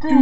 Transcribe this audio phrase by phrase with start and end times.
[0.00, 0.14] Hallo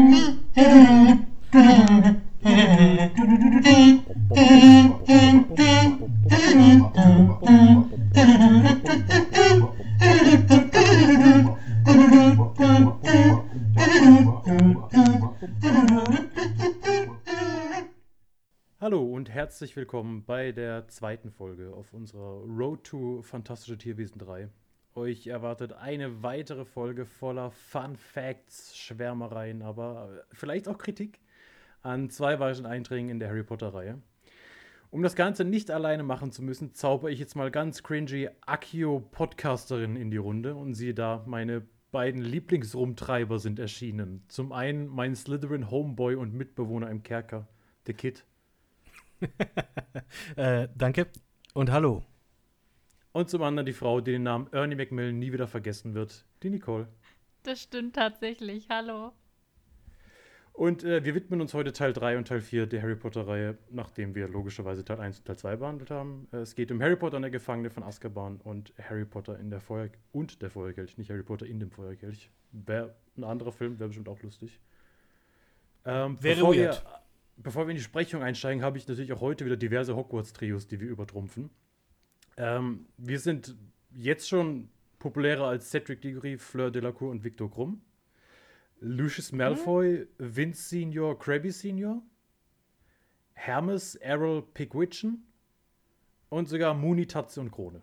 [19.02, 24.48] und herzlich willkommen bei der zweiten Folge auf unserer Road to Fantastische Tierwesen 3.
[24.97, 31.21] Euch erwartet eine weitere Folge voller Fun Facts, Schwärmereien, aber vielleicht auch Kritik
[31.82, 34.01] an zwei weiteren Einträgen in der Harry Potter-Reihe.
[34.90, 39.96] Um das Ganze nicht alleine machen zu müssen, zauber ich jetzt mal ganz cringy Akio-Podcasterin
[39.96, 44.24] in die Runde und siehe da, meine beiden Lieblingsrumtreiber sind erschienen.
[44.28, 47.46] Zum einen mein Slytherin Homeboy und Mitbewohner im Kerker,
[47.87, 48.24] der Kid.
[50.37, 51.09] äh, danke
[51.52, 52.02] und hallo.
[53.16, 56.50] Und zum anderen die Frau, die den Namen Ernie Macmillan nie wieder vergessen wird, die
[56.50, 56.86] Nicole.
[57.44, 58.68] Das stimmt tatsächlich.
[58.68, 59.12] Hallo.
[60.52, 64.14] Und äh, wir widmen uns heute Teil 3 und Teil 4 der Harry Potter-Reihe, nachdem
[64.14, 66.28] wir logischerweise Teil 1 und Teil 2 behandelt haben.
[66.31, 69.48] Äh, es geht um Harry Potter und der Gefangene von Azkaban und Harry Potter in
[69.48, 72.30] der Feuer und der Feuerkelch, nicht Harry Potter in dem Feuerkelch.
[72.53, 74.61] Wäre ein anderer Film, wäre bestimmt auch lustig.
[75.86, 76.84] Ähm, Wäre bevor weird.
[76.84, 77.01] Wir,
[77.39, 80.80] bevor wir in die Sprechung einsteigen, habe ich natürlich auch heute wieder diverse Hogwarts-Trios, die
[80.80, 81.48] wir übertrumpfen.
[82.37, 83.56] Ähm, wir sind
[83.95, 87.83] jetzt schon populärer als Cedric Diggory, Fleur Delacour und Victor Krumm.
[88.81, 92.03] Lucius Malfoy, Vince Senior, Krabby Senior.
[93.33, 95.27] Hermes, Errol Pickwitchen.
[96.29, 97.83] Und sogar Mooney, Tatze und Krone.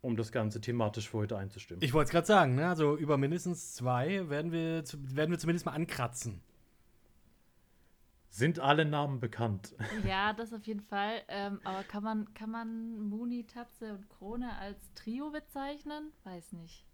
[0.00, 1.82] Um das Ganze thematisch für heute einzustimmen.
[1.82, 2.68] Ich wollte es gerade sagen, ne?
[2.68, 4.82] also über mindestens zwei werden wir,
[5.14, 6.42] werden wir zumindest mal ankratzen.
[8.34, 9.74] Sind alle Namen bekannt?
[10.06, 11.20] Ja, das auf jeden Fall.
[11.28, 16.12] Ähm, aber kann man, kann man Muni, Tatze und Krone als Trio bezeichnen?
[16.24, 16.86] Weiß nicht.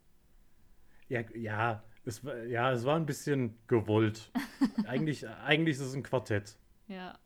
[1.08, 4.33] Ja, ja, es, war- ja, es war ein bisschen gewollt.
[4.89, 6.58] eigentlich, eigentlich ist es ein Quartett.
[6.89, 7.17] Ja.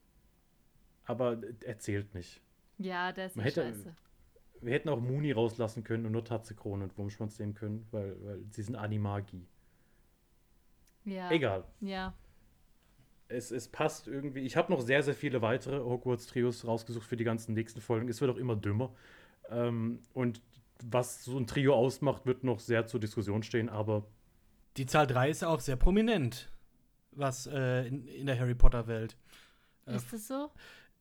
[1.07, 2.43] Aber er zählt nicht.
[2.77, 3.97] Ja, der ist Man hätte- scheiße.
[4.61, 8.15] Wir hätten auch Muni rauslassen können und nur Tatze, Krone und Wurmschwanz nehmen können, weil,
[8.23, 9.49] weil sie sind Animagi.
[11.05, 11.31] Ja.
[11.31, 11.65] Egal.
[11.81, 12.15] Ja.
[13.33, 14.41] Es, es passt irgendwie.
[14.41, 18.09] Ich habe noch sehr, sehr viele weitere Hogwarts-Trios rausgesucht für die ganzen nächsten Folgen.
[18.09, 18.95] Es wird auch immer dümmer.
[19.51, 20.41] Ähm, und
[20.85, 24.05] was so ein Trio ausmacht, wird noch sehr zur Diskussion stehen, aber
[24.77, 26.51] Die Zahl 3 ist auch sehr prominent,
[27.13, 29.17] was äh, in, in der Harry Potter-Welt.
[29.87, 30.51] Äh, Ist das so?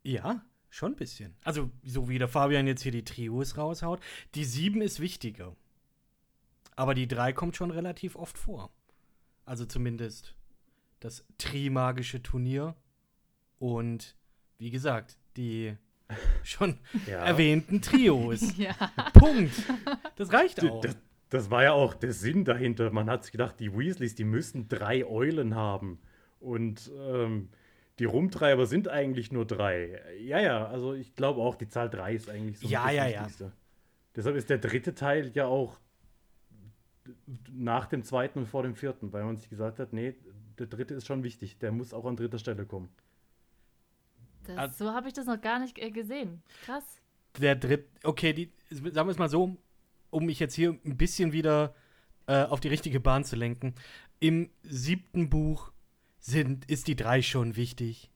[0.03, 1.35] Ja, schon ein bisschen.
[1.43, 4.01] Also, so wie der Fabian jetzt hier die Trios raushaut.
[4.35, 5.55] Die 7 ist wichtiger.
[6.75, 8.71] Aber die 3 kommt schon relativ oft vor.
[9.45, 10.35] Also zumindest
[11.01, 12.75] das Trimagische Turnier
[13.59, 14.15] und
[14.57, 15.75] wie gesagt, die
[16.43, 17.25] schon ja.
[17.25, 18.41] erwähnten Trios.
[18.57, 18.73] Ja.
[19.13, 19.53] Punkt.
[20.15, 20.81] Das reicht auch.
[20.81, 20.97] Das,
[21.29, 22.91] das war ja auch der Sinn dahinter.
[22.91, 25.99] Man hat sich gedacht, die Weasleys, die müssen drei Eulen haben.
[26.39, 27.49] Und ähm,
[27.99, 30.01] die Rumtreiber sind eigentlich nur drei.
[30.19, 33.07] Ja, ja, also ich glaube auch, die Zahl drei ist eigentlich so Ja, das ja,
[33.07, 33.19] ja.
[33.21, 33.51] Wichtigste.
[34.15, 35.79] Deshalb ist der dritte Teil ja auch
[37.51, 40.15] nach dem zweiten und vor dem vierten, weil man sich gesagt hat, nee,
[40.59, 41.57] der dritte ist schon wichtig.
[41.59, 42.89] Der muss auch an dritter Stelle kommen.
[44.43, 46.41] Das, Also- so habe ich das noch gar nicht äh, gesehen.
[46.63, 46.83] Krass.
[47.39, 49.57] der dritte, okay, die, sagen wir es mal so,
[50.09, 51.73] um mich jetzt hier ein bisschen wieder
[52.27, 53.73] äh, auf die richtige Bahn zu lenken.
[54.19, 55.71] Im siebten Buch
[56.19, 58.11] sind, ist die drei schon wichtig.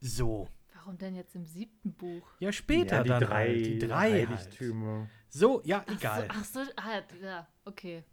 [0.00, 0.48] So.
[0.74, 2.26] Warum denn jetzt im siebten Buch?
[2.40, 3.66] Ja, später ja, die dann drei, halt.
[3.66, 4.28] Die drei halt.
[4.28, 5.08] Heiligtümer.
[5.28, 6.22] So, ja, Ach egal.
[6.22, 8.04] So, ach so, ah, ja, okay.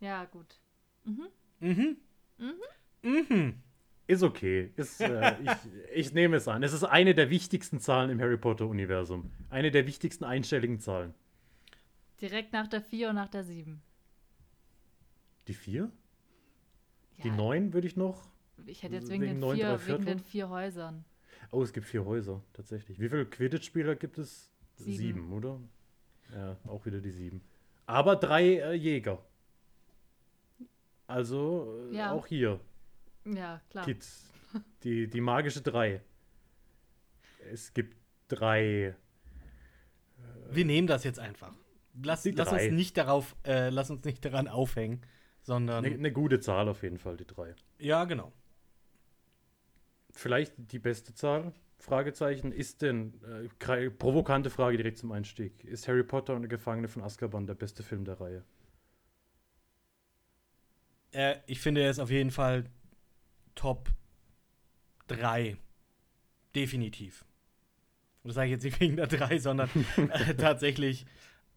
[0.00, 0.58] Ja, gut.
[1.04, 1.28] Mhm.
[1.60, 1.96] Mhm.
[3.02, 3.54] Mhm.
[4.06, 4.72] Ist okay.
[4.76, 5.50] Ist, äh, ich,
[6.08, 6.62] ich nehme es an.
[6.62, 9.30] Es ist eine der wichtigsten Zahlen im Harry Potter-Universum.
[9.50, 11.14] Eine der wichtigsten einstelligen Zahlen.
[12.20, 13.80] Direkt nach der 4 und nach der 7.
[15.46, 15.90] Die vier?
[17.16, 18.28] Ja, Die neun würde ich noch.
[18.66, 21.04] Ich hätte jetzt wegen, wegen den, neun, drei vier, wegen den vier Häusern.
[21.50, 22.98] Oh, es gibt vier Häuser, tatsächlich.
[23.00, 24.50] Wie viele Quidditch-Spieler gibt es?
[24.76, 25.32] Sieben.
[25.32, 25.60] oder?
[26.34, 27.40] Ja, auch wieder die sieben.
[27.86, 29.24] Aber drei äh, Jäger.
[31.08, 32.12] Also äh, Ja.
[32.12, 32.60] auch hier,
[33.24, 33.84] Ja, klar.
[33.84, 34.30] Kids.
[34.84, 36.00] Die, die magische drei.
[37.52, 37.96] Es gibt
[38.28, 38.94] drei.
[40.50, 41.52] Wir nehmen das jetzt einfach.
[42.02, 45.00] Lass, lass uns nicht darauf, äh, lass uns nicht daran aufhängen,
[45.42, 47.54] sondern Eine ne gute Zahl auf jeden Fall, die drei.
[47.78, 48.32] ja, genau.
[50.10, 51.52] Vielleicht die beste Zahl?
[51.76, 52.50] Fragezeichen.
[52.52, 55.62] Ist denn, äh, provokante Frage direkt zum Einstieg.
[55.64, 58.44] Ist Harry Potter und der Gefangene von Azkaban der beste Film der Reihe?
[61.12, 62.64] Äh, ich finde, er ist auf jeden Fall
[63.54, 63.90] Top
[65.08, 65.56] 3.
[66.54, 67.24] Definitiv.
[68.22, 71.06] Und das sage ich jetzt nicht wegen der 3, sondern äh, tatsächlich,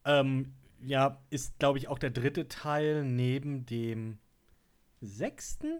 [0.06, 0.54] ähm,
[0.84, 4.18] ja, ist, glaube ich, auch der dritte Teil neben dem
[5.00, 5.80] sechsten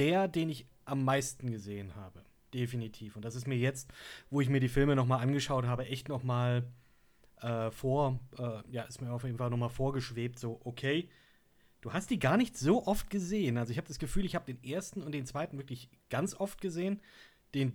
[0.00, 2.24] der, den ich am meisten gesehen habe.
[2.54, 3.16] Definitiv.
[3.16, 3.92] Und das ist mir jetzt,
[4.30, 6.64] wo ich mir die Filme nochmal angeschaut habe, echt nochmal
[7.42, 11.08] äh, vor, äh, ja, ist mir auf jeden Fall nochmal vorgeschwebt, so, okay,
[11.80, 13.58] du hast die gar nicht so oft gesehen.
[13.58, 16.60] Also ich habe das Gefühl, ich habe den ersten und den zweiten wirklich ganz oft
[16.60, 17.00] gesehen.
[17.54, 17.72] Den,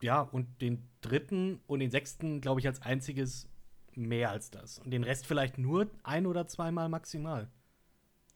[0.00, 3.48] ja, und den dritten und den sechsten, glaube ich, als einziges
[3.94, 4.78] mehr als das.
[4.78, 7.50] Und den Rest vielleicht nur ein oder zweimal maximal.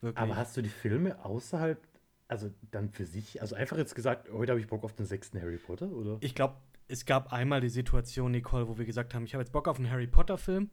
[0.01, 0.23] Wirklich.
[0.23, 1.81] Aber hast du die Filme außerhalb,
[2.29, 5.41] also dann für sich, also einfach jetzt gesagt, heute habe ich Bock auf den sechsten
[5.41, 6.19] Harry Potter, oder?
[6.21, 6.57] Ich glaube,
[6.89, 9.79] es gab einmal die Situation, Nicole, wo wir gesagt haben, ich habe jetzt Bock auf
[9.79, 10.71] einen Harry Potter-Film,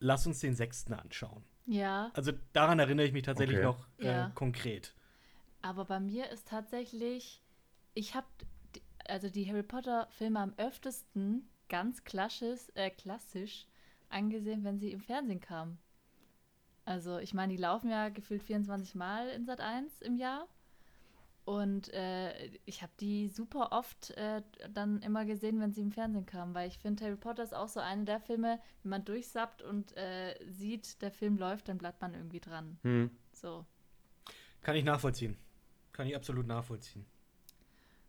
[0.00, 1.44] lass uns den sechsten anschauen.
[1.66, 2.10] Ja.
[2.14, 3.64] Also daran erinnere ich mich tatsächlich Okay.
[3.64, 4.32] noch äh, Ja.
[4.34, 4.94] konkret.
[5.62, 7.42] Aber bei mir ist tatsächlich,
[7.94, 8.26] ich habe
[9.08, 13.66] also die Harry Potter Filme am öftesten ganz klassisch, äh, klassisch
[14.10, 15.78] angesehen, wenn sie im Fernsehen kamen.
[16.84, 20.46] Also ich meine, die laufen ja gefühlt 24 Mal in Sat 1 im Jahr.
[21.44, 24.42] Und äh, ich habe die super oft äh,
[24.72, 27.68] dann immer gesehen, wenn sie im Fernsehen kamen, weil ich finde, Harry Potter ist auch
[27.68, 32.00] so einer der Filme, wenn man durchsappt und äh, sieht, der Film läuft, dann bleibt
[32.02, 32.78] man irgendwie dran.
[32.82, 33.10] Hm.
[33.32, 33.64] So.
[34.62, 35.36] Kann ich nachvollziehen.
[35.92, 37.04] Kann ich absolut nachvollziehen.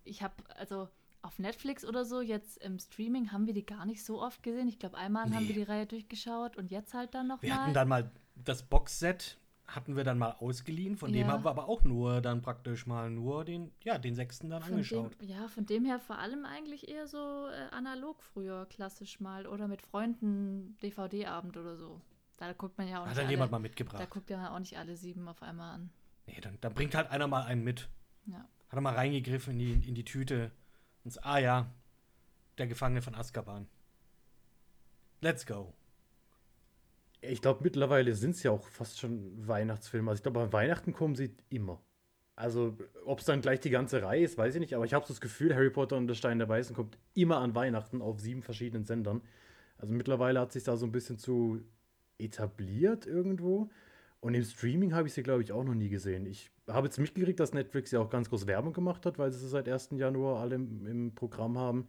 [0.03, 0.87] ich habe also
[1.23, 4.67] auf Netflix oder so, jetzt im Streaming haben wir die gar nicht so oft gesehen.
[4.67, 5.49] Ich glaube, einmal haben Nee.
[5.49, 7.73] wir die Reihe durchgeschaut und jetzt halt dann Wir hatten nochmal.
[7.73, 9.37] dann mal das Boxset
[9.67, 11.33] hatten wir dann mal ausgeliehen, von dem Ja.
[11.33, 14.73] haben wir aber auch nur dann praktisch mal nur den, ja, den sechsten dann Von
[14.73, 15.19] angeschaut.
[15.21, 19.47] dem, ja, von dem her vor allem eigentlich eher so äh, analog früher, klassisch mal.
[19.47, 22.01] Oder mit Freunden DVD-Abend oder so.
[22.37, 24.09] Da guckt man ja auch Hat nicht dann alle, jemand mal Da mitgebracht.
[24.09, 25.89] guckt ja auch nicht alle sieben auf einmal an.
[26.27, 27.87] Nee, dann, dann bringt halt einer mal einen mit.
[28.25, 28.39] Ja.
[28.39, 30.51] Hat er mal reingegriffen in die, in die Tüte
[31.03, 31.71] und so, ah ja,
[32.57, 33.67] der Gefangene von Azkaban.
[35.21, 35.73] Let's go.
[37.21, 40.09] Ich glaube, mittlerweile sind es ja auch fast schon Weihnachtsfilme.
[40.09, 41.79] Also ich glaube, an Weihnachten kommen sie immer.
[42.35, 42.75] Also,
[43.06, 44.73] ob es dann gleich die ganze Reihe ist, weiß ich nicht.
[44.73, 47.38] Aber ich habe so das Gefühl, Harry Potter und der Stein der Weißen kommt immer
[47.38, 49.21] an Weihnachten auf sieben verschiedenen Sendern.
[49.77, 51.62] Also mittlerweile hat sich da so ein bisschen zu
[52.18, 53.69] etabliert irgendwo.
[54.19, 56.25] Und im Streaming habe ich sie, glaube ich, auch noch nie gesehen.
[56.27, 59.39] Ich habe jetzt mitgekriegt, dass Netflix ja auch ganz groß Werbung gemacht hat, weil sie
[59.39, 59.89] sie seit 1.
[59.94, 61.88] Januar alle im, im Programm haben.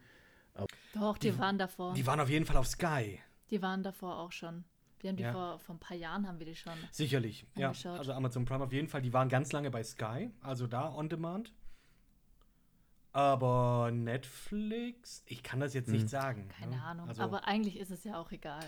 [0.94, 1.94] Doch, die, Die- waren davor.
[1.94, 3.18] Die waren auf jeden Fall auf Sky.
[3.50, 4.64] Die waren davor auch schon.
[5.02, 5.32] Wir haben die Ja.
[5.32, 6.72] vor, vor ein paar Jahren haben wir die schon.
[6.92, 7.44] Sicherlich.
[7.56, 7.98] Ja, Angeschaut.
[7.98, 9.02] also Amazon Prime auf jeden Fall.
[9.02, 11.52] Die waren ganz lange bei Sky, also da on demand.
[13.12, 15.92] Aber Netflix, ich kann das jetzt Hm.
[15.94, 16.48] nicht sagen.
[16.48, 16.82] Keine ne?
[16.82, 17.08] Ahnung.
[17.08, 18.64] Also, Aber eigentlich ist es ja auch egal.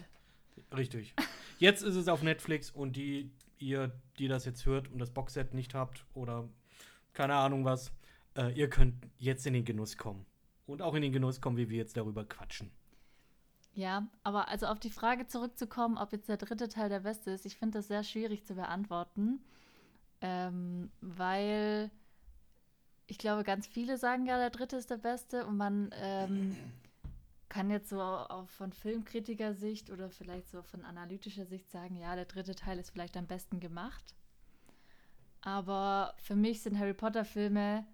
[0.76, 1.14] Richtig.
[1.58, 5.54] Jetzt ist es auf Netflix und die, ihr, die das jetzt hört und das Boxset
[5.54, 6.48] nicht habt oder
[7.12, 7.92] keine Ahnung was,
[8.36, 10.26] äh, ihr könnt jetzt in den Genuss kommen.
[10.66, 12.70] Und auch in den Genuss kommen, wie wir jetzt darüber quatschen.
[13.74, 17.44] Ja, aber also auf die Frage zurückzukommen, ob jetzt der dritte Teil der beste ist,
[17.44, 19.40] ich finde das sehr schwierig zu beantworten,
[20.20, 21.90] ähm, weil
[23.06, 26.56] ich glaube, ganz viele sagen ja, der dritte ist der beste und man ähm,
[27.48, 32.24] kann jetzt so auch von Filmkritiker-Sicht oder vielleicht so von analytischer Sicht sagen, ja, der
[32.26, 34.14] dritte Teil ist vielleicht am besten gemacht.
[35.42, 37.84] Aber für mich sind Harry Potter-Filme,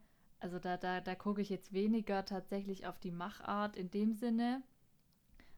[0.41, 4.63] also da, da, da gucke ich jetzt weniger tatsächlich auf die Machart in dem Sinne,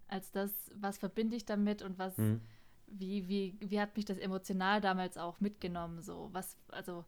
[0.08, 2.40] als das, was verbinde ich damit und was, Hm.
[2.87, 7.04] wie, wie, wie hat mich das emotional damals auch mitgenommen, so, was, also,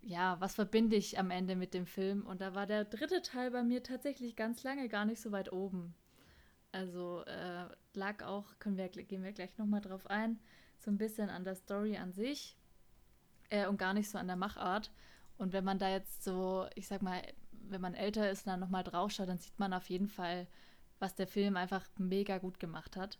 [0.00, 2.24] ja, was verbinde ich am Ende mit dem Film?
[2.26, 5.52] Und da war der dritte Teil bei mir tatsächlich ganz lange gar nicht so weit
[5.52, 5.94] oben.
[6.72, 10.38] Also, äh, lag auch, können wir, gehen wir gleich nochmal drauf ein,
[10.78, 12.56] so ein bisschen an der Story an sich
[13.50, 14.90] äh, und gar nicht so an der Machart.
[15.38, 18.60] Und wenn man da jetzt so, ich sag mal, wenn man älter ist und dann
[18.60, 20.46] nochmal draufschaut, dann sieht man auf jeden Fall,
[20.98, 23.18] was der Film einfach mega gut gemacht hat.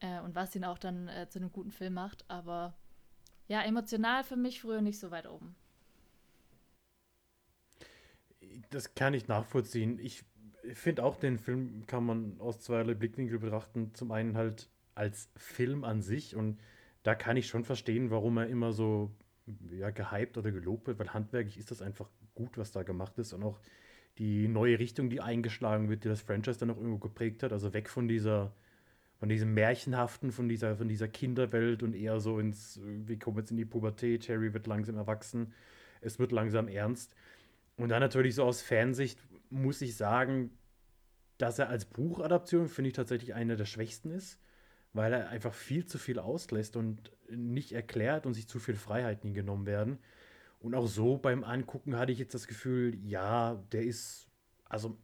[0.00, 2.24] Äh, und was ihn auch dann äh, zu einem guten Film macht.
[2.28, 2.74] Aber
[3.48, 5.54] ja, emotional für mich früher nicht so weit oben.
[8.70, 9.98] Das kann ich nachvollziehen.
[9.98, 10.24] Ich
[10.72, 13.94] finde auch, den Film kann man aus zweierlei Blickwinkel betrachten.
[13.94, 16.60] Zum einen halt als Film an sich und
[17.02, 19.10] da kann ich schon verstehen, warum er immer so
[19.70, 23.32] ja, gehypt oder gelobt wird, weil handwerklich ist das einfach gut, was da gemacht ist
[23.32, 23.58] und auch
[24.20, 27.72] die neue Richtung, die eingeschlagen wird, die das Franchise dann auch irgendwo geprägt hat, also
[27.72, 28.54] weg von dieser
[29.20, 33.50] von diesem Märchenhaften, von dieser, von dieser Kinderwelt und eher so ins, wir kommen jetzt
[33.50, 35.52] in die Pubertät, Harry wird langsam erwachsen,
[36.00, 37.14] es wird langsam ernst.
[37.76, 39.18] Und dann natürlich so aus Fansicht
[39.50, 40.50] muss ich sagen,
[41.36, 44.38] dass er als Buchadaption, finde ich, tatsächlich einer der schwächsten ist,
[44.94, 49.34] weil er einfach viel zu viel auslässt und nicht erklärt und sich zu viel Freiheiten
[49.34, 49.98] genommen werden.
[50.60, 54.28] Und auch so beim Angucken hatte ich jetzt das Gefühl, ja, der ist,
[54.64, 54.96] also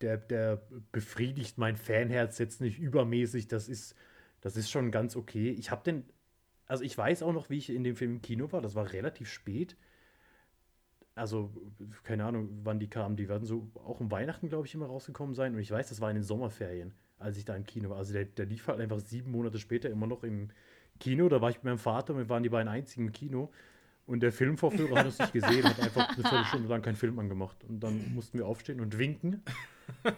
[0.00, 0.62] der, der
[0.92, 3.94] befriedigt mein Fanherz jetzt nicht übermäßig, das ist,
[4.40, 5.50] das ist schon ganz okay.
[5.50, 6.04] Ich habe den
[6.70, 8.62] also ich weiß auch noch, wie ich in dem Film im Kino war.
[8.62, 9.76] Das war relativ spät.
[11.16, 11.52] Also,
[12.04, 13.16] keine Ahnung, wann die kamen.
[13.16, 15.52] Die werden so auch um Weihnachten, glaube ich, immer rausgekommen sein.
[15.52, 17.96] Und ich weiß, das war in den Sommerferien, als ich da im Kino war.
[17.96, 20.50] Also der, der lief halt einfach sieben Monate später immer noch im
[21.00, 21.28] Kino.
[21.28, 23.50] Da war ich mit meinem Vater wir waren die beiden einzigen im Kino.
[24.06, 27.62] Und der Filmvorführer hat es nicht gesehen, hat einfach eine Viertelstunde lang keinen Film angemacht.
[27.68, 29.42] Und dann mussten wir aufstehen und winken.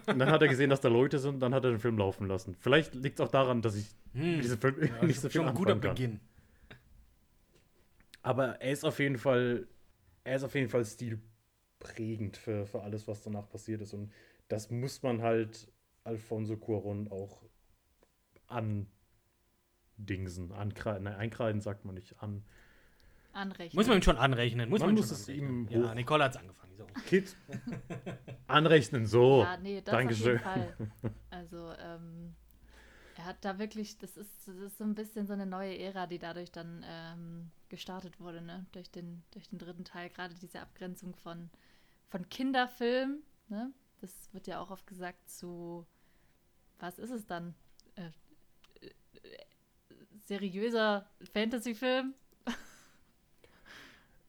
[0.06, 1.98] Und dann hat er gesehen, dass da Leute sind, und dann hat er den Film
[1.98, 2.56] laufen lassen.
[2.58, 4.36] Vielleicht liegt es auch daran, dass ich Hm.
[4.36, 5.94] mit diesem Film Ja, nicht so viel schon ein guter anfangen kann.
[5.94, 6.20] Beginn.
[8.22, 9.66] Aber er ist auf jeden Fall,
[10.24, 13.94] er ist auf jeden Fall stilprägend für, für alles, was danach passiert ist.
[13.94, 14.12] Und
[14.48, 15.72] das muss man halt
[16.04, 17.42] Alfonso Cuaron auch
[19.96, 22.44] andingsen, ankreiden, nein, einkreiden sagt man nicht, an.
[23.32, 23.78] Anrechnen.
[23.78, 24.68] Muss man ihm schon anrechnen.
[24.70, 25.68] Muss Man man, muss schon es anrechnen.
[25.68, 26.76] ihm Ja, hoch- Nicole hat's angefangen.
[26.76, 26.86] So.
[27.06, 27.36] Kid.
[28.46, 29.42] Anrechnen, so.
[29.42, 30.38] Ja, nee, das Dankeschön.
[30.44, 31.12] auf jeden Fall.
[31.30, 32.34] Also, ähm,
[33.16, 36.06] er hat da wirklich, das ist, das ist so ein bisschen so eine neue Ära,
[36.06, 38.66] die dadurch dann ähm, gestartet wurde, ne?
[38.72, 41.50] Durch den, durch den dritten Teil, gerade diese Abgrenzung von,
[42.08, 43.72] von Kinderfilm, ne?
[44.00, 45.86] Das wird ja auch oft gesagt zu,
[46.80, 47.54] was ist es dann?
[47.96, 48.06] Äh,
[48.80, 48.90] äh,
[50.26, 52.14] seriöser Fantasyfilm?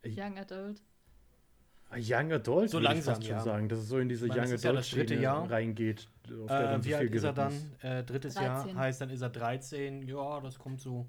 [0.05, 0.81] Young Adult.
[1.95, 3.39] Young Adult, So ich langsam, schon ja.
[3.39, 5.49] sagen, dass es so in diese Ich meine, Young ist ja Adult das dritte Jahr.
[5.49, 6.09] reingeht.
[6.27, 7.75] auf der dann Äh, so wie alt viel ist er dann?
[7.81, 8.69] Äh, drittes 13.
[8.69, 10.01] Jahr heißt, dann ist er 13.
[10.07, 11.07] Ja, das kommt so,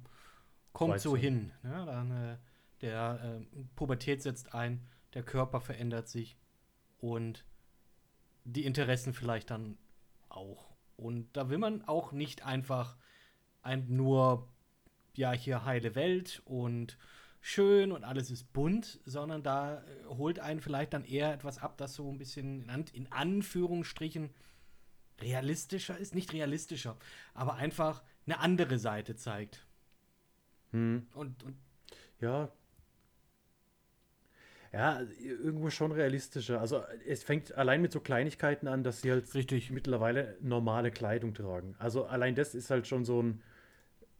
[0.72, 1.20] kommt so 13.
[1.32, 1.52] hin.
[1.62, 2.36] Ja, dann, äh,
[2.82, 6.36] der äh, Pubertät setzt ein, der Körper verändert sich
[6.98, 7.46] und
[8.44, 9.78] die Interessen vielleicht dann
[10.28, 10.66] auch.
[10.96, 12.96] Und da will man auch nicht einfach
[13.62, 14.48] ein nur,
[15.16, 16.98] ja, hier heile Welt und
[17.46, 21.76] schön und alles ist bunt, sondern da äh, holt einen vielleicht dann eher etwas ab,
[21.76, 24.30] das so ein bisschen in, An in Anführungsstrichen
[25.20, 26.14] realistischer ist.
[26.14, 26.96] Nicht realistischer,
[27.34, 29.66] aber einfach eine andere Seite zeigt.
[30.70, 31.06] Hm.
[31.12, 31.58] Und, und
[32.18, 32.50] Ja.
[34.72, 36.60] Ja, irgendwo schon realistischer.
[36.60, 39.70] Also es fängt allein mit so Kleinigkeiten an, dass sie halt richtig.
[39.70, 41.76] mittlerweile normale Kleidung tragen.
[41.78, 43.42] Also allein das ist halt schon so ein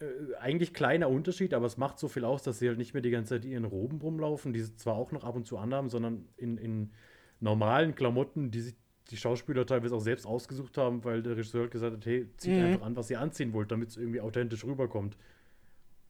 [0.05, 3.03] äh, eigentlich kleiner Unterschied, aber es macht so viel aus, dass sie halt nicht mehr
[3.03, 5.59] die ganze Zeit in ihren Roben rumlaufen, die sie zwar auch noch ab und zu
[5.59, 6.93] anhaben, sondern in, in
[7.41, 8.75] normalen Klamotten, die sich
[9.11, 12.57] die Schauspieler teilweise auch selbst ausgesucht haben, weil der Regisseur halt gesagt hat, hey, zieht
[12.57, 12.63] Mhm.
[12.65, 15.17] einfach an, was ihr anziehen wollt, damit es irgendwie authentisch rüberkommt.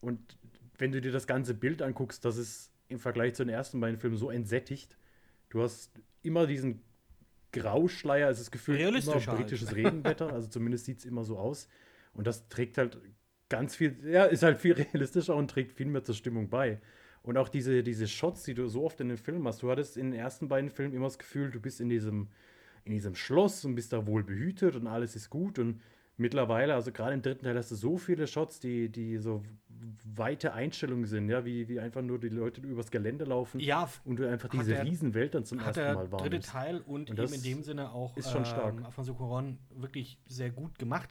[0.00, 0.38] Und
[0.78, 3.98] wenn du dir das ganze Bild anguckst, das ist im Vergleich zu den ersten beiden
[3.98, 4.96] Filmen so entsättigt.
[5.48, 5.90] Du hast
[6.22, 6.82] immer diesen
[7.52, 9.38] Grauschleier, es ist gefühlt immer Realistisch halt.
[9.38, 11.68] britisches Regenwetter, also zumindest sieht es immer so aus.
[12.12, 13.00] Und das trägt halt
[13.54, 16.80] ganz viel, ja, ist halt viel realistischer und trägt viel mehr zur Stimmung bei.
[17.22, 19.96] Und auch diese, diese Shots, die du so oft in den Filmen hast, du hattest
[19.96, 22.28] in den ersten beiden Filmen immer das Gefühl, du bist in diesem,
[22.84, 25.58] in diesem Schloss und bist da wohl behütet und alles ist gut.
[25.58, 25.80] Und
[26.18, 29.42] mittlerweile, also gerade im dritten Teil, hast du so viele Shots, die, die so
[30.14, 34.16] weite Einstellungen sind, ja, wie, wie einfach nur die Leute übers Gelände laufen Ja, und
[34.16, 36.48] du einfach diese der- Riesenwelt dann zum ersten der Mal dritte wahrnimmst.
[36.50, 38.76] Teil und, Und eben in dem Sinne auch ist schon stark.
[38.78, 41.08] Ähm, Alfonso Cuarón wirklich sehr gut gemacht,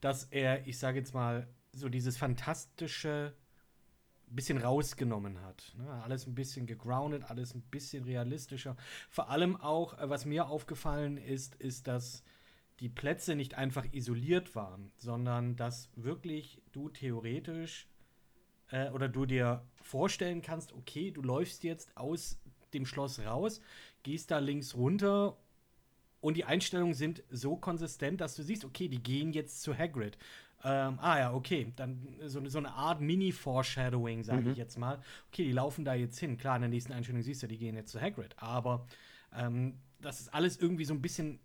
[0.00, 3.34] dass er, ich sage jetzt mal, so dieses fantastische
[4.30, 5.74] bisschen rausgenommen hat.
[5.76, 5.88] Ne?
[6.04, 8.76] Alles ein bisschen gegroundet, alles ein bisschen realistischer.
[9.08, 12.22] Vor allem auch, äh, was mir aufgefallen ist, ist, dass
[12.78, 17.88] die Plätze nicht einfach isoliert waren, sondern dass wirklich du theoretisch
[18.70, 22.38] äh, oder du dir vorstellen kannst, okay, du läufst jetzt aus
[22.72, 23.60] dem Schloss raus,
[24.02, 25.36] gehst da links runter
[26.20, 30.16] und die Einstellungen sind so konsistent, dass du siehst, okay, die gehen jetzt zu Hagrid.
[30.62, 34.50] Ähm, ah ja, okay, dann so, so eine Art Mini-Foreshadowing, sage Mhm.
[34.50, 34.98] ich jetzt mal.
[35.28, 36.36] Okay, die laufen da jetzt hin.
[36.36, 38.34] Klar, in der nächsten Einstellung siehst du, die gehen jetzt zu Hagrid.
[38.38, 38.86] Aber
[39.34, 41.40] ähm, das ist alles irgendwie so ein bisschen,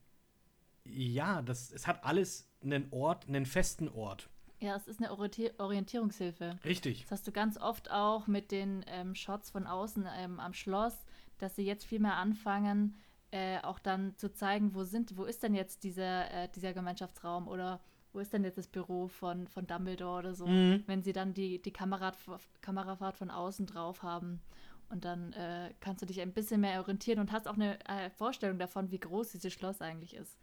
[0.84, 4.30] ja, das, es hat alles einen Ort, einen festen Ort.
[4.60, 6.58] Ja, es ist eine Orientier Orientierungshilfe.
[6.64, 7.02] Richtig.
[7.04, 11.06] Das hast du ganz oft auch mit den ähm, Shots von außen ähm, am Schloss,
[11.38, 12.96] dass sie jetzt viel mehr anfangen,
[13.32, 17.48] äh, auch dann zu zeigen, wo sind, wo ist denn jetzt dieser, äh, dieser Gemeinschaftsraum
[17.48, 17.82] oder
[18.16, 20.84] wo ist denn jetzt das Büro von, von Dumbledore oder so, Mhm.
[20.88, 22.18] wenn sie dann die, die Kamerad,
[22.62, 24.42] Kamerafahrt von außen drauf haben.
[24.90, 28.10] Und dann äh, kannst du dich ein bisschen mehr orientieren und hast auch eine äh,
[28.12, 30.38] Vorstellung davon, wie groß dieses Schloss eigentlich ist.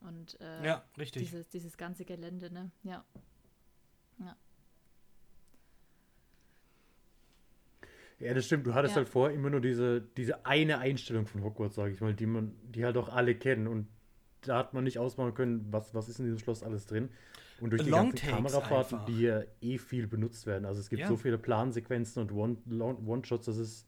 [0.00, 1.22] Und äh, Ja, richtig.
[1.22, 2.70] dieses, dieses ganze Gelände, ne?
[2.84, 3.04] Ja.
[8.18, 8.66] Ja, das stimmt.
[8.66, 8.98] Du hattest Ja.
[8.98, 12.54] halt vorher immer nur diese, diese eine Einstellung von Hogwarts, sage ich mal, die man,
[12.70, 13.66] die halt auch alle kennen.
[13.66, 13.88] Und
[14.42, 17.08] da hat man nicht ausmachen können, was, was ist in diesem Schloss alles drin.
[17.60, 19.06] Und durch die Long ganzen Takes Kamerafahrten, einfach.
[19.06, 20.64] die ja eh viel benutzt werden.
[20.64, 21.08] Also es gibt Ja.
[21.08, 23.86] so viele Plansequenzen und One-Shots, das ist.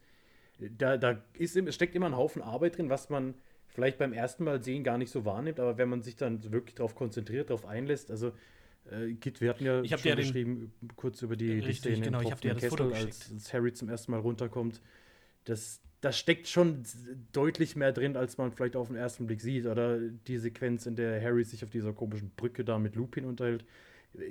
[0.78, 3.34] Da, da ist, steckt immer ein Haufen Arbeit drin, was man
[3.66, 6.76] vielleicht beim ersten Mal sehen gar nicht so wahrnimmt, aber wenn man sich dann wirklich
[6.76, 8.32] darauf konzentriert, darauf einlässt, also
[8.90, 12.18] Äh, Git, wir hatten ja Ich schon den- geschrieben, kurz über die Richtig, Szene genau,
[12.20, 14.82] im ich hab dir das Kessel, als, als Harry zum ersten Mal runterkommt.
[15.44, 16.82] Das, da steckt schon
[17.32, 19.66] deutlich mehr drin, als man vielleicht auf den ersten Blick sieht.
[19.66, 23.64] Oder die Sequenz, in der Harry sich auf dieser komischen Brücke da mit Lupin unterhält.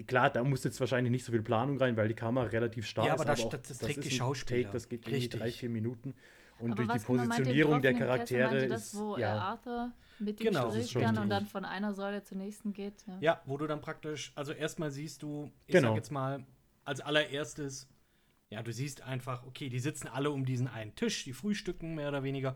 [0.07, 3.07] Klar, da muss jetzt wahrscheinlich nicht so viel Planung rein, weil die Kamera relativ stark
[3.07, 3.21] Ja, ist.
[3.21, 4.61] aber das- auch- das- das trägt die ist ein Schauspieler.
[4.63, 6.13] Take, das geht irgendwie drei, vier Minuten.
[6.59, 7.93] Und Aber durch die Positionierung der?
[7.93, 8.97] Charaktere Meint ihr das, ist.
[8.99, 10.67] wo äh, ja, Arthur mit ihm Genau.
[10.67, 11.23] Das ist spricht schon dann richtig.
[11.23, 12.93] und dann von einer Säule zur nächsten geht.
[13.07, 13.17] Ja.
[13.19, 15.89] Ja, wo du dann praktisch, also erstmal siehst du, ich Genau.
[15.89, 16.45] sag jetzt mal,
[16.85, 17.89] als allererstes,
[18.53, 22.10] ja, du siehst einfach, okay, die sitzen alle um diesen einen Tisch, die frühstücken mehr
[22.10, 22.55] oder weniger.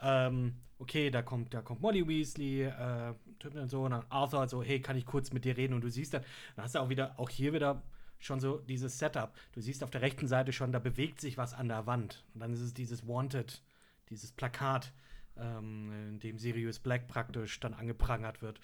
[0.00, 4.62] Ähm, okay, da kommt, da kommt Molly Weasley, äh, und so, und dann Arthur so,
[4.62, 5.74] hey, kann ich kurz mit dir reden?
[5.74, 6.22] Und du siehst dann,
[6.54, 7.82] dann hast du auch wieder, auch hier wieder
[8.18, 9.34] schon so dieses Setup.
[9.52, 12.24] Du siehst auf der rechten Seite schon, da bewegt sich was an der Wand.
[12.34, 13.62] Und dann ist es dieses Wanted,
[14.10, 14.92] dieses Plakat,
[15.36, 18.60] ähm, in dem Sirius Black praktisch dann angeprangert wird.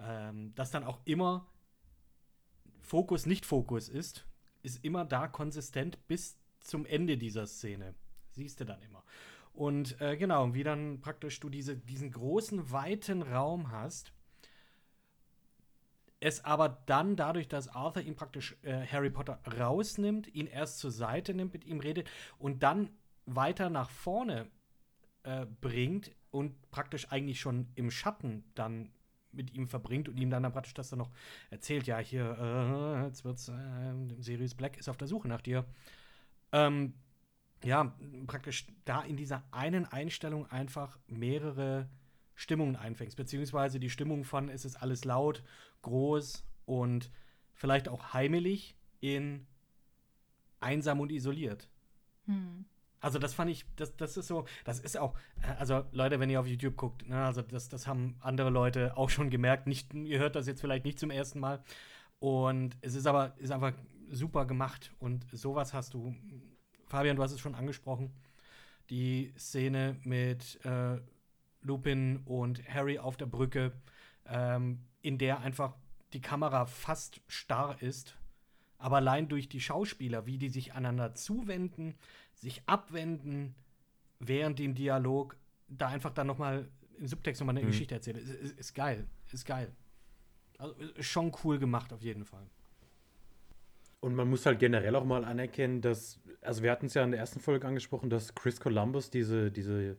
[0.00, 1.46] Ähm, das dann auch immer
[2.80, 4.26] Fokus, nicht Fokus ist,
[4.66, 7.94] ist immer da konsistent bis zum Ende dieser Szene.
[8.32, 9.02] Siehst du dann immer.
[9.54, 14.12] Und äh, genau, wie dann praktisch du diese, diesen großen, weiten Raum hast,
[16.20, 20.90] es aber dann dadurch, dass Arthur ihn praktisch äh, Harry Potter rausnimmt, ihn erst zur
[20.90, 22.90] Seite nimmt, mit ihm redet und dann
[23.26, 24.50] weiter nach vorne
[25.22, 28.90] äh, bringt und praktisch eigentlich schon im Schatten dann
[29.36, 31.10] mit ihm verbringt und ihm dann, dann praktisch das dann noch
[31.50, 35.64] erzählt, ja, hier, äh, jetzt wird's, äh, Sirius Black ist auf der Suche nach dir.
[36.52, 36.94] Ähm,
[37.64, 37.94] ja,
[38.26, 41.88] praktisch da in dieser einen Einstellung einfach mehrere
[42.34, 45.42] Stimmungen einfängst, beziehungsweise die Stimmung von es ist alles laut,
[45.82, 47.10] groß und
[47.54, 49.46] vielleicht auch heimelig in
[50.60, 51.68] einsam und isoliert.
[52.26, 52.66] Hm.
[53.00, 56.30] Also das fand ich, das, das ist so, das ist auch, äh, also Leute, wenn
[56.30, 59.66] ihr auf YouTube guckt, ne, also das, das haben andere Leute auch schon gemerkt.
[59.66, 61.62] Nicht, ihr hört das jetzt vielleicht nicht zum ersten Mal.
[62.18, 63.72] Und es ist aber, ist einfach
[64.10, 64.92] super gemacht.
[64.98, 66.14] Und sowas hast du,
[66.86, 68.12] Fabian, du hast es schon angesprochen,
[68.90, 70.98] die Szene mit äh,
[71.62, 73.72] Lupin und Harry auf der Brücke,
[74.26, 75.74] ähm, in der einfach
[76.12, 78.16] die Kamera fast starr ist,
[78.78, 81.96] aber allein durch die Schauspieler, wie die sich aneinander zuwenden,
[82.36, 83.54] sich abwenden
[84.18, 85.36] während dem Dialog,
[85.68, 86.68] da einfach dann noch mal
[86.98, 87.66] im Subtext noch mal eine Mhm.
[87.68, 88.16] Geschichte erzählen.
[88.16, 89.72] Ist, ist, ist geil, ist geil.
[90.58, 92.46] Also ist schon cool gemacht auf jeden Fall.
[94.00, 97.10] Und man muss halt generell auch mal anerkennen, dass, also wir hatten es ja in
[97.10, 99.96] der ersten Folge angesprochen, dass Chris Columbus diese, diese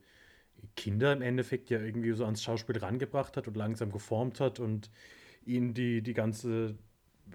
[0.75, 4.89] Kinder im Endeffekt ja irgendwie so ans Schauspiel rangebracht hat und langsam geformt hat und
[5.45, 6.77] ihnen die, die ganze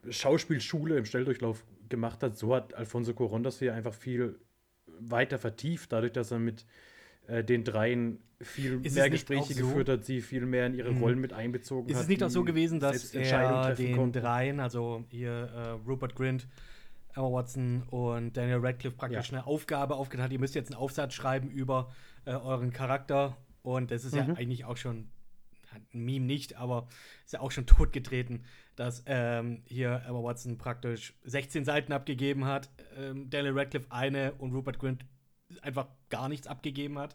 [0.09, 2.37] Schauspielschule im Schnelldurchlauf gemacht hat.
[2.39, 4.41] So hat Alfonso Cuarón das hier einfach viel
[5.01, 6.67] weiter vertieft, dadurch, dass er mit
[7.27, 10.91] äh, den dreien viel Ist mehr Gespräche so- geführt hat, sie viel mehr in ihre
[10.93, 11.03] Mhm.
[11.03, 12.03] Rollen mit einbezogen Ist hat.
[12.03, 14.21] es nicht auch so gewesen, dass er den konnten?
[14.21, 16.49] dreien, also hier äh, Rupert Grint,
[17.15, 19.39] Emma Watson und Daniel Radcliffe praktisch Ja.
[19.39, 21.93] eine Aufgabe aufgetan hat, ihr müsst jetzt einen Aufsatz schreiben über
[22.25, 24.35] äh, euren Charakter und das ist ja Mhm.
[24.37, 25.09] eigentlich auch schon
[25.75, 26.89] ein Meme nicht, aber
[27.25, 28.45] ist ja auch schon totgetreten,
[28.77, 34.53] dass ähm, hier Emma Watson praktisch 16 Seiten abgegeben hat, ähm, Daniel Radcliffe eine und
[34.53, 35.05] Rupert Grint
[35.61, 37.15] einfach gar nichts abgegeben hat,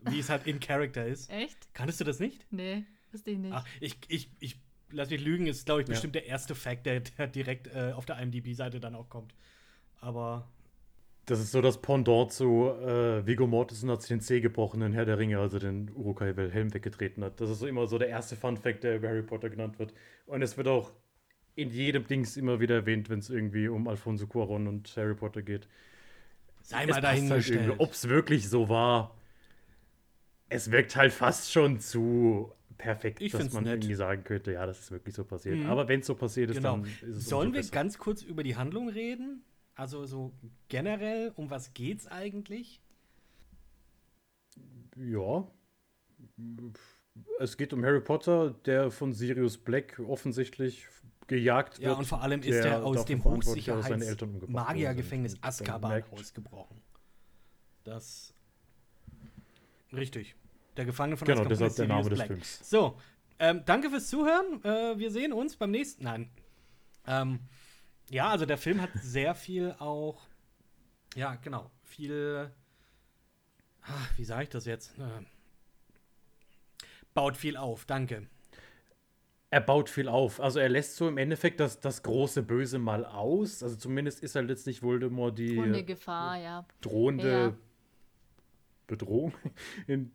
[0.00, 1.30] wie es halt in Character ist.
[1.32, 1.72] Echt?
[1.74, 2.46] Kanntest du das nicht?
[2.50, 3.52] Nee, wusste ich nicht.
[3.52, 4.58] Ach, ich, ich, ich
[4.90, 5.92] lass mich lügen, ist, glaube ich, Ja.
[5.92, 9.34] bestimmt der erste Fact, der, der direkt äh, auf der IMDb-Seite dann auch kommt.
[10.00, 10.48] Aber
[11.26, 14.92] Das ist so das Pendant zu äh, Viggo Mortensen hat sich den Zeh gebrochen in
[14.92, 17.40] Herr der Ringe, als er den Urukai Helm weggetreten hat.
[17.40, 19.94] Das ist so immer so der erste Fun-Fact, der über Harry Potter genannt wird.
[20.26, 20.92] Und es wird auch
[21.54, 25.40] in jedem Dings immer wieder erwähnt, wenn es irgendwie um Alfonso Cuarón und Harry Potter
[25.40, 25.66] geht.
[26.62, 27.60] sei Es mal halt dahingestellt.
[27.68, 29.16] irgendwie, Ob es wirklich so war,
[30.50, 33.74] es wirkt halt fast schon zu perfekt, Ich dass man nett.
[33.76, 35.56] irgendwie sagen könnte, ja, das ist wirklich so passiert.
[35.58, 35.66] Mhm.
[35.70, 36.72] Aber wenn es so passiert ist, Genau.
[36.78, 37.72] dann ist es Sollen wir besser.
[37.72, 39.42] ganz kurz über die Handlung reden?
[39.74, 40.32] Also so
[40.68, 42.80] generell, um was geht's eigentlich?
[44.96, 45.46] Ja.
[47.40, 50.86] Es geht um Harry Potter, der von Sirius Black offensichtlich
[51.26, 51.90] gejagt wird.
[51.90, 55.36] Ja, und vor allem ist er aus dem Hochsicherheits-Magiergefängnis.
[55.40, 56.80] Azkaban ausgebrochen.
[57.82, 58.32] Das.
[59.92, 60.36] Richtig.
[60.76, 62.38] Der Gefangene von Genau, Azkaban deshalb ist der Name Sirius des Black.
[62.38, 62.70] Films.
[62.70, 62.96] So,
[63.38, 64.62] ähm, danke fürs Zuhören.
[64.64, 66.04] Äh, wir sehen uns beim nächsten.
[66.04, 66.30] Nein.
[67.06, 67.40] Ähm,
[68.10, 70.20] ja, also der Film hat sehr viel auch.
[71.14, 71.70] Ja, genau.
[71.82, 72.50] Viel.
[73.82, 74.98] Ah, wie sage ich das jetzt?
[74.98, 75.24] Äh,
[77.12, 77.84] baut viel auf.
[77.84, 78.26] Danke.
[79.50, 80.40] Er baut viel auf.
[80.40, 83.62] Also er lässt so im Endeffekt das, das große Böse mal aus.
[83.62, 86.66] Also zumindest ist er letztlich Voldemort die Ohne Gefahr, ja.
[86.80, 87.54] drohende Ja.
[88.86, 89.32] Bedrohung
[89.86, 90.10] in,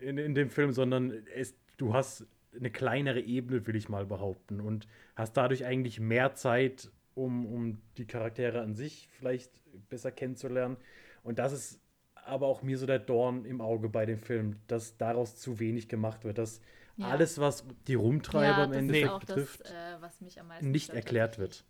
[0.00, 4.60] in, in dem Film, sondern es, du hast eine kleinere Ebene, will ich mal behaupten.
[4.60, 9.50] Und hast dadurch eigentlich mehr Zeit, um, um die Charaktere an sich vielleicht
[9.88, 10.76] besser kennenzulernen.
[11.22, 11.80] Und das ist
[12.14, 15.88] aber auch mir so der Dorn im Auge bei dem Film, dass daraus zu wenig
[15.88, 16.60] gemacht wird, dass
[16.96, 17.08] ja.
[17.08, 21.64] alles, was die Rumtreiber ja, am Ende betrifft, das, äh, nicht erklärt wird.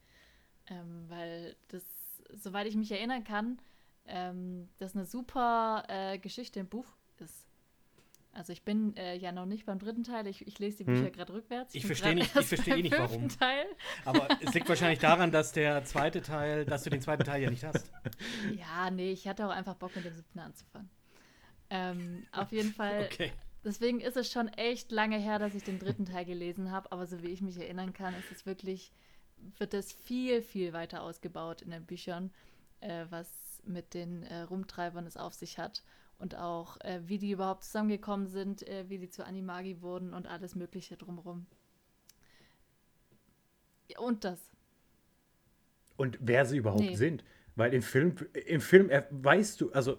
[0.68, 1.84] Ähm, weil das,
[2.34, 3.60] soweit ich mich erinnern kann,
[4.06, 6.86] ähm, das eine super äh, Geschichte im Buch
[7.18, 7.46] ist.
[8.34, 11.04] Also ich bin äh, ja noch nicht beim dritten Teil, ich, ich lese die Bücher
[11.04, 11.12] hm.
[11.12, 11.74] gerade rückwärts.
[11.74, 13.28] Ich, ich verstehe nicht, ich verstehe nicht warum.
[13.28, 13.66] Teil.
[14.06, 17.50] Aber es liegt wahrscheinlich daran, dass der zweite Teil, dass du den zweiten Teil ja
[17.50, 17.90] nicht hast.
[18.56, 20.88] Ja, nee, ich hatte auch einfach Bock mit dem siebten anzufangen.
[21.68, 23.08] Ähm, auf jeden Fall.
[23.12, 23.32] Okay.
[23.64, 27.06] Deswegen ist es schon echt lange her, dass ich den dritten Teil gelesen habe, aber
[27.06, 28.92] so wie ich mich erinnern kann, ist es wirklich,
[29.58, 32.32] wird es viel, viel weiter ausgebaut in den Büchern,
[32.80, 35.82] äh, was mit den äh, Rumtreibern es auf sich hat
[36.22, 40.28] und auch äh, wie die überhaupt zusammengekommen sind, äh, wie die zu Animagi wurden und
[40.28, 41.46] alles Mögliche drumherum.
[43.98, 44.40] Und das.
[45.96, 46.94] Und wer sie überhaupt nee.
[46.94, 47.24] sind.
[47.56, 48.14] Weil im Film,
[48.46, 49.98] im Film weißt du, also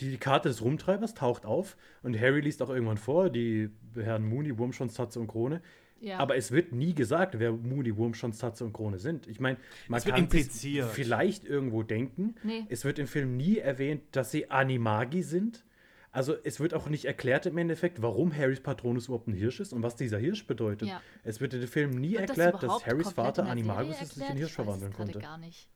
[0.00, 4.58] die Karte des Rumtreibers taucht auf und Harry liest auch irgendwann vor, die Herren Mooney,
[4.58, 5.62] Wurmschwanz, Tatze und Krone.
[6.00, 6.18] Ja.
[6.18, 9.26] Aber es wird nie gesagt, wer Moody, Wurmschwanz, Tatze und Krone sind.
[9.26, 9.56] Ich meine,
[9.88, 12.34] man kann sich vielleicht irgendwo denken.
[12.42, 12.66] Nee.
[12.68, 15.64] Es wird im Film nie erwähnt, dass sie Animagi sind.
[16.12, 19.74] Also es wird auch nicht erklärt im Endeffekt, warum Harrys Patronus überhaupt ein Hirsch ist
[19.74, 20.88] und was dieser Hirsch bedeutet.
[20.88, 21.02] Ja.
[21.24, 24.20] Es wird in dem Film nie wird erklärt, das dass Harrys Vater Animagus ist und
[24.20, 25.18] sich in Hirsch verwandeln konnte.
[25.18, 25.68] Gar nicht.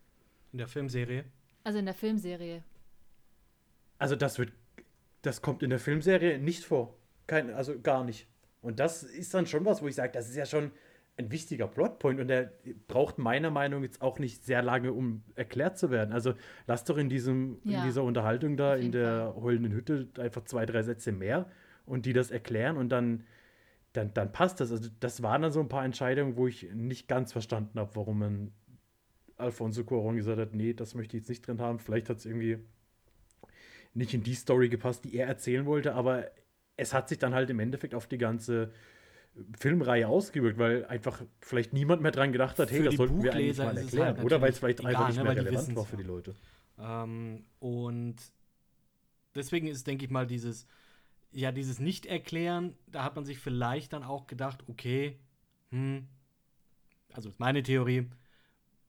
[0.53, 1.25] In der Filmserie?
[1.63, 2.63] Also in der Filmserie.
[3.99, 4.53] Also das wird,
[5.21, 6.97] das kommt in der Filmserie nicht vor.
[7.27, 8.27] Kein, also gar nicht.
[8.63, 10.71] Und das ist dann schon was, wo ich sage, das ist ja schon
[11.17, 12.53] ein wichtiger Plotpoint und der
[12.89, 16.13] braucht meiner Meinung nach jetzt auch nicht sehr lange, um erklärt zu werden.
[16.13, 16.35] Also
[16.67, 19.43] lass doch in, diesem, ja, in dieser Unterhaltung da, in der Fall.
[19.43, 21.51] heulenden Hütte, einfach zwei, drei Sätze mehr
[21.85, 23.25] und die das erklären und dann,
[23.93, 24.71] dann, dann passt das.
[24.71, 28.19] Also das waren dann so ein paar Entscheidungen, wo ich nicht ganz verstanden habe, warum
[28.21, 28.53] man
[29.37, 31.79] Alfonso Cuarón gesagt hat, nee, das möchte ich jetzt nicht drin haben.
[31.79, 32.59] Vielleicht hat es irgendwie
[33.95, 36.31] nicht in die Story gepasst, die er erzählen wollte, aber
[36.81, 38.73] es hat sich dann halt im Endeffekt auf die ganze
[39.59, 43.59] Filmreihe ausgewirkt, weil einfach vielleicht niemand mehr dran gedacht hat, hey, das sollten wir eigentlich
[43.59, 44.17] mal erklären.
[44.17, 46.35] Halt oder weil es vielleicht egal, einfach nicht ne, mehr relevant war für die Leute.
[46.79, 48.17] Ähm, und
[49.35, 50.67] deswegen ist, denke ich mal, dieses,
[51.33, 55.19] ja, dieses Nicht-Erklären, da hat man sich vielleicht dann auch gedacht, okay,
[55.71, 56.09] hm,
[57.13, 58.11] also ist meine Theorie,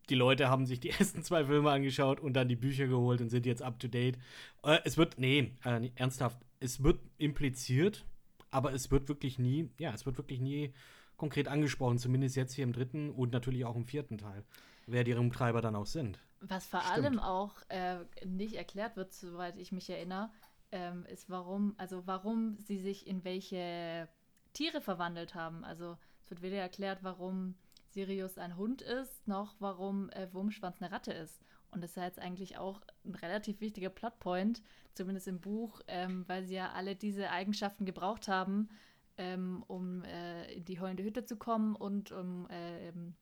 [0.10, 3.30] die Leute haben sich die ersten zwei Filme angeschaut und dann die Bücher geholt und
[3.30, 4.18] sind jetzt up to date.
[4.64, 8.06] Äh, es wird, nee, äh, ernsthaft, es wird impliziert,
[8.52, 10.74] aber es wird wirklich nie, ja, es wird wirklich nie
[11.18, 14.46] konkret angesprochen, zumindest jetzt hier im dritten und natürlich auch im vierten Teil,
[14.88, 16.20] wer die Rumtreiber dann auch sind.
[16.40, 16.96] Was vor Stimmt.
[16.96, 20.32] allem auch äh, nicht erklärt wird, soweit ich mich erinnere,
[20.72, 24.08] ähm, ist warum, also warum sie sich in welche
[24.54, 25.64] Tiere verwandelt haben.
[25.64, 27.56] Also es wird weder erklärt, warum
[27.90, 31.42] Sirius ein Hund ist, noch warum äh, Wurmschwanz eine Ratte ist.
[31.72, 34.62] Und das ist ja jetzt eigentlich auch ein relativ wichtiger Plotpoint,
[34.94, 38.70] zumindest im Buch, ähm, weil sie ja alle diese Eigenschaften gebraucht haben,
[39.18, 43.16] ähm, um äh, in die heulende Hütte zu kommen und um äh, ähm,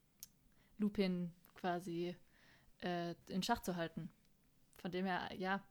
[0.79, 2.15] Lupin quasi
[2.81, 4.09] äh, in Schach zu halten.
[4.77, 5.61] Von dem her, ja,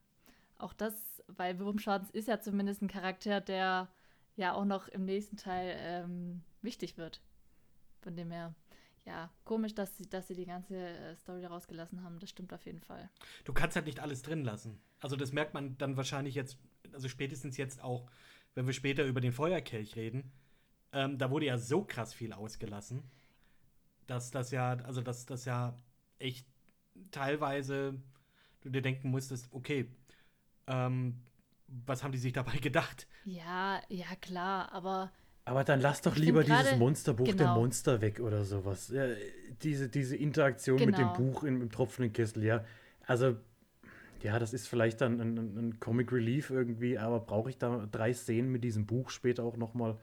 [0.59, 3.89] auch das, weil Wurmschwanz ist ja zumindest ein Charakter, der
[4.37, 7.21] ja auch noch im nächsten Teil ähm, wichtig wird.
[8.01, 8.55] Von dem her,
[9.09, 12.19] ja, komisch, dass sie, dass sie die ganze äh, Story rausgelassen haben.
[12.19, 13.09] Das stimmt auf jeden Fall.
[13.45, 14.79] Du kannst halt nicht alles drin lassen.
[15.01, 16.59] Also das merkt man dann wahrscheinlich jetzt,
[16.93, 18.11] also spätestens jetzt auch,
[18.55, 20.31] wenn wir später über den Feuerkelch reden.
[20.93, 23.03] Ähm, da wurde ja so krass viel ausgelassen,
[24.07, 25.75] dass das ja, also dass das ja
[26.19, 26.47] echt
[27.11, 27.99] teilweise
[28.61, 29.91] du dir denken musstest, okay,
[30.67, 31.23] ähm,
[31.67, 33.07] was haben die sich dabei gedacht?
[33.25, 35.13] Ja, ja, klar, aber
[35.49, 37.37] aber dann lass doch lieber dieses Monsterbuch genau.
[37.37, 38.89] der Monster weg oder sowas.
[38.89, 39.07] Ja,
[39.63, 40.91] diese, diese Interaktion genau.
[40.91, 41.33] mit dem genau.
[41.33, 42.65] Buch im, im tropfenden Kessel, ja.
[43.07, 43.37] Also,
[44.23, 48.13] ja, das ist vielleicht dann ein, ein Comic Relief irgendwie, aber brauche ich da drei
[48.13, 49.97] Szenen mit diesem Buch später auch noch mal?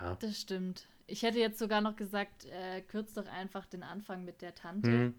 [0.00, 0.16] Ja.
[0.20, 0.86] Das stimmt.
[1.06, 4.90] Ich hätte jetzt sogar noch gesagt, äh, kürzt doch einfach den Anfang mit der Tante.
[4.90, 5.14] Mhm.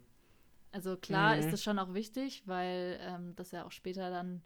[0.72, 1.42] Also klar mhm.
[1.42, 4.44] ist das schon auch wichtig, weil ähm, das ja auch später dann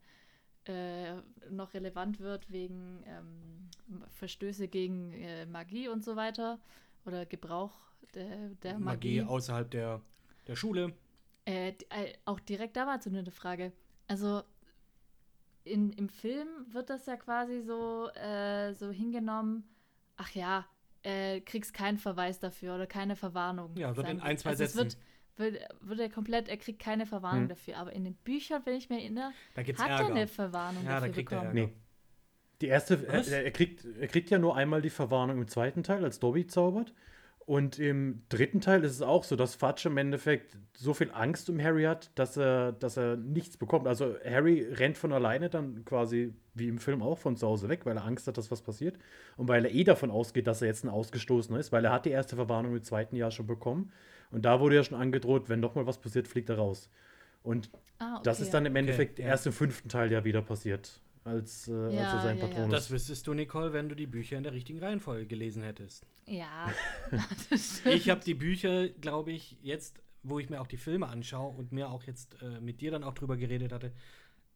[0.68, 1.14] äh,
[1.50, 3.70] noch relevant wird wegen ähm,
[4.10, 6.60] Verstöße gegen äh, Magie und so weiter
[7.06, 7.74] oder Gebrauch
[8.14, 9.22] der, der Magie.
[9.22, 10.02] Magie außerhalb der,
[10.48, 10.94] der Schule.
[11.46, 13.74] Äh, äh auch direkt da war so eine Frage.
[14.08, 14.44] Also
[15.64, 19.64] in, im Film wird das ja quasi so, äh, so hingenommen,
[20.18, 20.66] ach ja,
[21.04, 23.76] äh, kriegst keinen Verweis dafür oder keine Verwarnung.
[23.76, 25.00] Ja, wird in ein, zwei also Sätzen.
[25.36, 27.50] Wird, wird, er komplett, er kriegt keine Verwarnung hm.
[27.50, 27.78] dafür.
[27.78, 29.82] Aber in den Büchern, wenn ich mir erinnere, hat Ärger.
[29.82, 31.54] er eine Verwarnung ja, dafür bekommen.
[31.54, 31.70] Nee.
[32.62, 36.04] Die erste, er, er, kriegt, er kriegt ja nur einmal die Verwarnung im zweiten Teil,
[36.04, 36.94] als Dobby zaubert.
[37.46, 41.50] Und im dritten Teil ist es auch so, dass Fudge im Endeffekt so viel Angst
[41.50, 43.88] um Harry hat, dass er, dass er nichts bekommt.
[43.88, 47.86] Also Harry rennt von alleine dann quasi, wie im Film auch, von zu Hause weg,
[47.86, 48.98] weil er Angst hat, dass was passiert.
[49.38, 52.06] Und weil er eh davon ausgeht, dass er jetzt ein Ausgestoßener ist, weil er hat
[52.06, 53.92] die erste Verwarnung im zweiten Jahr schon bekommen.
[54.32, 56.90] Und da wurde ja schon angedroht, wenn nochmal was passiert, fliegt er raus.
[57.44, 58.22] Und ah, okay.
[58.24, 59.30] das ist dann im Endeffekt okay, ja.
[59.30, 62.66] erst im fünften Teil ja wieder passiert als, äh, ja, als er sein ja, Patron
[62.66, 62.72] ist.
[62.72, 66.06] Das wüsstest du, Nicole, wenn du die Bücher in der richtigen Reihenfolge gelesen hättest.
[66.28, 66.72] Ja.
[67.86, 71.72] ich habe die Bücher, glaube ich, jetzt, wo ich mir auch die Filme anschaue und
[71.72, 73.94] mir auch jetzt äh, mit dir dann auch drüber geredet hatte,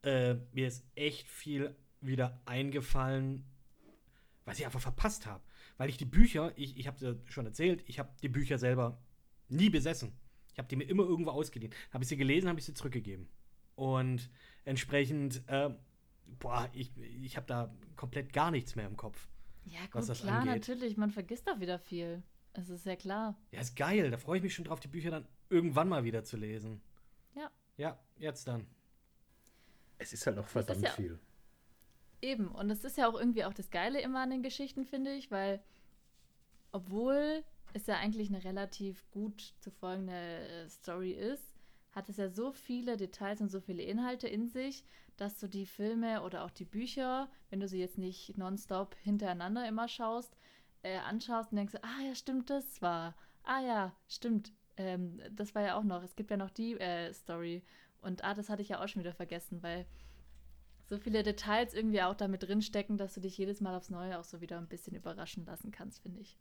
[0.04, 3.46] äh, mir ist echt viel wieder eingefallen,
[4.46, 5.44] was ich einfach verpasst habe.
[5.78, 9.00] Weil ich die Bücher, ich, ich habe ja schon erzählt, ich habe die Bücher selber
[9.50, 10.14] nie besessen.
[10.54, 11.74] Ich habe die mir immer irgendwo ausgeliehen.
[11.92, 13.30] Habe ich sie gelesen, habe ich sie zurückgegeben.
[13.76, 14.30] Und
[14.66, 15.70] entsprechend äh,
[16.40, 19.28] boah, ich, ich habe da komplett gar nichts mehr im Kopf.
[19.66, 20.56] Ja, gut, was das klar, angeht.
[20.56, 20.98] natürlich.
[20.98, 22.24] Man vergisst auch wieder viel.
[22.54, 23.38] Es ist ja klar.
[23.52, 24.10] Ja, ist geil.
[24.10, 26.82] Da freue ich mich schon drauf, die Bücher dann irgendwann mal wieder zu lesen.
[27.36, 27.52] Ja.
[27.78, 28.66] Ja, jetzt dann.
[30.00, 31.20] Es ist halt auch verdammt ja viel.
[32.22, 32.48] Eben.
[32.48, 35.30] Und es ist ja auch irgendwie auch das Geile immer an den Geschichten, finde ich,
[35.30, 35.62] weil
[36.72, 41.56] obwohl es ja eigentlich eine relativ gut zu folgende äh, Story ist,
[41.92, 44.84] hat es ja so viele Details und so viele Inhalte in sich,
[45.16, 49.68] dass du die Filme oder auch die Bücher, wenn du sie jetzt nicht nonstop hintereinander
[49.68, 50.38] immer schaust,
[50.84, 55.64] äh, anschaust und denkst, ah ja, stimmt, das war, ah ja, stimmt, ähm, das war
[55.64, 57.64] ja auch noch, es gibt ja noch die äh, Story
[58.02, 59.88] und ah, das hatte ich ja auch schon wieder vergessen, weil
[60.90, 64.24] so viele Details irgendwie auch damit drinstecken, dass du dich jedes Mal aufs Neue auch
[64.24, 66.38] so wieder ein bisschen überraschen lassen kannst, finde ich.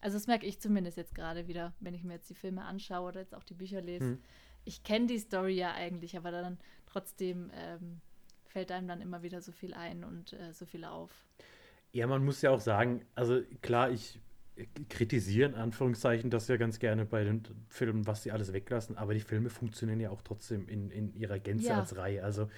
[0.00, 3.08] Also das merke ich zumindest jetzt gerade wieder, wenn ich mir jetzt die Filme anschaue
[3.08, 4.04] oder jetzt auch die Bücher lese.
[4.04, 4.22] Hm
[4.64, 8.00] ich kenne die Story ja eigentlich, aber dann trotzdem ähm,
[8.44, 11.10] fällt einem dann immer wieder so viel ein und äh, so viel auf.
[11.92, 14.20] Ja, man muss ja auch sagen, also klar, ich
[14.88, 19.14] kritisiere in Anführungszeichen das ja ganz gerne bei den Filmen, was sie alles weglassen, aber
[19.14, 21.80] die Filme funktionieren ja auch trotzdem in, in ihrer Gänze ja.
[21.80, 22.22] als Reihe.
[22.22, 22.48] Also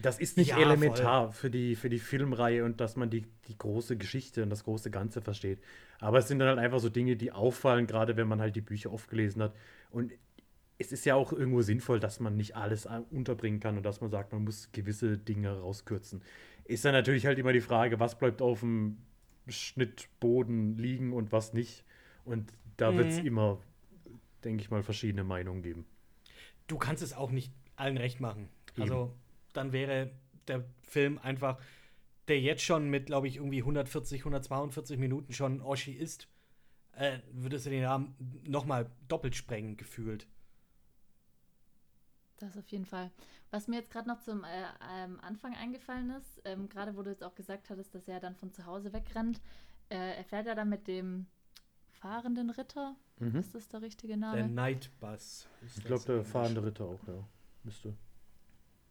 [0.00, 3.56] das ist nicht ja, elementar für die, für die Filmreihe und dass man die, die
[3.56, 5.60] große Geschichte und das große Ganze versteht.
[5.98, 8.60] Aber es sind dann halt einfach so Dinge, die auffallen, gerade wenn man halt die
[8.60, 9.54] Bücher oft gelesen hat.
[9.90, 10.12] Und
[10.78, 14.10] es ist ja auch irgendwo sinnvoll, dass man nicht alles unterbringen kann und dass man
[14.10, 16.22] sagt, man muss gewisse Dinge rauskürzen.
[16.64, 18.98] Ist dann natürlich halt immer die Frage, was bleibt auf dem
[19.48, 21.84] Schnittboden liegen und was nicht.
[22.24, 22.96] Und da mhm.
[22.98, 23.58] wird es immer,
[24.44, 25.84] denke ich mal, verschiedene Meinungen geben.
[26.66, 28.48] Du kannst es auch nicht allen recht machen.
[28.74, 28.82] Eben.
[28.82, 29.14] Also
[29.52, 30.10] dann wäre
[30.48, 31.60] der Film einfach,
[32.28, 36.28] der jetzt schon mit, glaube ich, irgendwie 140, 142 Minuten schon Oshi ist,
[36.92, 40.26] äh, würdest du den Rahmen nochmal doppelt sprengen, gefühlt.
[42.38, 43.10] Das auf jeden Fall.
[43.50, 44.48] Was mir jetzt gerade noch zum äh,
[44.94, 48.36] ähm, Anfang eingefallen ist, ähm, gerade wo du jetzt auch gesagt hattest, dass er dann
[48.36, 49.40] von zu Hause wegrennt,
[49.88, 51.26] äh, er fährt ja dann mit dem
[51.90, 52.96] fahrenden Ritter.
[53.18, 53.36] Mhm.
[53.36, 54.36] Ist das der richtige Name?
[54.36, 55.48] Der Nightbus.
[55.66, 57.28] Ich glaube, der fahrende Ritter auch, ja.
[57.62, 57.94] Müsste.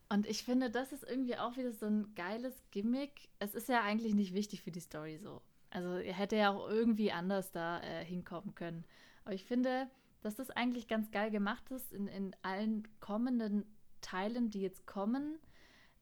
[0.09, 3.29] Und ich finde, das ist irgendwie auch wieder so ein geiles Gimmick.
[3.37, 5.41] Es ist ja eigentlich nicht wichtig für die Story so.
[5.69, 8.85] Also er hätte ja auch irgendwie anders da äh, hinkommen können.
[9.23, 9.87] Aber ich finde,
[10.21, 13.65] dass das eigentlich ganz geil gemacht ist in, in allen kommenden
[14.01, 15.37] Teilen, die jetzt kommen.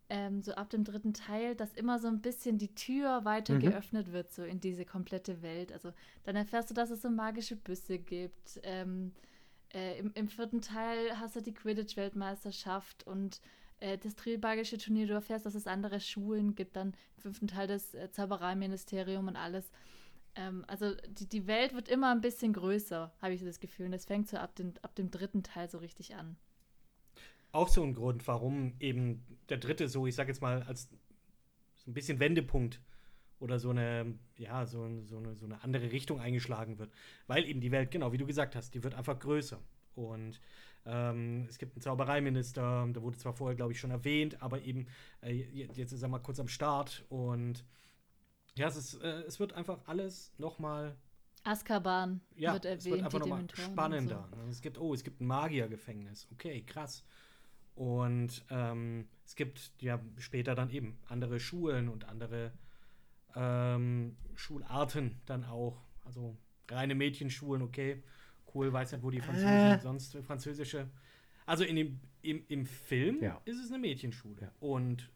[0.09, 3.59] Ähm, so ab dem dritten Teil, dass immer so ein bisschen die Tür weiter mhm.
[3.59, 5.73] geöffnet wird, so in diese komplette Welt.
[5.73, 5.91] Also
[6.23, 8.61] dann erfährst du, dass es so magische Büsse gibt.
[8.63, 9.11] Ähm,
[9.73, 13.41] äh, im, im, vierten Teil hast du die Quidditch-Weltmeisterschaft und
[13.79, 15.07] äh, das Trilmagische Turnier.
[15.07, 16.75] Du erfährst, dass es andere Schulen gibt.
[16.75, 19.71] Dann im fünften Teil das äh, Zaubereiministerium und alles.
[20.35, 23.87] Ähm, also die, die Welt wird immer ein bisschen größer, habe ich so das Gefühl.
[23.87, 26.37] Und das fängt so ab, den, ab dem dritten Teil so richtig an.
[27.51, 30.89] Auch so ein Grund, warum eben der dritte so, ich sag jetzt mal, als
[31.75, 32.81] so ein bisschen Wendepunkt
[33.39, 36.91] oder so eine, ja, so, so, eine, so eine andere Richtung eingeschlagen wird.
[37.27, 39.59] Weil eben die Welt, genau wie du gesagt hast, die wird einfach größer.
[39.95, 40.39] Und
[40.85, 44.87] ähm, es gibt einen Zaubereiminister, der wurde zwar vorher, glaube ich, schon erwähnt, aber eben
[45.21, 47.65] äh, jetzt ist er mal kurz am Start und
[48.55, 50.95] ja, es, ist, äh, es wird einfach alles nochmal.
[51.43, 52.79] Azkaban ja, wird erwähnt.
[52.79, 54.27] Es wird einfach nochmal spannender.
[54.35, 54.49] So.
[54.49, 56.27] Es gibt, oh, es gibt ein Magiergefängnis.
[56.31, 57.03] Okay, krass.
[57.75, 62.51] Und ähm, es gibt ja später dann eben andere Schulen und andere
[63.35, 65.83] ähm, Schularten dann auch.
[66.03, 66.35] Also
[66.69, 68.03] reine Mädchenschulen, okay.
[68.57, 69.79] Cool, weiß nicht, wo die Französische, äh.
[69.79, 70.87] sonst französische.
[71.45, 73.39] Also in dem, im, im Film ja.
[73.45, 74.41] ist es eine Mädchenschule.
[74.41, 74.51] Ja.
[74.59, 75.09] Und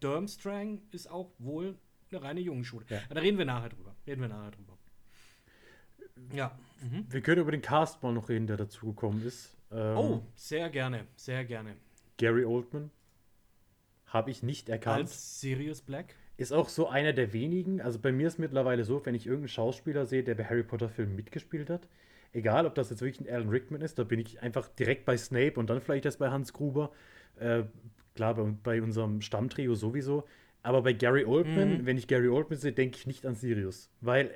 [0.00, 1.76] Durmstrang ist auch wohl
[2.10, 2.86] eine reine Jungenschule.
[2.88, 3.00] Ja.
[3.08, 3.96] Da reden wir nachher drüber.
[4.06, 4.78] Reden wir nachher drüber.
[6.32, 6.56] Ja.
[6.80, 7.06] Mhm.
[7.10, 9.56] Wir können über den Cast mal noch reden, der dazugekommen ist.
[9.72, 11.76] Ähm, oh, sehr gerne, sehr gerne.
[12.18, 12.90] Gary Oldman.
[14.06, 15.00] Habe ich nicht erkannt.
[15.00, 16.14] Als Sirius Black?
[16.36, 17.80] ist auch so einer der wenigen.
[17.80, 20.88] Also bei mir ist mittlerweile so, wenn ich irgendeinen Schauspieler sehe, der bei Harry Potter
[20.88, 21.88] Filmen mitgespielt hat,
[22.34, 25.16] egal ob das jetzt wirklich ein Alan Rickman ist, da bin ich einfach direkt bei
[25.16, 26.92] Snape und dann vielleicht erst bei Hans Gruber.
[27.36, 27.64] Äh,
[28.14, 30.24] klar, bei, bei, unserem Stammtrio sowieso.
[30.62, 31.86] Aber bei Gary Oldman, mhm.
[31.86, 33.90] wenn ich Gary Oldman sehe, denke ich nicht an Sirius.
[34.00, 34.30] Weil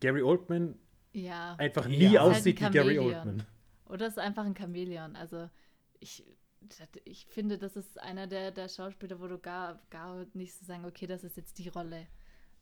[0.00, 0.76] Gary Oldman
[1.12, 1.54] ja.
[1.56, 2.22] einfach nie ja.
[2.22, 3.44] aussieht halt wie Gary Oldman.
[3.86, 5.16] Oder ist einfach ein Chamäleon.
[5.16, 5.48] Also
[6.00, 6.24] ich,
[7.04, 10.84] ich finde, das ist einer der, der Schauspieler, wo du gar, gar nicht so sagen,
[10.84, 12.06] okay, das ist jetzt die Rolle.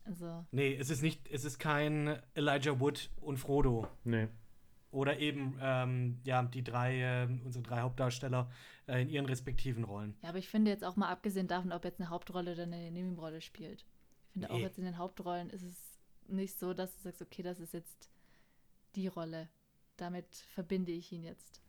[0.05, 0.45] Also.
[0.51, 3.87] Nee, es ist nicht, es ist kein Elijah Wood und Frodo.
[4.05, 4.29] Nee.
[4.95, 8.49] Oder eben, ähm, ja, die drei, äh, unsere drei Hauptdarsteller
[8.87, 10.15] äh, in ihren respektiven Rollen.
[10.23, 12.93] Ja, aber ich finde jetzt auch mal abgesehen davon, ob jetzt eine Hauptrolle oder eine
[12.93, 13.85] Nebenrolle spielt.
[14.27, 14.55] Ich finde nee.
[14.55, 17.75] auch jetzt in den Hauptrollen ist es nicht so, dass du sagst, okay, das ist
[17.75, 18.09] jetzt
[18.95, 19.49] die Rolle.
[19.97, 21.61] Damit verbinde ich ihn jetzt.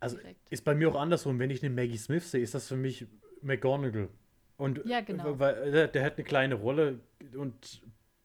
[0.00, 0.50] Also direkt.
[0.50, 1.38] ist bei mir auch andersrum.
[1.38, 3.06] Wenn ich eine Maggie Smith sehe, ist das für mich
[3.42, 4.08] McGonagall.
[4.56, 5.38] Und ja, genau.
[5.38, 6.98] Weil, der, der, hat eine kleine Rolle
[7.36, 7.80] und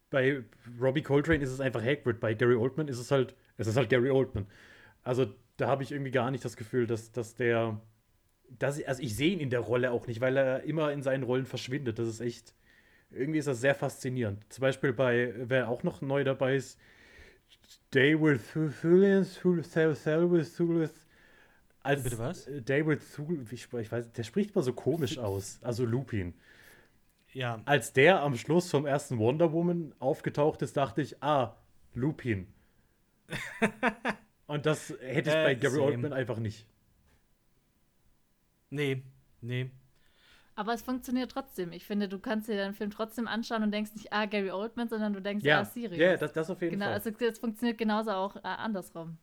[0.10, 0.44] bei
[0.80, 2.20] Robbie Coltrane ist es einfach Hagrid.
[2.20, 4.48] Bei Gary Oldman ist es halt es ist halt Gary Oldman.
[5.04, 7.80] Also da habe ich irgendwie gar nicht das Gefühl, dass, dass der.
[8.50, 11.24] Dass, also ich sehe ihn in der Rolle auch nicht, weil er immer in seinen
[11.24, 12.00] Rollen verschwindet.
[12.00, 12.54] Das ist echt.
[13.12, 14.52] Irgendwie ist das sehr faszinierend.
[14.52, 16.80] Zum Beispiel bei, wer auch noch neu dabei ist,
[17.92, 19.76] David Thulians, Thulis,
[21.84, 22.50] als Bitte was?
[22.64, 26.34] David Thul, ich, weiß, der spricht mal so komisch aus, also Lupin.
[27.34, 27.62] Ja.
[27.66, 31.56] Als der am Schluss vom ersten Wonder Woman aufgetaucht ist, dachte ich, ah,
[31.94, 32.48] Lupin.
[34.48, 35.86] Und das hätte ich äh, bei Gary same.
[35.86, 36.68] Oldman einfach nicht.
[38.70, 39.04] Nee,
[39.42, 39.72] nee.
[40.56, 41.72] Aber es funktioniert trotzdem.
[41.72, 44.90] Ich finde, du kannst dir den Film trotzdem anschauen und denkst nicht, ah, Gary Oldman,
[44.90, 45.62] sondern du denkst, ja.
[45.62, 45.98] ah, Sirius.
[45.98, 46.96] Ja, das, das auf jeden genau, Fall.
[46.96, 49.18] Also es funktioniert genauso auch äh, andersrum.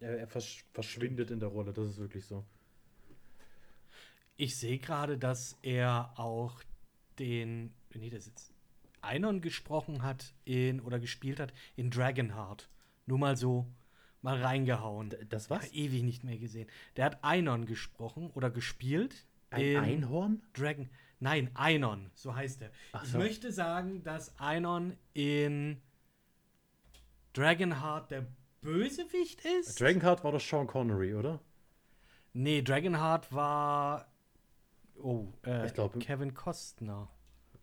[0.00, 2.44] Ja, er versch verschwindet in der Rolle, das ist wirklich so.
[4.36, 6.62] Ich sehe gerade, dass er auch
[7.18, 8.49] den, nee, das ist
[9.02, 12.68] Einon gesprochen hat in oder gespielt hat in Dragonheart.
[13.06, 13.66] Nur mal so
[14.22, 15.14] mal reingehauen.
[15.28, 15.72] Das was?
[15.72, 16.68] Ewig nicht mehr gesehen.
[16.96, 19.26] Der hat Einon gesprochen oder gespielt.
[19.50, 20.42] Ein Einhorn?
[20.52, 20.88] Dragon.
[21.18, 22.70] Nein, Einon, so heißt er.
[22.92, 25.82] Ach ich möchte sagen, dass Einon in
[27.34, 28.26] Dragonheart der
[28.62, 29.80] Bösewicht ist.
[29.80, 31.40] Dragonheart war doch Sean Connery, oder?
[32.32, 34.06] Nee, Dragonheart war.
[35.02, 35.98] Oh, äh, ich glaube.
[35.98, 37.08] Kevin Costner.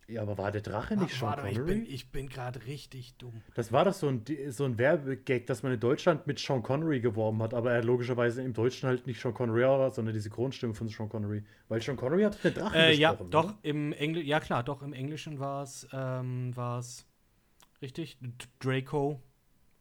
[0.10, 1.52] Ja, aber war der Drache nicht Ach, Sean Connery?
[1.52, 3.42] Ich bin, ich bin gerade richtig dumm.
[3.56, 7.02] Das war doch so ein, so ein Werbegag, dass man in Deutschland mit Sean Connery
[7.02, 10.74] geworben hat, aber er logischerweise im Deutschen halt nicht Sean Connery war, sondern die Synchronstimme
[10.74, 11.44] von Sean Connery.
[11.68, 14.94] Weil Sean Connery hat den Drachen äh, Ja, doch, im Engl ja klar, doch, im
[14.94, 16.54] Englischen war es, ähm,
[17.82, 18.18] richtig,
[18.60, 19.22] Draco.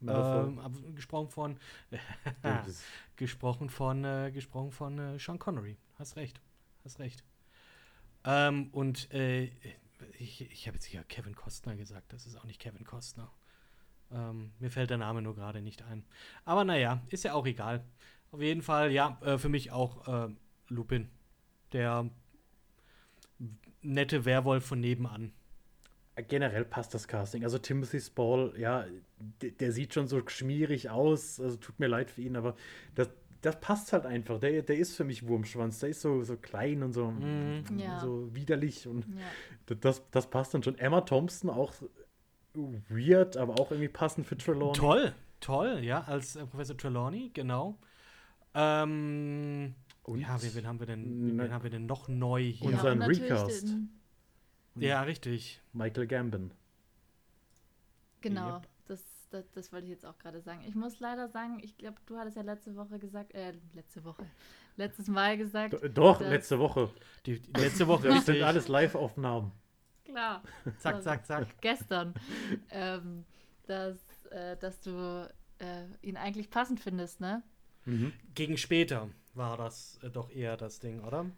[0.05, 0.59] Ähm,
[0.93, 1.57] gesprochen von
[3.15, 5.77] gesprochen von äh, gesprochen von äh, Sean Connery.
[5.97, 6.41] Hast recht.
[6.83, 7.23] Hast recht.
[8.25, 9.49] Ähm, und äh,
[10.19, 13.31] ich, ich habe jetzt hier Kevin Costner gesagt, das ist auch nicht Kevin Costner.
[14.11, 16.05] Ähm, mir fällt der Name nur gerade nicht ein.
[16.45, 17.83] Aber naja, ist ja auch egal.
[18.31, 20.33] Auf jeden Fall, ja, äh, für mich auch äh,
[20.69, 21.09] Lupin.
[21.73, 22.09] Der
[23.81, 25.33] nette Werwolf von nebenan.
[26.27, 27.43] Generell passt das Casting.
[27.43, 28.85] Also Timothy Spall, ja,
[29.41, 31.39] der sieht schon so schmierig aus.
[31.39, 32.55] Also tut mir leid für ihn, aber
[32.95, 33.09] das,
[33.41, 34.39] das passt halt einfach.
[34.39, 35.79] Der, der ist für mich Wurmschwanz.
[35.79, 37.77] Der ist so, so klein und so, mm.
[37.77, 37.99] ja.
[37.99, 38.87] so widerlich.
[38.87, 39.75] Und ja.
[39.75, 40.77] das, das passt dann schon.
[40.77, 41.73] Emma Thompson auch
[42.53, 44.77] weird, aber auch irgendwie passend für Trelawney.
[44.77, 47.77] Toll, toll, ja, als äh, Professor Trelawney, genau.
[48.55, 52.67] Ähm, und ja, wen, wen, haben wir denn, wen haben wir denn noch neu hier?
[52.67, 53.75] Unseren ja, Recast.
[54.75, 55.61] Ja, richtig.
[55.73, 56.51] Michael Gambon.
[58.21, 58.55] Genau.
[58.55, 58.67] Yep
[59.29, 60.63] das, das wollte ich jetzt auch gerade sagen.
[60.67, 64.25] Ich muss leider sagen, ich glaube, du hattest ja letzte Woche gesagt, äh, letzte Woche,
[64.75, 65.75] letztes Mal gesagt.
[65.93, 66.89] Doch, letzte Woche.
[67.25, 68.07] Die, die letzte Woche.
[68.07, 69.51] Das sind alles Live-Aufnahmen.
[70.05, 70.43] Klar.
[70.79, 71.47] zack, zack, zack.
[71.61, 72.13] Gestern.
[72.71, 73.25] ähm,
[73.67, 77.43] dass, äh, dass du äh, ihn eigentlich passend findest, ne?
[77.85, 78.13] Mhm.
[78.33, 81.29] Gegen später war das äh, doch eher das Ding, oder?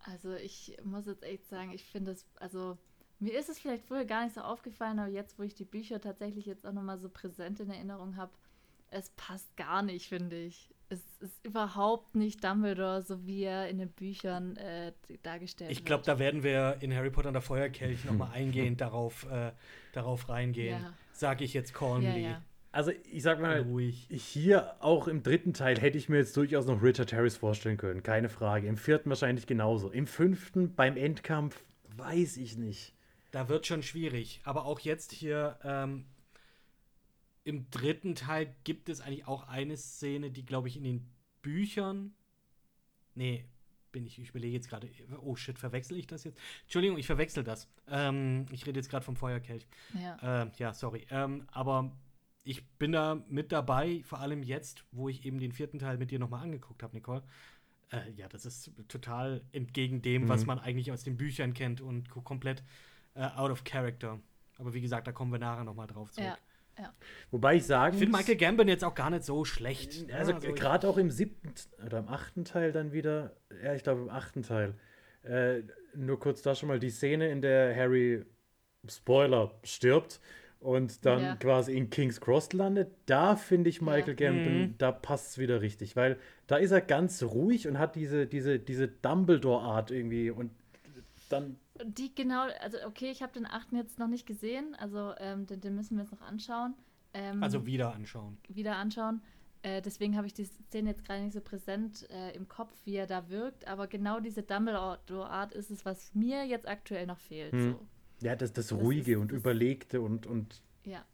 [0.00, 2.76] Also ich muss jetzt echt sagen, ich finde es, also
[3.18, 6.00] mir ist es vielleicht früher gar nicht so aufgefallen, aber jetzt, wo ich die Bücher
[6.00, 8.32] tatsächlich jetzt auch nochmal so präsent in Erinnerung habe,
[8.90, 10.70] es passt gar nicht, finde ich.
[10.88, 14.92] Es ist überhaupt nicht Dumbledore, so wie er in den Büchern äh,
[15.22, 16.02] dargestellt ich glaub, wird.
[16.02, 19.52] Ich glaube, da werden wir in Harry Potter und der Feuerkelch nochmal eingehend darauf, äh,
[19.92, 20.82] darauf reingehen.
[20.82, 20.92] Ja.
[21.12, 22.22] Sag ich jetzt calmly.
[22.22, 22.42] Ja, ja.
[22.70, 24.08] Also ich sag mal, Ruhig.
[24.10, 28.02] hier auch im dritten Teil hätte ich mir jetzt durchaus noch Richard Harris vorstellen können,
[28.02, 28.66] keine Frage.
[28.66, 29.90] Im vierten wahrscheinlich genauso.
[29.90, 31.64] Im fünften beim Endkampf
[31.96, 32.92] weiß ich nicht
[33.34, 34.40] da wird schon schwierig.
[34.44, 36.04] Aber auch jetzt hier ähm,
[37.42, 41.10] im dritten Teil gibt es eigentlich auch eine Szene, die, glaube ich, in den
[41.42, 42.14] Büchern.
[43.14, 43.44] Nee,
[43.92, 44.88] bin ich, ich überlege jetzt gerade,
[45.20, 46.40] oh shit, verwechsel ich das jetzt?
[46.62, 47.68] Entschuldigung, ich verwechsel das.
[47.88, 49.66] Ähm, ich rede jetzt gerade vom Feuerkelch.
[50.00, 50.44] Ja.
[50.44, 51.06] Äh, ja, sorry.
[51.10, 51.92] Ähm, aber
[52.44, 56.10] ich bin da mit dabei, vor allem jetzt, wo ich eben den vierten Teil mit
[56.10, 57.22] dir nochmal angeguckt habe, Nicole.
[57.90, 60.28] Äh, ja, das ist total entgegen dem, Mhm.
[60.28, 62.62] was man eigentlich aus den Büchern kennt und ko- komplett
[63.14, 64.20] äh, out of character.
[64.58, 66.28] Aber wie gesagt, da kommen wir nachher nochmal drauf zurück.
[66.78, 66.92] Ja.
[67.30, 70.10] Wobei ich sagen Ich finde Michael Gambon jetzt auch gar nicht so schlecht.
[70.12, 71.52] Also, Ja, ich- gerade auch im siebten
[71.86, 74.74] oder im achten Teil dann wieder, ja, ich glaube im achten Teil.
[75.22, 75.62] Äh,
[75.94, 78.24] nur kurz da schon mal die Szene, in der Harry
[78.88, 80.20] Spoiler stirbt
[80.58, 81.36] und dann Ja.
[81.36, 82.90] quasi in King's Cross landet.
[83.06, 84.30] Da finde ich Michael Ja.
[84.30, 84.74] Gambon, Mhm.
[84.78, 88.58] da passt es wieder richtig, weil da ist er ganz ruhig und hat diese, diese,
[88.58, 90.50] diese Dumbledore-Art irgendwie und
[91.28, 95.46] dann Die genau, also okay, ich habe den achten jetzt noch nicht gesehen, also ähm,
[95.46, 96.74] den, den müssen wir jetzt noch anschauen.
[97.14, 98.38] Ähm, also wieder anschauen.
[98.48, 99.22] wieder anschauen.
[99.62, 102.96] Äh, deswegen habe ich die Szene jetzt gerade nicht so präsent äh, im Kopf, wie
[102.96, 107.52] er da wirkt, aber genau diese Dumbledore-Art ist es, was mir jetzt aktuell noch fehlt.
[107.52, 107.72] Hm.
[107.72, 107.86] So.
[108.26, 111.04] ja, das, das Das Ruhige ist- und das- Überlegte und, und Ja,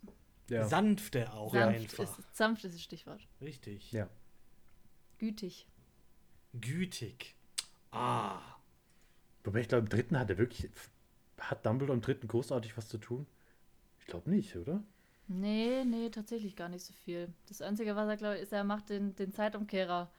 [0.51, 0.67] ja.
[0.67, 2.19] Sanfte auch sanft einfach.
[2.19, 3.21] ist, sanft ist das Stichwort.
[3.41, 3.93] Richtig.
[3.93, 4.09] Ja.
[5.19, 5.67] Gütig.
[6.53, 7.37] Gütig.
[7.93, 8.41] Ah.
[9.45, 10.69] Wobei ich glaube, im dritten hat er wirklich,
[11.39, 13.27] hat Dumbledore im dritten großartig was zu tun?
[13.99, 14.83] Ich glaube nicht, oder?
[15.29, 17.33] Nee, nee, tatsächlich gar nicht so viel.
[17.49, 20.11] Das Einzige, was er, glaube ich, ist, er macht den, den Zeitumkehrer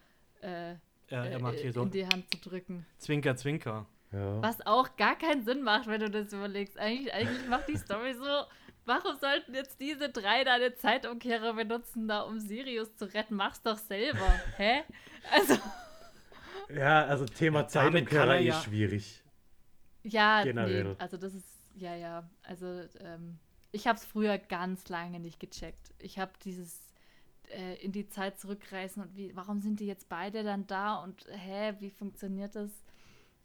[0.42, 0.76] äh,
[1.10, 2.86] Er, er macht äh, hier so in die Hand zu drücken.
[2.98, 3.86] Zwinker, Zwinker.
[4.14, 4.42] Ja.
[4.42, 6.78] Was auch gar keinen Sinn macht, wenn du das überlegst.
[6.78, 8.44] Eigentlich, eigentlich macht die Story so,
[8.86, 13.36] warum sollten jetzt diese drei da den Zeitumkehrer benutzen, da um Sirius zu retten?
[13.36, 14.28] Mach's doch selber.
[14.58, 14.84] Hä?
[15.32, 15.56] Also,
[16.76, 19.24] Ja, also Thema Ja, damit kann Zeitumkehrer er ist ja- schwierig.
[20.04, 20.84] ja, Generell.
[20.84, 22.30] nee, also das ist, ja, ja.
[22.44, 22.66] Also,
[23.00, 23.38] ähm,
[23.72, 25.94] ich habe es früher ganz lange nicht gecheckt.
[26.00, 26.80] Ich habe dieses
[27.50, 31.26] äh, in die Zeit zurückreisen und wie, warum sind die jetzt beide dann da und
[31.32, 32.72] hä, wie funktioniert das?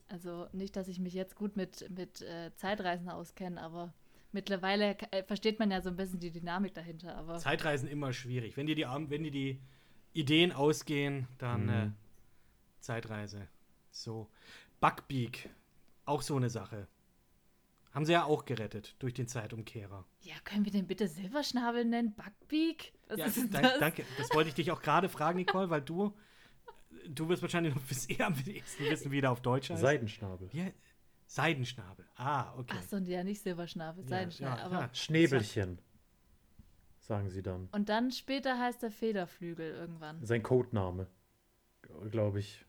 [0.08, 3.92] Also nicht, dass ich mich jetzt gut mit, mit äh, Zeitreisen auskenne, aber
[4.32, 7.16] mittlerweile äh, versteht man ja so ein bisschen die Dynamik dahinter.
[7.16, 8.56] Aber Zeitreisen immer schwierig.
[8.56, 9.60] Wenn dir die, wenn dir die
[10.12, 11.94] Ideen ausgehen, dann Mhm.
[12.86, 13.48] Zeitreise.
[13.90, 14.30] So.
[14.80, 15.50] Buckbeak.
[16.04, 16.86] Auch so eine Sache.
[17.92, 20.04] Haben sie ja auch gerettet durch den Zeitumkehrer.
[20.20, 22.14] ja, können wir den bitte Silberschnabel nennen?
[22.14, 22.92] Buckbeak?
[23.08, 23.78] Was Ja, ist das?
[23.78, 24.04] danke.
[24.18, 26.14] Das wollte ich dich auch gerade fragen, Nicole, weil du,
[27.08, 29.80] du wirst wahrscheinlich noch bis eher am wenigsten wissen, wie der auf Deutsch heißt.
[29.80, 30.48] Seidenschnabel.
[30.50, 30.74] He-
[31.26, 32.06] Seidenschnabel.
[32.16, 32.76] Ah, okay.
[32.78, 34.58] Ach so, ja, nicht Silberschnabel, Ja, Seidenschnabel.
[34.58, 34.94] ja, aber ja.
[34.94, 35.80] Schnäbelchen,
[37.00, 37.68] sagen sie dann.
[37.72, 40.22] Und dann später heißt er Federflügel irgendwann.
[40.24, 41.06] Sein Codename,
[42.10, 42.65] glaube ich,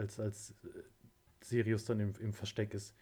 [0.00, 0.68] als, als äh,
[1.40, 2.94] Sirius dann im, im Versteck ist.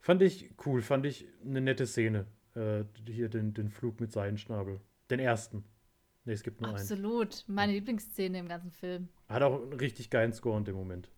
[0.00, 2.26] Fand ich cool, fand ich eine nette Szene.
[2.54, 4.80] Äh, hier den, den Flug mit Seidenschnabel.
[5.10, 5.64] Den ersten.
[6.24, 6.78] Ne, es gibt nur einen.
[6.78, 7.44] Absolut.
[7.46, 9.08] Meine Lieblingsszene im ganzen Film.
[9.28, 11.08] Hat auch einen richtig geilen Score in dem Moment.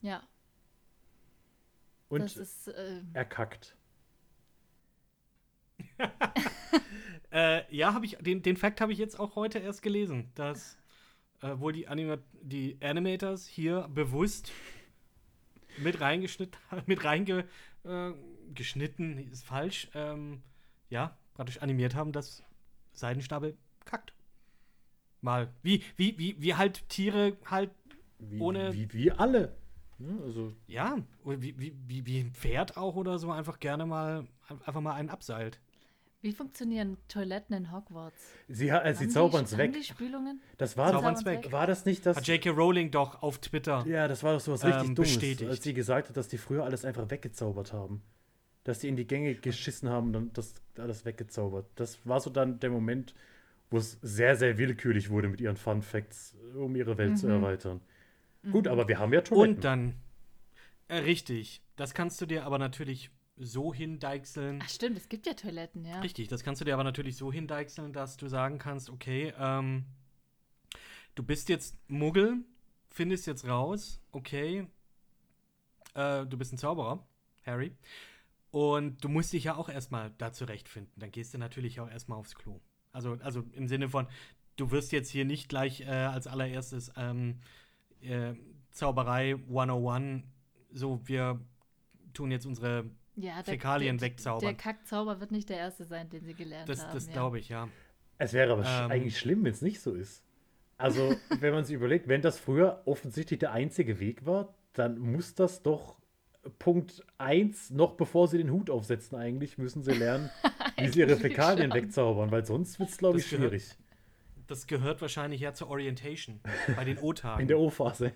[0.00, 0.22] Ja.
[2.08, 2.68] Und das ist.
[2.68, 3.76] Äh, er kackt.
[7.34, 10.76] Äh, ja, habe ich den, den Fact habe ich jetzt auch heute erst gelesen, dass
[11.42, 14.50] äh, wohl die, Anima die Animators hier bewusst
[15.78, 17.44] mit reingeschnitten, mit reinge
[17.84, 18.12] äh,
[19.30, 20.42] ist falsch, ähm,
[20.90, 22.42] ja, praktisch animiert haben, dass
[22.92, 24.12] Seidenschnabel kackt.
[25.20, 25.52] Mal.
[25.62, 27.70] Wie, wie, wie, wie halt Tiere halt,
[28.18, 29.56] Wie, Ohne- wie, wie alle.
[29.98, 34.26] Ja, also, ja, wie, wie, wie ein Pferd auch oder so einfach gerne mal
[34.66, 35.60] einfach mal einen abseilt.
[36.22, 38.24] Wie funktionieren Toiletten in Hogwarts?
[38.48, 39.72] sie, äh, sie zaubern es weg.
[39.72, 40.40] die Spülungen?
[40.56, 41.50] Das war, Zaubern's weg.
[41.52, 42.16] war das nicht das.
[42.16, 42.50] Hat J.K.
[42.50, 43.84] Rowling doch auf Twitter.
[43.86, 45.50] Ja, das war doch so was Ähm, richtig Dummes, bestätigt.
[45.50, 48.02] als sie gesagt hat, dass die früher alles einfach weggezaubert haben.
[48.64, 51.66] Dass die in die Gänge geschissen haben und dann das alles weggezaubert.
[51.74, 53.14] Das war so dann der Moment,
[53.70, 57.32] wo es sehr, sehr willkürlich wurde mit ihren Fun Facts, um ihre Welt zu Mhm.
[57.32, 57.80] erweitern.
[58.52, 59.56] Gut, aber wir haben ja Toiletten.
[59.56, 59.94] Und dann,
[60.88, 64.60] äh, richtig, das kannst du dir aber natürlich so hindeichseln.
[64.62, 66.00] Ach stimmt, es gibt ja Toiletten, ja.
[66.00, 69.86] Richtig, das kannst du dir aber natürlich so hindeichseln, dass du sagen kannst, okay, ähm,
[71.14, 72.44] du bist jetzt Muggel,
[72.90, 74.66] findest jetzt raus, okay,
[75.94, 77.06] äh, du bist ein Zauberer,
[77.44, 77.76] Harry,
[78.50, 80.92] und du musst dich ja auch erstmal da zurechtfinden.
[80.96, 82.60] Dann gehst du natürlich auch erstmal aufs Klo.
[82.92, 84.06] Also, also im Sinne von,
[84.56, 87.40] du wirst jetzt hier nicht gleich äh, als allererstes ähm,
[88.02, 88.34] äh,
[88.70, 90.24] Zauberei 101,
[90.70, 91.40] so wir
[92.12, 94.40] tun jetzt unsere ja Fäkalien der, wegzaubern.
[94.40, 96.94] Der Kackzauber wird nicht der erste sein, den sie gelernt Das, haben.
[96.94, 97.12] das ja.
[97.12, 97.68] glaube ich, ja.
[98.18, 98.90] Es wäre aber Ähm.
[98.90, 100.22] eigentlich schlimm, wenn es nicht so ist.
[100.78, 105.34] Also, wenn man sich überlegt, wenn das früher offensichtlich der einzige Weg war, dann muss
[105.34, 105.96] das doch
[106.58, 110.28] Punkt 1, noch bevor sie den Hut aufsetzen, eigentlich müssen sie lernen,
[110.78, 111.82] wie sie ihre Fäkalien schon.
[111.82, 113.76] wegzaubern, weil sonst wird es, glaube ich, Das gehört- schwierig.
[114.48, 116.40] Das gehört wahrscheinlich ja zur Orientation
[116.76, 117.42] bei den O-Tagen.
[117.42, 118.12] In der O-Phase.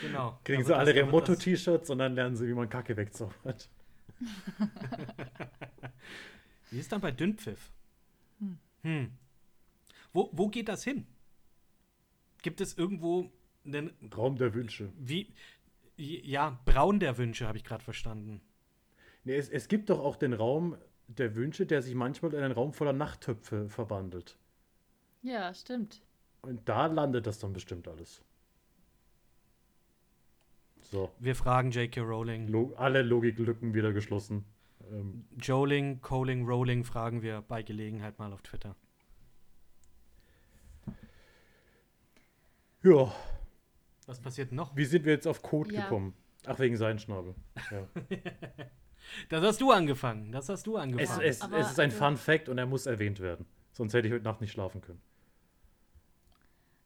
[0.00, 0.38] Genau.
[0.44, 3.68] Kriegen Da sie alle ihre Motto-T-Shirts und dann lernen sie, wie man Kacke wegzaubert.
[6.70, 7.72] Wie ist dann bei Dünnpfiff?
[8.38, 8.58] Hm.
[8.82, 9.10] Hm.
[10.12, 11.06] Wo, wo geht das hin?
[12.42, 13.30] Gibt es irgendwo
[13.64, 14.92] einen, Raum der Wünsche.
[14.98, 15.32] wie,
[15.96, 18.40] ja, Braun der Wünsche, habe ich gerade verstanden.
[19.24, 20.76] Nee, es, es gibt doch auch den Raum
[21.08, 24.36] der Wünsche, der sich manchmal in einen Raum voller Nachttöpfe verwandelt.
[25.22, 26.02] Ja, stimmt.
[26.42, 28.22] Und da landet das dann bestimmt alles.
[30.90, 32.00] So, Wir fragen J.K.
[32.00, 32.48] Rowling.
[32.48, 34.44] Lo alle Logiklücken wieder geschlossen.
[34.92, 38.76] Ähm, Joling, Coling, Rowling fragen wir bei Gelegenheit mal auf Twitter.
[42.82, 43.12] ja,
[44.06, 44.76] Was passiert noch?
[44.76, 45.82] wie sind wir jetzt auf Code Ja.
[45.82, 46.14] gekommen?
[46.46, 47.34] Ach, wegen Seidenschnabel.
[47.70, 47.88] Ja.
[49.28, 50.32] Das hast du angefangen.
[50.32, 51.20] Das hast du es, angefangen.
[51.28, 51.90] es, Aber- es ist ein.
[51.90, 53.44] Fun Fact und er muss erwähnt werden.
[53.72, 55.00] Sonst hätte ich heute Nacht nicht schlafen können.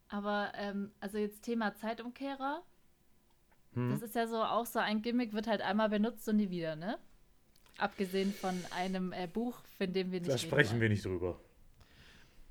[0.08, 2.62] Aber, ähm, also jetzt Thema Zeitumkehrer.
[3.78, 3.90] Hm?
[3.92, 6.76] Das ist ja so auch so ein Gimmick, wird halt einmal benutzt und nie wieder,
[6.76, 6.98] ne?
[7.78, 10.80] Abgesehen von einem äh, Buch, von dem wir nicht Da reden sprechen wollen.
[10.82, 11.40] wir nicht drüber.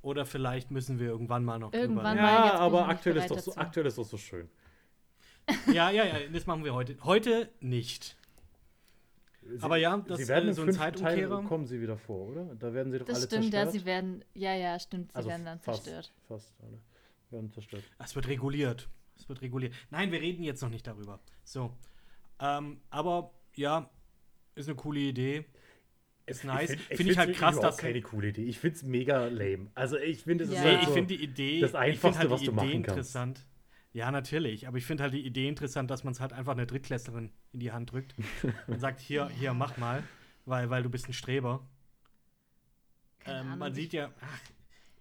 [0.02, 2.32] Oder vielleicht müssen wir irgendwann mal noch Irgendwann drüber.
[2.32, 2.46] mal.
[2.46, 3.60] jetzt Ja, aber aktuell ist, doch so, dazu.
[3.60, 4.50] aktuell ist doch so schön.
[5.74, 6.98] Ja, ja, ja, das machen wir heute.
[7.04, 8.18] Heute nicht.
[9.42, 11.44] Sie, Aber ja, das, sie werden äh, so ein fünften Teil Zeitumkehrer.
[11.44, 12.54] kommen sie wieder vor, oder?
[12.56, 13.72] Da werden sie doch Das alle stimmt, ja, zerstört.
[13.72, 16.14] sie werden, ja, ja, stimmt, sie also werden dann fast, zerstört.
[16.28, 16.80] Fast alle
[17.32, 17.84] werden zerstört.
[17.98, 18.90] Es wird reguliert.
[19.18, 19.74] Es wird reguliert.
[19.90, 21.20] Nein, wir reden jetzt noch nicht darüber.
[21.44, 21.76] So.
[22.40, 23.90] Ähm, aber ja,
[24.56, 25.46] ist eine coole Idee.
[26.26, 26.72] Ist nice.
[26.72, 27.82] find- Finde ich, find's halt wirklich krass, überhaupt dass.
[27.82, 28.44] keine coole Idee.
[28.44, 29.72] Ich finde es mega lame.
[29.76, 30.58] Also ich finde, es Ja.
[30.58, 31.62] ist halt ich so, finde die Idee.
[31.62, 32.90] das ich find Einfachste, halt was die du Idee machen kannst.
[32.90, 33.46] interessant.
[33.94, 34.68] Ja, natürlich.
[34.68, 37.60] Aber ich finde halt die Idee interessant, dass man es halt einfach einer Drittklässlerin in
[37.60, 38.14] die Hand drückt
[38.68, 40.04] und sagt: Hier, hier, mach mal,
[40.46, 41.66] weil, weil du bist ein Streber.
[43.26, 44.40] Ähm, man ich- sieht ja, ach,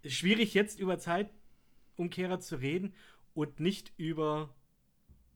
[0.02, 2.94] ist schwierig jetzt über Zeitumkehrer zu reden
[3.36, 4.54] und nicht über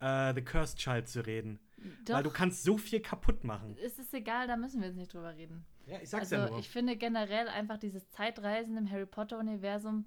[0.01, 1.61] äh, The Cursed Child zu reden.
[2.05, 3.77] Doch, Weil du kannst so viel kaputt machen.
[3.83, 5.65] es ist egal, da müssen wir jetzt nicht drüber reden.
[5.87, 10.05] Ja, ich sag's Also ich finde generell einfach dieses Zeitreisen im Harry Potter-Universum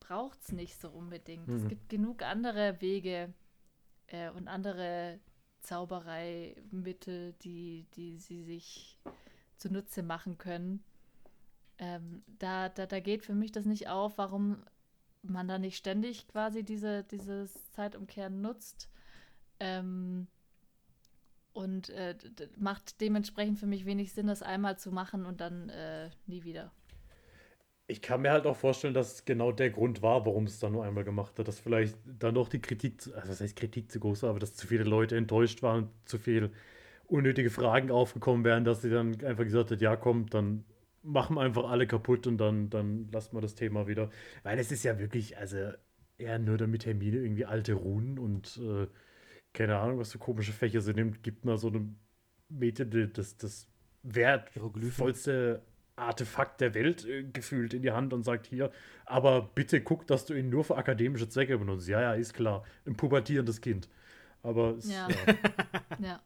[0.00, 1.48] braucht es nicht so unbedingt.
[1.48, 1.68] Es Mhm.
[1.68, 3.32] gibt genug andere Wege
[4.08, 5.20] äh, und andere
[5.60, 8.98] Zaubereimittel, die, die sie sich
[9.56, 10.82] zunutze machen können.
[11.78, 14.62] Ähm, da, da, da geht für mich das nicht auf, warum
[15.22, 18.88] man da nicht ständig quasi diese, dieses Zeitumkehren nutzt.
[19.60, 20.26] Ähm,
[21.52, 22.16] und äh,
[22.56, 26.72] macht dementsprechend für mich wenig Sinn, das einmal zu machen und dann äh, nie wieder.
[27.88, 30.84] Ich kann mir halt auch vorstellen, dass genau der Grund war, warum es dann nur
[30.84, 31.46] einmal gemacht hat.
[31.46, 34.54] Dass vielleicht dann doch die Kritik, also was heißt Kritik zu groß war, aber dass
[34.54, 36.52] zu viele Leute enttäuscht waren, zu viel
[37.06, 40.64] unnötige Fragen aufgekommen wären, dass sie dann einfach gesagt hat, ja komm, dann
[41.02, 44.10] machen einfach alle kaputt und dann, dann lassen wir das Thema wieder.
[44.42, 45.56] Weil es ist ja wirklich, also
[46.18, 48.86] eher nur damit Hermine irgendwie alte Runen und äh,
[49.52, 51.72] keine Ahnung, was für komische Fächer sie nimmt, gibt mal so
[52.48, 53.68] Mädchen die- das, das
[54.02, 55.62] wertvollste
[55.96, 58.70] Artefakt der Welt äh, gefühlt in die Hand und sagt hier,
[59.04, 61.88] aber bitte guck, dass du ihn nur für akademische Zwecke benutzt.
[61.88, 62.64] Ja, ja, ist klar.
[62.86, 63.88] Ein pubertierendes Kind.
[64.42, 65.08] Aber es, Ja.
[65.08, 65.34] ja.
[65.98, 66.20] Ja,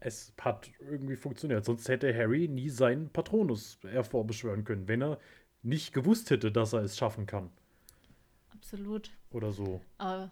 [0.00, 1.64] es hat irgendwie funktioniert.
[1.64, 5.18] Sonst hätte Harry nie seinen Patronus hervorbeschwören können, wenn er
[5.62, 7.50] nicht gewusst hätte, dass er es schaffen kann.
[8.52, 9.10] absolut.
[9.30, 9.80] Oder so.
[9.98, 10.30] Aber,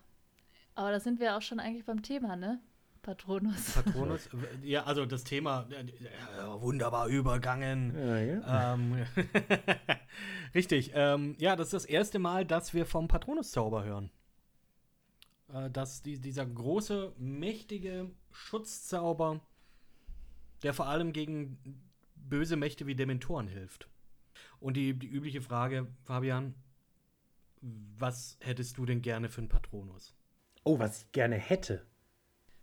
[0.74, 2.60] aber da sind wir auch schon eigentlich beim Thema, ne?
[3.02, 3.70] Patronus.
[3.74, 4.28] Patronus.
[4.62, 7.94] ja, also das Thema, äh, wunderbar übergangen.
[7.96, 8.74] Ja, ja.
[8.74, 9.06] Ähm,
[10.54, 10.90] richtig.
[10.94, 14.10] Ähm, ja, das ist das erste Mal, dass wir vom Patronus-Zauber hören.
[15.52, 19.40] Äh, dass die, dieser große, mächtige Schutzzauber,
[20.62, 21.58] der vor allem gegen
[22.14, 23.88] böse Mächte wie Dementoren hilft.
[24.58, 26.54] Und die, die übliche Frage, Fabian,
[27.60, 30.14] was hättest du denn gerne für einen Patronus?
[30.64, 31.86] Oh, was ich gerne hätte.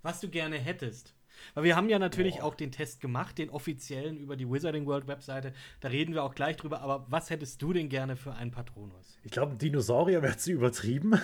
[0.02, 1.16] Was du gerne hättest.
[1.54, 2.46] Weil wir haben ja natürlich Boah.
[2.46, 5.54] auch den Test gemacht, den offiziellen über die Wizarding World Webseite.
[5.80, 6.82] Da reden wir auch gleich drüber.
[6.82, 9.18] Aber was hättest du denn gerne für einen Patronus?
[9.24, 11.20] Ich glaube, ein Dinosaurier wäre zu übertrieben.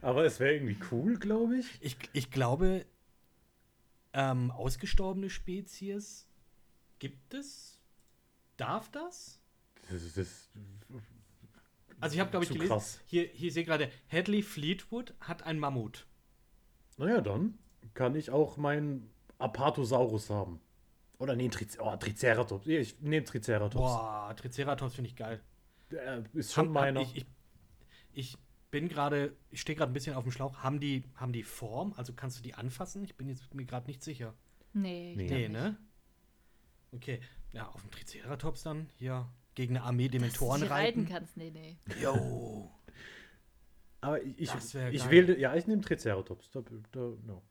[0.00, 1.66] Aber es wäre irgendwie cool, glaube ich.
[1.80, 2.86] Ich, ich glaube,
[4.12, 6.26] ähm, ausgestorbene Spezies
[6.98, 7.80] gibt es?
[8.56, 9.40] Darf das?
[9.90, 10.48] Das ist, das
[12.00, 13.00] Also ich habe, glaube ich, gelesen, krass.
[13.06, 16.06] hier, hier sehe gerade, Hadley Fleetwood hat ein Mammut.
[16.96, 17.58] Naja, dann
[17.94, 20.60] kann ich auch meinen Apatosaurus haben.
[21.18, 22.66] Oder nee, Tric oh, Triceratops.
[22.66, 23.74] Ich nehme Triceratops.
[23.74, 25.40] Boah, Triceratops finde ich geil.
[25.90, 27.00] Der ist schon Haben- meiner.
[27.00, 27.26] Ich, ich,
[28.12, 28.38] ich
[28.70, 30.58] bin gerade, ich stehe gerade ein bisschen auf dem Schlauch.
[30.62, 31.92] Haben die, haben die Form?
[31.96, 33.04] Also kannst du die anfassen?
[33.04, 34.34] Ich bin jetzt mir gerade nicht sicher.
[34.72, 35.24] Nee, ich Nee.
[35.28, 35.52] Nee, nicht.
[35.52, 35.76] ne?
[36.92, 37.20] Okay.
[37.52, 41.06] Ja, auf dem Triceratops dann hier gegen eine Armee Dass du Dementoren reiten reiten.
[41.06, 41.78] kannst, nee, nee.
[42.00, 42.70] Jo.
[44.00, 45.10] Aber ich, ich geil.
[45.10, 46.50] wähle, ja, ich nehme Triceratops.
[46.50, 46.62] Da,
[46.92, 47.42] da, no.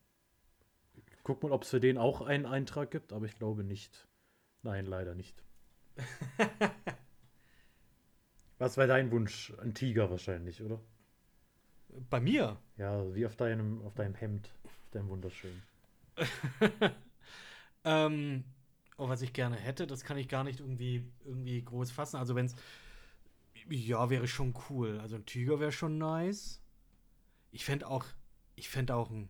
[1.24, 4.08] Guck mal, ob es für den auch einen Eintrag gibt, aber ich glaube nicht.
[4.62, 5.44] Nein, leider nicht.
[8.60, 9.54] Was wäre dein Wunsch?
[9.62, 10.80] Ein Tiger wahrscheinlich, oder?
[12.10, 12.58] Bei mir?
[12.78, 14.50] Ja, wie auf deinem, auf deinem Hemd.
[14.64, 15.62] Auf deinem wunderschön.
[17.84, 18.44] ähm,
[18.98, 22.18] oh, was ich gerne hätte, das kann ich gar nicht irgendwie, irgendwie groß fassen.
[22.18, 22.56] Also wenn es,
[23.70, 25.00] ja, wäre schon cool.
[25.00, 26.62] Also ein Tiger wäre schon nice.
[27.52, 28.06] Ich fände auch,
[28.56, 29.30] ich fände auch ein,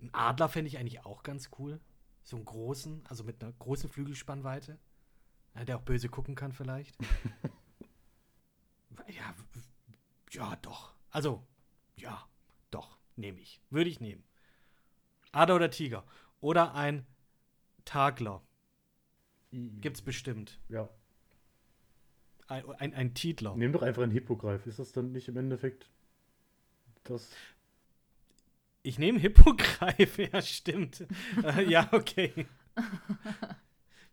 [0.00, 1.80] ein Adler fände ich eigentlich auch ganz cool.
[2.22, 4.78] So einen großen, also mit einer großen Flügelspannweite.
[5.54, 6.96] Ja, der auch böse gucken kann vielleicht.
[9.08, 9.34] ja,
[10.30, 10.94] ja, doch.
[11.10, 11.44] Also,
[12.00, 12.26] ja,
[12.70, 13.60] doch, nehme ich.
[13.70, 14.24] Würde ich nehmen.
[15.32, 16.04] Adler oder Tiger.
[16.40, 17.06] Oder ein
[17.84, 18.42] Tagler.
[19.52, 20.58] Gibt's bestimmt.
[20.68, 20.88] Ja.
[22.46, 23.54] Ein, ein, ein Titler.
[23.56, 24.66] Nimm doch einfach einen Hippogreif.
[24.66, 25.88] Ist das dann nicht im Endeffekt
[27.04, 27.30] das?
[28.82, 31.06] Ich nehme Hippogreif, ja, stimmt.
[31.44, 32.46] äh, ja, okay.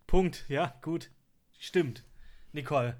[0.07, 1.09] Punkt, ja, gut.
[1.57, 2.03] Stimmt.
[2.51, 2.97] Nicole.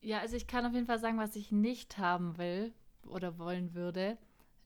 [0.00, 2.72] Ja, also ich kann auf jeden Fall sagen, was ich nicht haben will
[3.08, 4.18] oder wollen würde,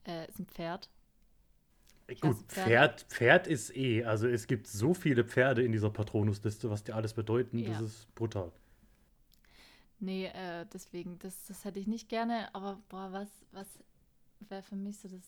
[0.07, 0.91] äh, ist ein Pferd.
[2.21, 2.77] Gut, hasse Pferde.
[2.77, 4.05] Pferd, Pferd ist eh.
[4.05, 7.65] Also es gibt so viele Pferde in dieser Patronusliste, was die alles bedeuten.
[7.65, 7.81] Das Ja.
[7.81, 8.51] ist brutal.
[10.01, 13.67] Nee, äh, deswegen, das, das hätte ich nicht gerne, aber boah, was, was
[14.41, 15.25] wäre für mich so das.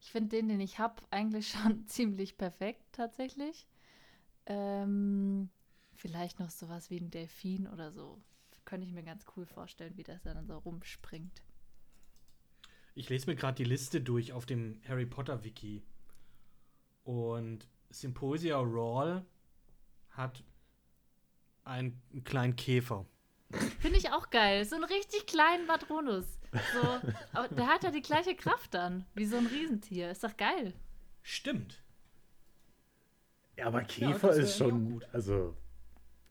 [0.00, 3.68] Ich finde den, den ich habe, eigentlich schon ziemlich perfekt tatsächlich.
[4.46, 5.50] Ähm,
[5.96, 8.22] vielleicht noch sowas wie ein Delfin oder so.
[8.66, 11.43] Könnte ich mir ganz cool vorstellen, wie das dann so rumspringt.
[12.94, 15.82] Ich lese mir gerade die Liste durch auf dem Harry Potter Wiki.
[17.02, 19.24] Und Symposia Rawl
[20.10, 20.42] hat
[21.64, 23.06] einen, einen kleinen Käfer.
[23.80, 24.64] Finde ich auch geil.
[24.64, 26.38] So einen richtig kleinen Patronus.
[26.52, 30.10] So, aber der hat ja die gleiche Kraft dann, wie so ein Riesentier.
[30.10, 30.72] Ist doch geil.
[31.22, 31.82] Stimmt.
[33.56, 35.06] Ja, aber Ja, Käfer das ist ja schon, gut.
[35.12, 35.56] also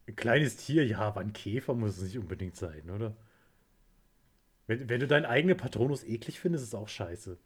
[0.08, 3.16] ein kleines Tier, ja, aber ein Käfer muss es nicht unbedingt sein, oder?
[4.68, 7.38] Wenn, wenn du deinen eigenen Patronus eklig findest, ist es auch scheiße.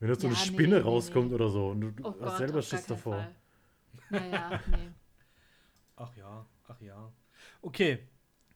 [0.00, 1.34] Wenn da so Ja, eine Spinne nee, rauskommt nee.
[1.34, 3.14] oder so und du, Oh hast Gott, selber Schiss davor.
[3.16, 3.34] Fall.
[4.10, 4.94] Naja, nee.
[5.96, 7.12] Ach ja, ach ja.
[7.62, 8.08] Okay.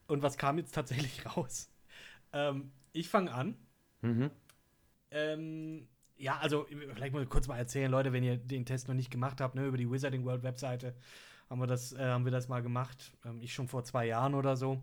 [0.07, 1.71] Und was kam jetzt tatsächlich raus?
[2.33, 3.57] Ähm, ich fange an.
[4.03, 4.31] Mhm.
[5.11, 8.95] Ähm, ja, also vielleicht muss ich kurz mal erzählen, Leute, wenn ihr den Test noch
[8.95, 10.95] nicht gemacht habt, ne, über die Wizarding World Webseite
[11.49, 13.13] haben wir das, äh, haben wir das mal gemacht.
[13.25, 14.83] Ähm, ich schon vor zwei Jahren oder so.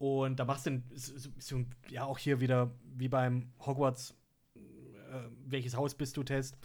[0.00, 4.16] Und da machst du ein- so, so, so, ja auch hier wieder wie beim Hogwarts,
[4.56, 4.60] äh,
[5.44, 6.56] welches Haus bist du Test,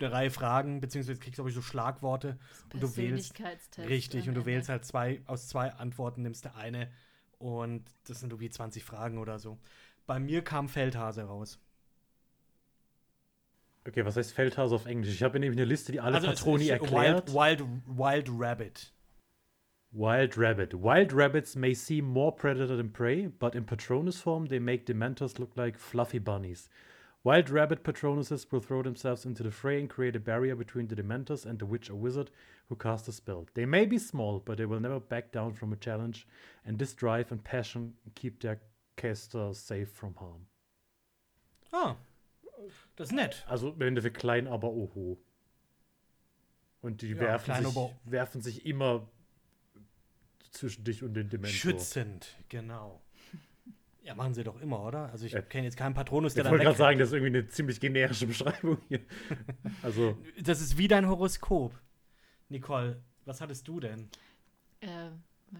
[0.00, 2.38] eine Reihe Fragen, beziehungsweise kriegst du ich so Schlagworte
[2.74, 3.34] und du wählst
[3.88, 6.90] Richtig, und du wählst halt zwei, aus zwei Antworten nimmst du eine
[7.38, 9.56] und das sind irgendwie 20 Fragen oder so.
[10.08, 11.60] Bei mir kam Feldhase raus.
[13.86, 15.14] Okay, was heißt Feldhase auf Englisch?
[15.14, 17.32] Ich habe nämlich eine Liste, die alle Also es Patroni ist erklärt.
[17.32, 18.92] Wild, Wild, Wild Rabbit.
[19.92, 20.74] Wild Rabbit.
[20.74, 25.38] Wild rabbits may seem more predator than prey, but in Patronus form they make Dementors
[25.38, 26.68] look like fluffy bunnies.
[27.22, 30.94] Wild rabbit Patronuses will throw themselves into the fray and create a barrier between the
[30.94, 32.30] Dementors and the witch or wizard
[32.68, 33.46] who cast a spell.
[33.52, 36.26] They may be small, but they will never back down from a challenge,
[36.64, 38.60] and this drive and passion keep their
[38.96, 40.46] caster safe from harm.
[41.72, 41.96] Ah,
[42.96, 43.44] das ist nett.
[43.46, 45.18] Also im Endeffekt klein, aber oho.
[46.80, 49.06] Und die Ja, werfen, sich, werfen sich immer
[50.50, 51.52] zwischen dich und den Dementor.
[51.52, 53.00] Schützend, genau.
[54.02, 55.10] Ja, machen sie doch immer, oder?
[55.12, 57.38] Also ich kenne jetzt keinen Patronus, Ich der dann wollte gerade sagen, das ist irgendwie
[57.38, 59.00] eine ziemlich generische Beschreibung hier.
[59.82, 61.78] Also, Das ist wie dein Horoskop.
[62.48, 64.08] Nicole, was hattest du denn?
[64.80, 65.10] Äh,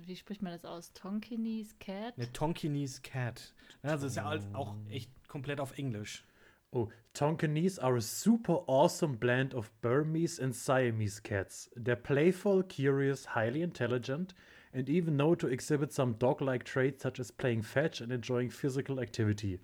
[0.06, 0.92] wie spricht man das aus?
[0.94, 2.14] Tonkinis Cat?
[2.16, 3.54] Eine Tonkinese Cat.
[3.82, 6.24] Das ist ja auch echt komplett auf Englisch.
[6.72, 11.70] oh, Tonkinese are a super awesome blend of Burmese and Siamese cats.
[11.76, 14.34] They're playful, curious, highly intelligent,
[14.72, 19.00] and even know to exhibit some dog-like traits such as playing fetch and enjoying physical
[19.00, 19.60] activity.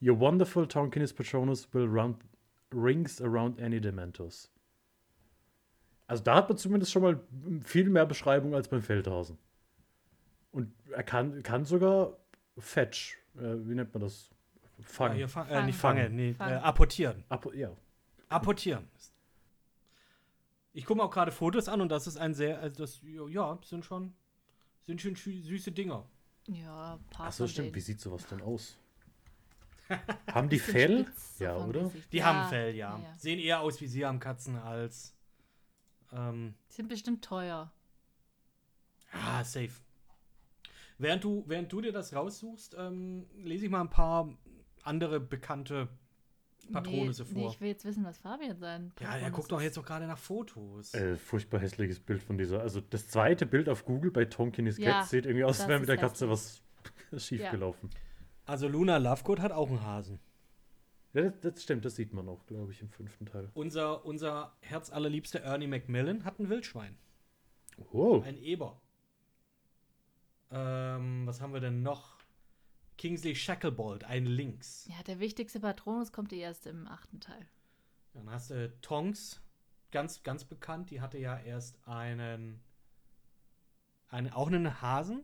[0.00, 2.16] Your wonderful Tonkinese Patronus will run
[2.72, 4.48] rings around any Dementors.
[6.08, 7.20] Also da hat man zumindest schon mal
[7.62, 9.38] viel mehr Beschreibung als beim Feldhasen.
[10.50, 12.16] Und er kann, kann sogar
[12.58, 14.30] Fetch, äh, wie nennt man das?
[14.78, 15.16] Ja, Fangen.
[15.16, 16.16] hier fang, äh, nicht fangen, Fangen.
[16.16, 16.54] nee, Fangen.
[16.54, 17.24] Äh, apportieren.
[17.28, 17.70] Ab, ja.
[18.28, 18.88] Apportieren.
[20.72, 23.58] Ich gucke mir auch gerade Fotos an und das ist ein sehr, also das, ja,
[23.64, 24.14] sind schon,
[24.90, 26.08] sind schon süße Dinger.
[26.48, 27.74] Ja, paar Achso, stimmt.
[27.74, 28.76] Wie sieht sowas denn aus?
[30.32, 31.06] Haben die Fell?
[31.38, 31.84] Ja, oder?
[31.84, 32.12] Gesicht.
[32.12, 32.98] Die Ja, haben Fell, ja.
[32.98, 33.14] ja.
[33.18, 35.14] Sehen eher aus wie Siamkatzen als,
[36.12, 37.72] ähm, sind bestimmt teuer.
[39.12, 39.72] ah, safe.
[40.98, 44.28] Während du, während du dir das raussuchst, ähm, lese ich mal ein paar
[44.82, 45.88] andere bekannte
[46.66, 47.34] Patronus nee, vor.
[47.34, 50.06] Nee, ich will jetzt wissen, was Fabian sein ja, er guckt doch jetzt doch gerade
[50.06, 50.94] nach Fotos.
[50.94, 52.60] Äh, furchtbar hässliches Bild von dieser.
[52.60, 55.80] Also das zweite Bild auf Google bei Tonkinis Cat Ja, sieht irgendwie aus, als wäre
[55.80, 56.62] mit der Katze was
[57.16, 57.90] schiefgelaufen.
[58.46, 60.18] Also Luna Lovegood hat auch einen Hasen.
[61.12, 63.50] Ja, das, das stimmt, das sieht man auch, glaube ich, im fünften Teil.
[63.54, 66.96] Unser, unser herzallerliebster Ernie Macmillan hat ein Wildschwein.
[67.90, 68.24] Wow.
[68.24, 68.80] Ein Eber.
[70.52, 72.19] Ähm, was haben wir denn noch?
[73.00, 74.86] Kingsley Shacklebolt, ein Lynx.
[74.86, 77.48] Ja, der wichtigste Patronus kommt erst im achten Teil.
[78.12, 79.40] Dann hast du Tonks,
[79.90, 80.90] ganz, ganz bekannt.
[80.90, 82.60] Die hatte ja erst einen,
[84.08, 85.22] einen auch einen Hasen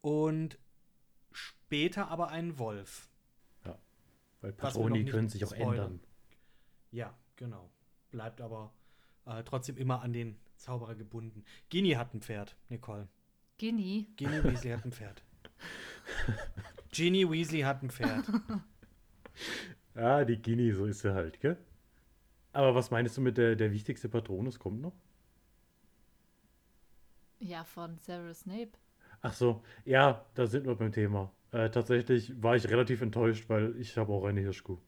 [0.00, 0.60] und
[1.32, 3.10] später aber einen Wolf.
[3.64, 3.76] Weil
[4.42, 5.72] wir noch Patroni können sich auch spoilern.
[5.72, 6.00] ändern.
[6.92, 7.68] Ja, genau.
[8.12, 8.72] Bleibt aber
[9.24, 11.44] äh, trotzdem immer an den Zauberer gebunden.
[11.68, 13.08] Ginny hat ein Pferd, Nicole.
[13.58, 14.06] Ginny.
[14.14, 15.24] Ginny Weasley hat ein Pferd.
[16.92, 18.26] Ginny Weasley hat ein Pferd.
[19.94, 21.56] Ja, die Gini, so ist sie halt, gell?
[22.52, 24.94] Aber was meinst du mit der, der wichtigste Patronus kommt noch?
[27.38, 28.72] Ja, von Severus Snape.
[29.20, 31.32] Ach so, ja, da sind wir beim Thema.
[31.52, 34.78] Äh, tatsächlich war ich relativ enttäuscht, weil ich habe auch eine Hirschkuh.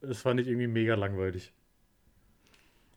[0.00, 1.52] Das fand ich irgendwie mega langweilig.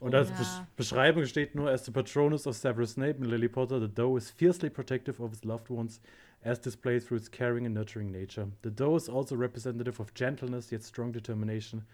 [0.04, 0.36] Und als Ja.
[0.36, 4.18] Besch Beschreibung steht nur, as the Patronus of Severus Snape and Lily Potter, the doe
[4.18, 6.02] is fiercely protective of its loved ones,
[6.44, 8.48] as displayed through its caring and nurturing nature.
[8.64, 11.86] The doe is also representative of gentleness yet strong determination,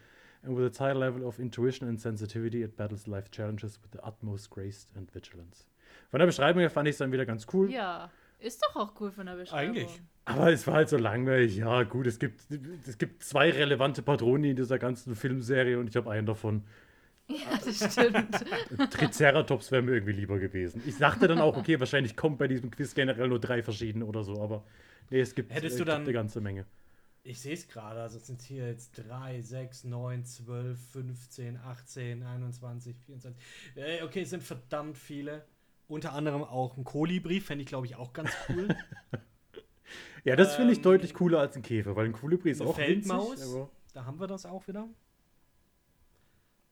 [0.42, 4.04] and with its high level of intuition and sensitivity, it battles life challenges with the
[4.04, 5.68] utmost grace and vigilance.
[6.10, 7.70] Von der Beschreibung her fand ich es dann wieder ganz cool.
[7.70, 9.76] Ja, ist doch auch cool von der Beschreibung.
[9.76, 10.02] Eigentlich.
[10.26, 11.58] Aber es war halt so langweilig.
[11.58, 12.42] Ja, gut, es gibt,
[12.88, 16.64] es gibt zwei relevante Patroni in dieser ganzen Filmserie und ich habe einen davon.
[17.40, 18.92] Ja, das stimmt.
[18.92, 20.82] Triceratops wäre mir irgendwie lieber gewesen.
[20.88, 24.24] Ich dachte dann auch, okay, wahrscheinlich kommt bei diesem Quiz generell nur drei verschiedene oder
[24.24, 24.64] so, aber
[25.12, 26.66] nee, es gibt, Hättest äh, du gibt dann- eine ganze Menge.
[27.22, 32.24] Ich sehe es gerade, also es sind hier jetzt 3, 6, 9, 12, 15, 18,
[32.24, 33.44] 21, 24.
[33.76, 35.46] Äh, okay, es sind verdammt viele.
[35.88, 38.70] Unter anderem auch ein Kolibri, fände ich glaube ich auch ganz cool.
[40.26, 42.70] Ja, das finde ich Ähm, deutlich cooler als ein Käfer, weil ein Kolibri ist eine
[42.70, 43.32] auch Feldmaus.
[43.32, 44.88] winzig, aber da haben wir das auch wieder.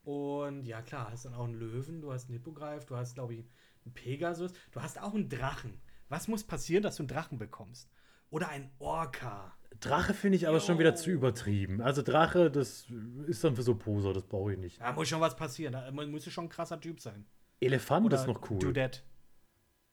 [0.08, 3.34] Und ja, klar, hast dann auch einen Löwen, du hast einen Hippogreif, du hast, glaube
[3.34, 3.40] ich,
[3.84, 5.82] einen Pegasus, du hast auch einen Drachen.
[6.08, 7.92] Was muss passieren, dass du einen Drachen bekommst?
[8.30, 9.54] Oder ein Orca.
[9.82, 10.96] Drache finde ich aber schon wieder Jo.
[10.96, 11.82] zu übertrieben.
[11.82, 12.86] Also Drache, das
[13.26, 14.80] ist dann für so Poser, das brauche ich nicht.
[14.80, 15.74] Da muss schon was passieren.
[15.74, 17.26] Da man muss schon ein krasser Typ sein.
[17.60, 18.60] Elefant Oder ist noch cool.
[18.60, 19.02] Dudette.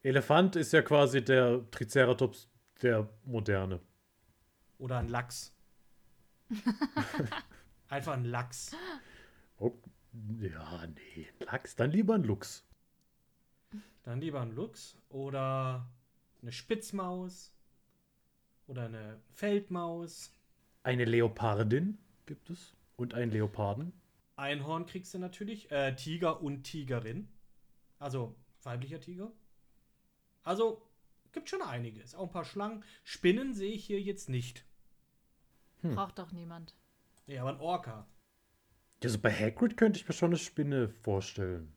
[0.04, 2.48] Elefant ist ja quasi der Triceratops,
[2.82, 3.80] der moderne.
[4.78, 5.52] Oder ein Lachs.
[7.88, 8.76] Einfach ein Lachs.
[9.58, 9.72] Oh,
[10.40, 12.64] ja, nee, Lachs, dann lieber ein Luchs.
[14.04, 14.96] Dann lieber ein Luchs.
[15.08, 15.88] Oder
[16.42, 17.52] eine Spitzmaus.
[18.66, 20.32] Oder eine Feldmaus.
[20.82, 23.92] Eine Leopardin gibt es und einen Leoparden.
[24.36, 25.70] Einhorn kriegst du natürlich.
[25.70, 27.28] Äh, Tiger und Tigerin.
[27.98, 29.32] Also weiblicher Tiger.
[30.42, 30.82] Also
[31.32, 32.14] gibt schon einiges.
[32.14, 32.84] Auch ein paar Schlangen.
[33.02, 34.64] Spinnen sehe ich hier jetzt nicht.
[35.82, 35.94] Hm.
[35.94, 36.74] Braucht doch niemand.
[37.26, 38.06] Ja, aber ein Orca.
[39.04, 41.72] Also bei Hagrid könnte ich mir schon eine Spinne vorstellen.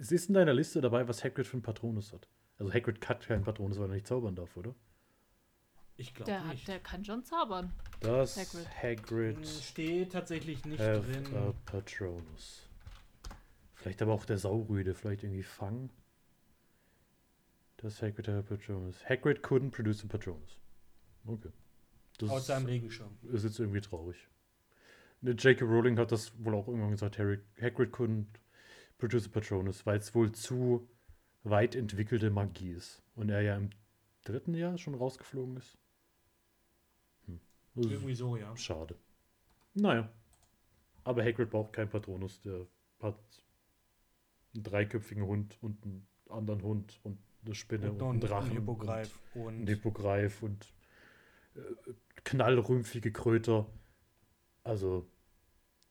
[0.00, 2.28] Es ist in deiner Liste dabei, was Hagrid für einen Patronus hat.
[2.58, 4.74] Also Hagrid hat keinen Patronus, weil er nicht zaubern darf, oder?
[5.96, 6.66] Ich glaube Der, hat, nicht.
[6.68, 7.72] der kann schon zaubern.
[8.00, 8.68] Das Hagrid.
[8.82, 11.26] Hagrid, Hm, Steht tatsächlich nicht drin.
[11.36, 12.68] a Patronus.
[13.74, 15.90] Vielleicht aber auch der Saurüde, vielleicht irgendwie Fang.
[17.76, 19.04] Das Hagrid a Patronus.
[19.08, 20.58] Hagrid couldn't produce a Patronus.
[21.26, 21.50] Okay.
[22.18, 23.16] Das Aus ist- seinem Regenschirm.
[23.32, 24.16] ist jetzt irgendwie traurig.
[25.22, 25.64] J.K.
[25.64, 28.26] Rowling hat das wohl auch irgendwann gesagt, Harry, Hagrid couldn't
[28.98, 30.88] produce a Patronus, weil es wohl zu
[31.44, 33.02] weit entwickelte Magie ist.
[33.14, 33.70] Und er ja im
[34.24, 35.78] dritten Jahr schon rausgeflogen ist.
[37.26, 37.40] Hm.
[37.76, 38.56] Ist Irgendwie so, ja.
[38.56, 38.96] schade.
[39.74, 40.08] Naja.
[41.04, 42.66] Aber Hagrid braucht keinen Patronus, der
[43.00, 43.18] hat
[44.54, 48.52] einen dreiköpfigen Hund und einen anderen Hund und eine Spinne und, noch einen ein Drachen
[48.52, 49.18] Hippogreif.
[49.34, 50.72] und Und ein Hippogreif und
[51.56, 51.60] äh,
[52.24, 53.66] knallrümpfige Kröter.
[54.64, 55.08] Also,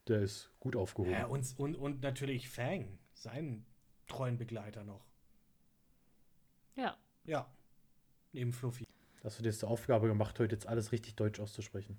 [0.08, 1.12] der ist gut aufgehoben.
[1.12, 3.66] Ja, und, und, und natürlich Fang, seinen
[4.06, 5.04] treuen Begleiter noch.
[6.74, 6.96] Ja.
[7.24, 7.50] Ja.
[8.32, 8.86] Neben Fluffy.
[9.22, 11.98] Hast du dir jetzt zur Aufgabe gemacht, heute jetzt alles richtig deutsch auszusprechen?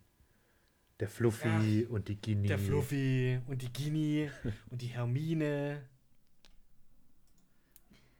[0.99, 2.47] Der Fluffy und die Guinea.
[2.47, 4.29] Der Fluffy und die Ginny
[4.69, 5.87] und die Hermine.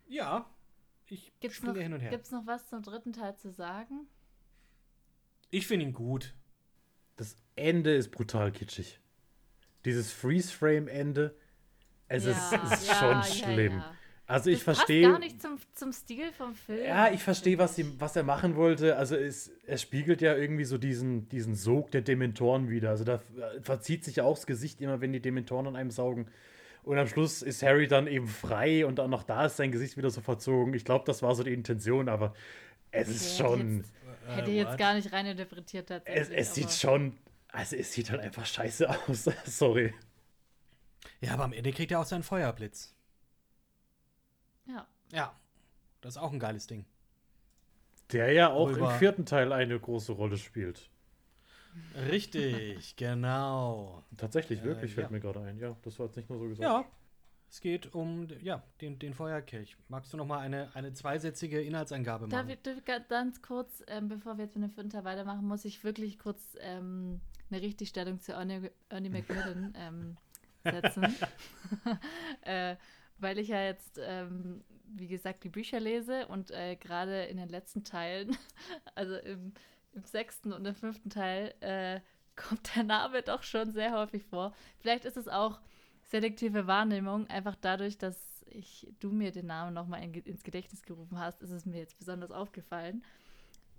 [0.08, 0.50] Ja.
[1.08, 2.10] Ich Gibt's noch, hin und her.
[2.10, 4.08] gibt's noch was zum dritten Teil zu sagen?
[5.50, 6.34] Ich finde ihn gut.
[7.16, 9.00] Das Ende ist brutal kitschig.
[9.86, 11.36] Dieses Freeze-Frame-Ende,
[12.08, 12.38] es ist,
[12.72, 13.84] es ist schon schlimm.
[14.26, 15.04] Also ich das verstehe.
[15.04, 16.86] Passt gar nicht zum, zum Stil vom Film.
[16.86, 18.96] Ja, ich verstehe, was, sie- was er machen wollte.
[18.96, 22.90] Also es, er spiegelt ja irgendwie so diesen, diesen Sog der Dementoren wieder.
[22.92, 23.22] Also da
[23.62, 26.28] verzieht sich ja auch das Gesicht immer, wenn die Dementoren an einem saugen.
[26.84, 29.98] Und am Schluss ist Harry dann eben frei und dann auch da ist sein Gesicht
[29.98, 30.74] wieder so verzogen.
[30.74, 32.34] Ich glaube, das war so die Intention, aber
[32.92, 33.94] es ist Okay, hätte schon, Jetzt,
[34.28, 36.38] hätte Äh, jetzt gar nicht rein interpretiert es, tatsächlich.
[36.38, 37.18] es sieht aber- schon,
[37.50, 39.26] also es sieht halt einfach scheiße aus.
[39.46, 39.94] Sorry.
[41.22, 42.94] Ja, aber am Ende kriegt er auch seinen Feuerblitz.
[44.66, 44.88] Ja.
[45.12, 45.36] Ja.
[46.02, 46.86] Das ist auch ein geiles Ding.
[48.12, 50.90] Der ja auch Worüber- im vierten Teil eine große Rolle spielt.
[52.10, 54.04] Richtig, genau.
[54.18, 55.12] Tatsächlich, Äh, wirklich, fällt ja.
[55.12, 55.58] mir gerade ein.
[55.60, 56.62] Ja, das war jetzt nicht nur so gesagt.
[56.64, 56.86] Ja.
[57.54, 59.78] Es geht um ja, den, den Feuerkelch.
[59.88, 62.50] Magst du noch mal eine, eine zweisätzige Inhaltsangabe Darf machen?
[62.50, 65.64] ich, darf ich ga- ganz kurz, ähm, bevor wir jetzt mit dem Teil weitermachen, muss
[65.64, 70.18] ich wirklich kurz ähm, eine Richtigstellung zu Ernie, Ernie McMillan ähm,
[70.64, 71.16] setzen.
[72.42, 72.76] äh,
[73.20, 77.50] weil ich ja jetzt, ähm, wie gesagt, die Bücher lese und äh, gerade in den
[77.50, 78.36] letzten Teilen,
[78.96, 79.54] also im,
[79.92, 82.00] im sechsten und im fünften Teil, äh,
[82.36, 84.56] kommt der Name doch schon sehr häufig vor.
[84.80, 85.60] Vielleicht ist es auch
[86.14, 91.18] selektive Wahrnehmung, einfach dadurch, dass ich, du mir den Namen nochmal in, ins Gedächtnis gerufen
[91.18, 93.04] hast, ist es mir jetzt besonders aufgefallen.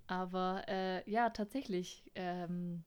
[0.07, 2.83] Aber äh, ja, tatsächlich ähm,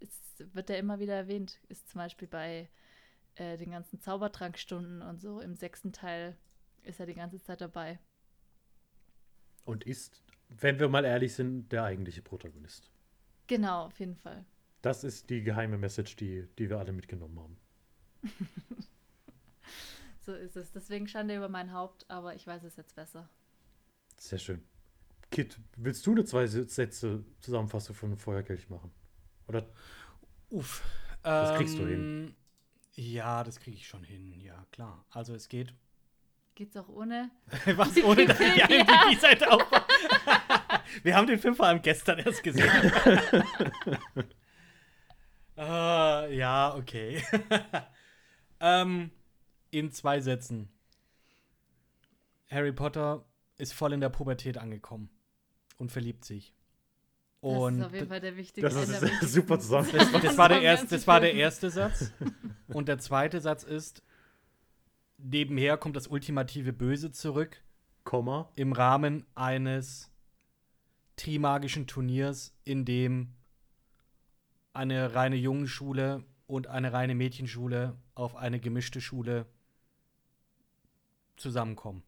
[0.00, 1.60] ist, wird er immer wieder erwähnt.
[1.68, 2.68] Ist zum Beispiel bei
[3.36, 6.36] äh, den ganzen Zaubertrankstunden und so im sechsten Teil
[6.82, 8.00] ist er die ganze Zeit dabei.
[9.64, 12.90] Und ist, wenn wir mal ehrlich sind, der eigentliche Protagonist.
[13.46, 14.44] Genau, auf jeden Fall.
[14.82, 17.56] Das ist die geheime Message, die, die wir alle mitgenommen haben.
[20.22, 20.70] So ist es.
[20.70, 23.28] Deswegen Schande über mein Haupt, aber ich weiß es jetzt besser.
[24.18, 24.62] Sehr schön.
[25.30, 28.92] Kit, willst du eine zwei Sätze Zusammenfassung von Feuerkelch machen?
[29.48, 29.66] Oder
[30.50, 30.84] Uff.
[31.22, 32.36] Das kriegst du Ähm,
[32.94, 34.40] Ja, das kriege ich schon hin.
[34.40, 35.04] Ja, klar.
[35.10, 35.74] Also es geht.
[36.54, 37.30] Geht's auch ohne?
[37.76, 39.86] Was ohne dass ich die IMDb-Seite aufmache.
[41.02, 42.70] Wir haben den Film vor allem gestern erst gesehen.
[45.56, 47.22] Ah, ja, okay.
[48.60, 49.10] Ähm,
[49.70, 50.68] in zwei Sätzen.
[52.50, 53.24] Harry Potter
[53.58, 55.10] ist voll in der Pubertät angekommen
[55.78, 56.54] und verliebt sich.
[57.42, 58.74] Das Und ist auf jeden Fall der wichtigste.
[58.74, 59.62] das ist der super Punkt.
[59.62, 60.20] Zusammenfassung.
[60.20, 62.12] das war der erste, das war der erste Satz.
[62.68, 64.02] Und der zweite Satz ist:
[65.16, 67.62] Nebenher kommt das ultimative Böse zurück
[68.04, 68.50] Komma.
[68.56, 70.10] im Rahmen eines
[71.16, 73.32] Trimagischen Turniers, in dem
[74.72, 79.46] eine reine Jungenschule und eine reine Mädchenschule auf eine gemischte Schule
[81.36, 82.02] zusammenkommen.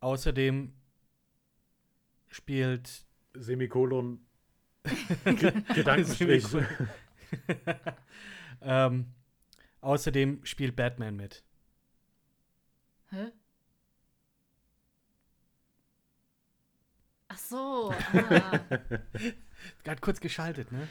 [0.00, 0.72] Außerdem
[2.28, 3.04] spielt
[3.34, 4.26] Semikolon.
[5.24, 6.46] Ge Gedankenstrich.
[6.46, 6.88] Semikolon.
[8.62, 9.06] ähm,
[9.82, 11.44] außerdem spielt Batman mit.
[13.10, 13.32] Hä?
[17.28, 17.94] Ach so.
[18.14, 18.60] Ah.
[19.84, 20.88] Gerade kurz geschaltet, ne?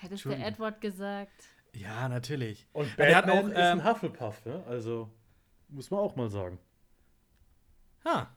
[0.00, 0.44] Hättest der Entschuldigung.
[0.44, 1.48] Edward gesagt.
[1.74, 2.66] Ja, natürlich.
[2.72, 4.64] Und der hat Batman auch, ist ähm, ein Hufflepuff, ne?
[4.66, 5.10] Also,
[5.68, 6.58] muss man auch mal sagen.
[8.04, 8.34] Ha,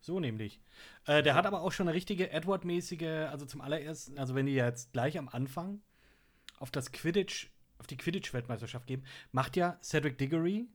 [0.00, 0.60] so nämlich.
[1.06, 4.54] Äh, der hat aber auch schon eine richtige Edward-mäßige, also zum allerersten, also wenn die
[4.54, 5.82] jetzt gleich am Anfang
[6.58, 10.68] auf das Quidditch, auf die Quidditch-Weltmeisterschaft geben, macht ja Cedric Diggory,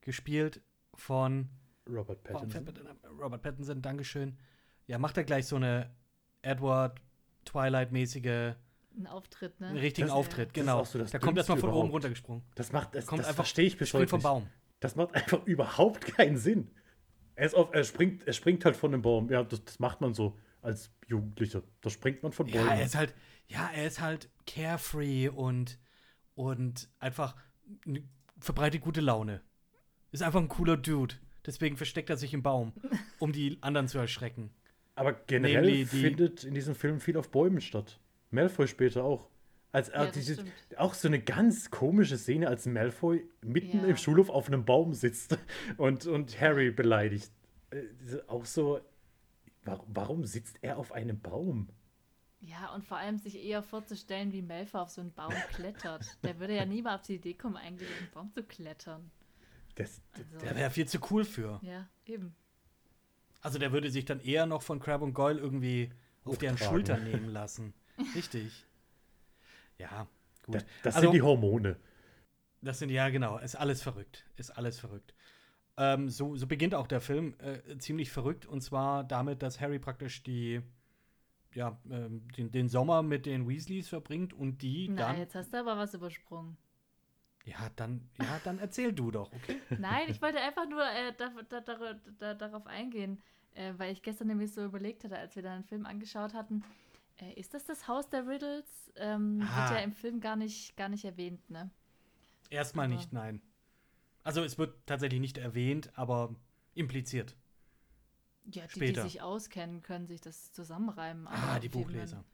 [0.00, 0.60] gespielt
[0.94, 1.50] von
[1.88, 2.66] Robert oh, Pattinson.
[3.20, 4.38] Robert Pattinson, Dankeschön.
[4.86, 5.94] Ja, macht er gleich so eine
[6.42, 7.00] Edward
[7.44, 8.54] Twilight-mäßige,
[8.96, 9.68] Ein Auftritt, ne?
[9.68, 10.84] einen richtigen Das- Auftritt, ist genau.
[10.84, 11.92] so das da kommt erstmal von oben überhaupt.
[11.94, 12.42] runtergesprungen.
[12.54, 14.22] Das macht, das, Kommt das einfach- verstehe ich bis Springt heute vom.
[14.22, 14.46] Baum.
[14.80, 16.70] Das macht einfach überhaupt keinen Sinn.
[17.34, 19.30] Er, ist auf, er, springt, er springt halt von dem Baum.
[19.30, 21.62] Ja, das, das macht man so als Jugendlicher.
[21.80, 22.66] Da springt man von Bäumen.
[22.66, 23.14] Ja, er ist halt,
[23.48, 25.78] ja, er ist halt carefree und,
[26.36, 27.34] und einfach
[28.40, 29.40] verbreitet gute Laune.
[30.12, 31.16] Ist einfach ein cooler Dude.
[31.44, 32.72] Deswegen versteckt er sich im Baum,
[33.18, 34.50] um die anderen zu erschrecken.
[34.94, 37.98] Aber generell Nämlich die- findet in diesem Film viel auf Bäumen statt.
[38.34, 39.28] Malfoy später auch.
[39.72, 40.52] Als, Ja, das diese, stimmt.
[40.76, 43.86] auch so eine ganz komische Szene, als Malfoy mitten Ja.
[43.86, 45.36] im Schulhof auf einem Baum sitzt
[45.78, 47.32] und, und Harry beleidigt.
[47.70, 47.82] Äh,
[48.28, 48.80] auch so,
[49.64, 51.68] warum, sitzt er auf einem Baum?
[52.40, 56.18] Ja, und vor allem sich eher vorzustellen, wie Malfoy auf so einen Baum klettert.
[56.22, 59.10] Der würde ja nie mal auf die Idee kommen, eigentlich auf den Baum zu klettern.
[59.76, 61.58] Das, Also, Der wäre viel zu cool für.
[61.62, 62.34] ja, eben.
[63.40, 65.90] Also der würde sich dann eher noch von Crab und Goyle irgendwie
[66.24, 66.56] auf deren.
[66.56, 67.74] Schultern nehmen lassen.
[68.14, 68.64] Richtig.
[69.78, 70.06] Ja,
[70.44, 70.56] gut.
[70.56, 71.76] das, das Also- sind die Hormone.
[72.62, 74.24] Das sind ja genau, ist alles verrückt.
[74.36, 75.14] Ist alles verrückt.
[75.76, 79.78] Ähm, so, so beginnt auch der Film äh, ziemlich verrückt und zwar damit, dass Harry
[79.78, 80.62] praktisch die,
[81.52, 85.18] ja, ähm, den, den Sommer mit den Weasleys verbringt und die Na, dann.
[85.18, 86.56] jetzt hast du aber was übersprungen.
[87.44, 89.60] Ja, dann, ja, dann erzähl du doch, okay?
[89.78, 93.20] Nein, ich wollte einfach nur äh, da, da, da, da, darauf eingehen,
[93.54, 96.64] äh, weil ich gestern nämlich so überlegt hatte, als wir dann einen Film angeschaut hatten.
[97.18, 98.66] Äh, ist das das Haus der Riddles?
[98.96, 99.68] Ähm, Ah.
[99.70, 101.70] wird ja im Film gar nicht, gar nicht erwähnt, ne?
[102.50, 103.40] Erstmal Aber- nicht, nein.
[104.22, 106.34] Also es wird tatsächlich nicht erwähnt, aber
[106.74, 107.36] impliziert.
[108.46, 109.02] Ja, die, die Später.
[109.02, 111.26] sich auskennen, können sich das zusammenreimen.
[111.28, 112.24] Ah, aber die wie man- Buchleser.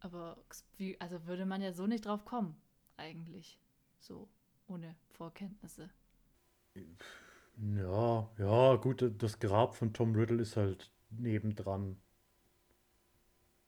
[0.00, 0.36] Aber
[0.76, 2.56] wie, also würde man ja so nicht drauf kommen,
[2.96, 3.58] eigentlich.
[4.00, 4.28] So,
[4.66, 5.90] ohne Vorkenntnisse.
[7.56, 12.00] Ja, ja, gut, das Grab von Tom Riddle ist halt nebendran.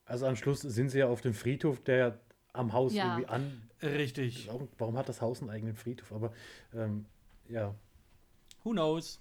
[0.06, 2.20] Also am Schluss sind sie ja auf dem Friedhof, der
[2.52, 3.06] am Haus Ja.
[3.18, 3.68] irgendwie an.
[3.82, 4.46] Richtig.
[4.48, 6.12] Warum, warum hat das Haus einen eigenen Friedhof?
[6.12, 6.32] Aber
[6.74, 7.06] ähm,
[7.48, 7.74] ja.
[8.62, 9.20] Who knows?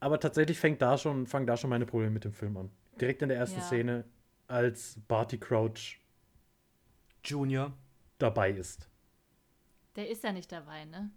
[0.00, 2.70] Aber tatsächlich fängt da schon, fangen da schon meine Probleme mit dem Film an.
[3.00, 3.64] Direkt in der ersten Ja.
[3.66, 4.04] Szene,
[4.46, 5.98] als Barty Crouch
[7.24, 7.72] Junior.
[8.18, 8.88] dabei ist.
[9.96, 11.10] Der ist ja nicht dabei, ne?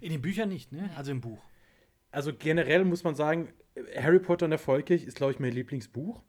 [0.00, 0.82] In den Büchern nicht, ne?
[0.82, 0.96] Nee.
[0.96, 1.38] Also im Buch.
[2.10, 3.52] Also generell muss man sagen,
[3.96, 6.22] Harry Potter und der Vollkirch ist, glaube ich, mein Lieblingsbuch,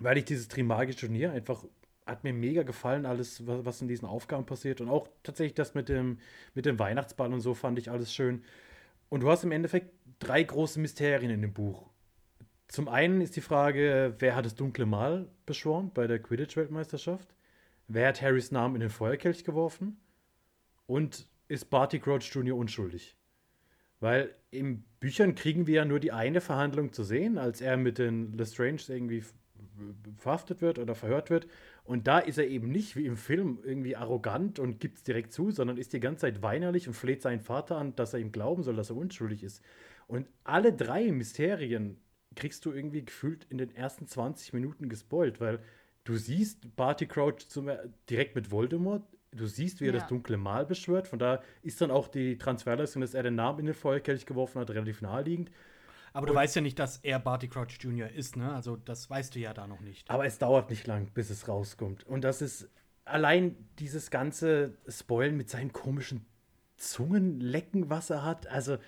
[0.00, 1.64] weil ich dieses Trimagische Turnier einfach
[2.06, 4.80] hat mir mega gefallen, alles, wa- was in diesen Aufgaben passiert.
[4.80, 6.18] Und auch tatsächlich das mit dem,
[6.54, 8.44] mit dem Weihnachtsball und so fand ich alles schön.
[9.08, 11.88] Und du hast im Endeffekt drei große Mysterien in dem Buch.
[12.68, 17.34] Zum einen ist die Frage, wer hat das dunkle Mal beschworen bei der Quidditch-Weltmeisterschaft?
[17.88, 19.96] Wer hat Harrys Namen in den Feuerkelch geworfen?
[20.86, 22.56] Und ist Barty Crouch Jr.
[22.56, 23.16] unschuldig?
[24.00, 27.98] Weil in Büchern kriegen wir ja nur die eine Verhandlung zu sehen, als er mit
[27.98, 29.24] den Lestrange irgendwie
[30.16, 31.46] verhaftet wird oder verhört wird.
[31.84, 35.32] Und da ist er eben nicht wie im Film irgendwie arrogant und gibt es direkt
[35.32, 38.32] zu, sondern ist die ganze Zeit weinerlich und fleht seinen Vater an, dass er ihm
[38.32, 39.62] glauben soll, dass er unschuldig ist.
[40.06, 41.98] Und alle drei Mysterien
[42.34, 45.60] kriegst du irgendwie gefühlt in den ersten 20 Minuten gespoilt, weil
[46.04, 47.70] du siehst Barty Crouch zum,
[48.08, 50.00] direkt mit Voldemort, du siehst, wie er Ja.
[50.00, 53.60] das dunkle Mal beschwört, von da ist dann auch die Transferleistung, dass er den Namen
[53.60, 55.50] in den Feuerkelch geworfen hat, relativ naheliegend.
[56.16, 58.08] Aber du weißt ja nicht, dass er Barty Crouch Jr.
[58.10, 58.54] ist, ne?
[58.54, 60.08] Also das weißt du ja da noch nicht.
[60.08, 62.06] Aber es dauert nicht lang, bis es rauskommt.
[62.06, 62.70] Und das ist
[63.04, 66.24] allein dieses ganze Spoilen mit seinen komischen
[66.78, 68.46] Zungenlecken, was er hat.
[68.46, 68.78] Also,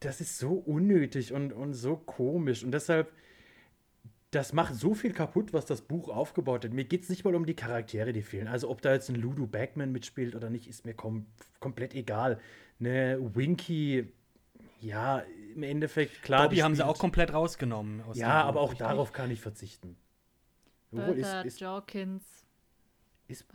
[0.00, 2.62] das ist so unnötig und, und so komisch.
[2.62, 3.10] Und deshalb,
[4.32, 6.74] das macht so viel kaputt, was das Buch aufgebaut hat.
[6.74, 8.48] Mir geht es nicht mal um die Charaktere, die fehlen.
[8.48, 11.24] Also, ob da jetzt ein Ludo Bagman mitspielt oder nicht, ist mir kom
[11.58, 12.38] komplett egal.
[12.78, 14.12] Eine Winky,
[14.82, 15.22] ja,
[15.54, 16.44] im Endeffekt, klar.
[16.44, 18.00] Dobby die haben sie auch komplett rausgenommen.
[18.02, 18.86] Aus Ja, aber auch richtig?
[18.86, 19.96] darauf kann ich verzichten.
[20.92, 22.44] Obwohl, ist, ist Jorkins.
[23.28, 23.46] ist-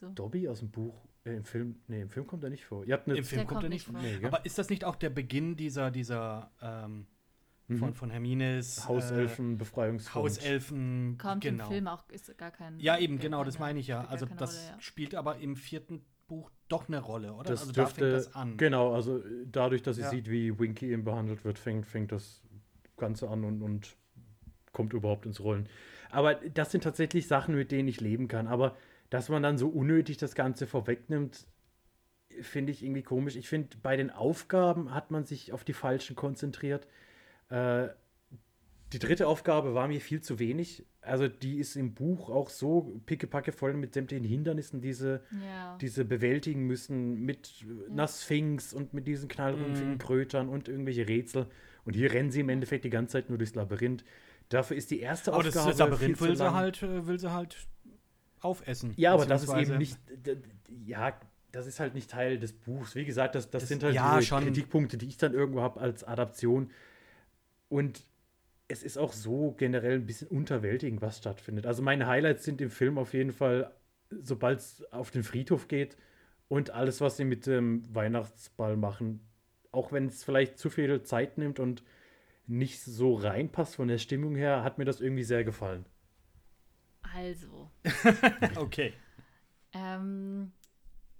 [0.00, 0.08] so?
[0.10, 2.84] Dobby aus dem Buch, äh, im Film, nee, im Film kommt er nicht vor.
[2.84, 4.00] Ihr habt eine, Im Film Der kommt er kommt nicht vor.
[4.00, 4.24] nee?
[4.24, 7.06] Aber ist das nicht auch der Beginn dieser, dieser ähm,
[7.78, 7.94] von, Mhm.
[7.94, 10.24] von Hermines Hauselfen, äh, Befreiungsfront.
[10.24, 11.18] Hauselfen?
[11.18, 11.64] Kommt genau.
[11.64, 12.78] im Film auch, ist gar kein.
[12.78, 14.04] Ja, eben, genau, das meine ich ja.
[14.06, 14.80] Also das Rolle, ja.
[14.80, 17.50] spielt aber im vierten Buch doch eine Rolle, oder?
[17.50, 18.56] Das also dürfte, da fängt das an.
[18.56, 20.10] genau, also äh, dadurch, dass sie Ja.
[20.10, 22.42] sieht, wie Winky eben behandelt wird, fängt, fängt das
[22.96, 23.96] Ganze an und, und
[24.72, 25.68] kommt überhaupt ins Rollen.
[26.10, 28.46] Aber das sind tatsächlich Sachen, mit denen ich leben kann.
[28.46, 28.76] Aber
[29.10, 31.46] dass man dann so unnötig das Ganze vorwegnimmt,
[32.40, 33.36] finde ich irgendwie komisch.
[33.36, 36.86] Ich finde, bei den Aufgaben hat man sich auf die falschen konzentriert.
[37.48, 37.88] Äh,
[38.92, 40.84] die dritte Aufgabe war mir viel zu wenig.
[41.06, 45.78] Also die ist im Buch auch so pickepacke voll mit sämtlichen Hindernissen, diese Ja.
[45.80, 49.98] diese bewältigen müssen mit äh, einer Sphinx und mit diesen knallrumpfigen Mhm.
[49.98, 51.46] Krötern und irgendwelche Rätsel.
[51.84, 54.04] Und hier rennen sie im Endeffekt die ganze Zeit nur durchs Labyrinth.
[54.48, 57.18] Dafür ist die erste aber das, Aufgabe das Labyrinth viel will sie, halt, äh, will
[57.18, 57.56] sie halt
[58.40, 58.92] aufessen.
[58.96, 59.96] Ja, aber das ist eben nicht.
[60.84, 61.18] Ja,
[61.52, 62.94] das ist halt nicht Teil des Buchs.
[62.94, 64.44] Wie gesagt, das, das Das- sind halt ja, diese schon.
[64.44, 66.70] Kritikpunkte, die ich dann irgendwo habe als Adaption.
[67.68, 68.02] Und
[68.68, 71.66] es ist auch so generell ein bisschen unterwältigend, was stattfindet.
[71.66, 73.72] Also meine Highlights sind im Film auf jeden Fall,
[74.10, 75.96] sobald es auf den Friedhof geht
[76.48, 79.20] und alles, was sie mit dem Weihnachtsball machen.
[79.72, 81.84] Auch wenn es vielleicht zu viel Zeit nimmt und
[82.46, 85.86] nicht so reinpasst von der Stimmung her, hat mir das irgendwie sehr gefallen.
[87.02, 87.70] Also,
[88.56, 88.92] Okay.
[89.72, 90.52] ähm,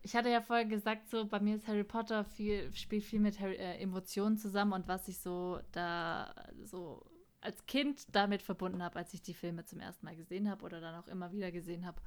[0.02, 3.40] ich hatte ja vorher gesagt, so bei mir ist Harry Potter viel, spielt viel mit
[3.40, 6.34] Harry, äh, Emotionen zusammen und was ich so da
[6.64, 7.04] so
[7.40, 10.80] als Kind damit verbunden habe, als ich die Filme zum ersten Mal gesehen habe oder
[10.80, 12.00] dann auch immer wieder gesehen habe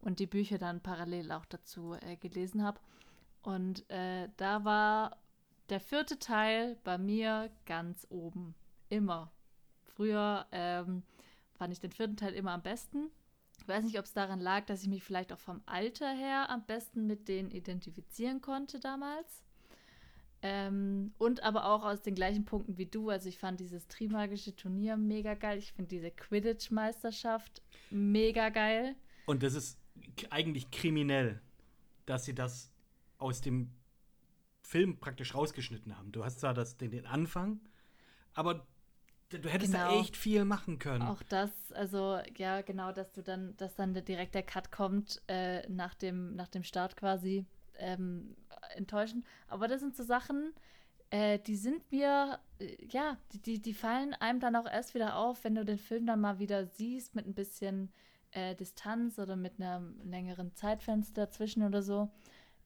[0.00, 2.80] und die Bücher dann parallel auch dazu äh, gelesen habe.
[3.42, 5.16] Und äh, da war
[5.68, 8.54] der vierte Teil bei mir ganz oben.
[8.88, 9.30] Immer.
[9.84, 11.02] Früher ähm,
[11.54, 13.10] fand ich den vierten Teil immer am besten.
[13.58, 16.48] Ich weiß nicht, ob es daran lag, dass ich mich vielleicht auch vom Alter her
[16.48, 19.42] am besten mit denen identifizieren konnte damals.
[20.42, 23.10] Ähm, und aber auch aus den gleichen Punkten wie du.
[23.10, 25.58] Also ich fand dieses Trimagische Turnier mega geil.
[25.58, 28.96] Ich finde diese Quidditch-Meisterschaft mega geil.
[29.26, 29.78] Und das ist
[30.30, 31.40] eigentlich kriminell,
[32.06, 32.70] dass sie das
[33.18, 33.70] aus dem
[34.62, 36.12] Film praktisch rausgeschnitten haben.
[36.12, 37.60] Du hast zwar das, den, den Anfang,
[38.34, 38.66] aber
[39.28, 39.90] du hättest Genau.
[39.90, 41.02] da echt viel machen können.
[41.02, 45.20] Auch das, also ja, genau, dass du dann, dass dann der- direkt der Cut kommt
[45.26, 47.46] äh, nach, dem, nach dem Start quasi
[47.80, 48.36] ähm,
[48.76, 49.24] enttäuschend.
[49.48, 50.52] Aber das sind so Sachen,
[51.10, 55.16] äh, die sind mir, äh, ja, die, die, die fallen einem dann auch erst wieder
[55.16, 57.92] auf, wenn du den Film dann mal wieder siehst mit ein bisschen
[58.32, 62.10] äh, Distanz oder mit einem längeren Zeitfenster dazwischen oder so.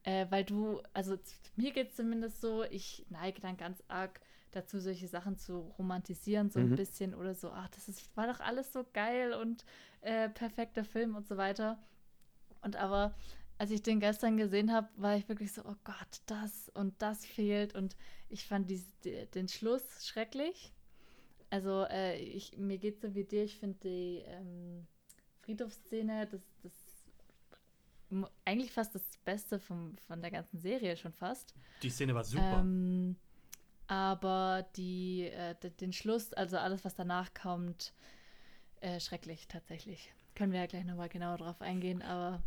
[0.02, 1.16] Äh, weil du, also
[1.56, 6.50] mir geht es zumindest so, ich neige dann ganz arg dazu, solche Sachen zu romantisieren,
[6.50, 6.72] so Mhm.
[6.72, 9.64] ein bisschen oder so, ach, das ist, war doch alles so geil und
[10.02, 11.78] äh, perfekter Film und so weiter.
[12.62, 13.14] Und aber
[13.58, 17.24] als ich den gestern gesehen habe, war ich wirklich so, oh Gott, das und das
[17.24, 17.74] fehlt.
[17.74, 17.96] Und
[18.28, 20.72] ich fand dies, die, den Schluss schrecklich.
[21.50, 24.86] Also äh, ich, mir geht so wie dir, ich finde die ähm,
[25.42, 26.72] Friedhofsszene, das, das
[28.44, 31.54] eigentlich fast das Beste vom, von der ganzen Serie schon fast.
[31.82, 32.60] Die Szene war super.
[32.60, 33.16] Ähm,
[33.86, 37.92] aber die, äh, den Schluss, also alles, was danach kommt,
[38.80, 40.12] äh, schrecklich tatsächlich.
[40.34, 42.42] Können wir ja gleich nochmal genauer drauf eingehen, aber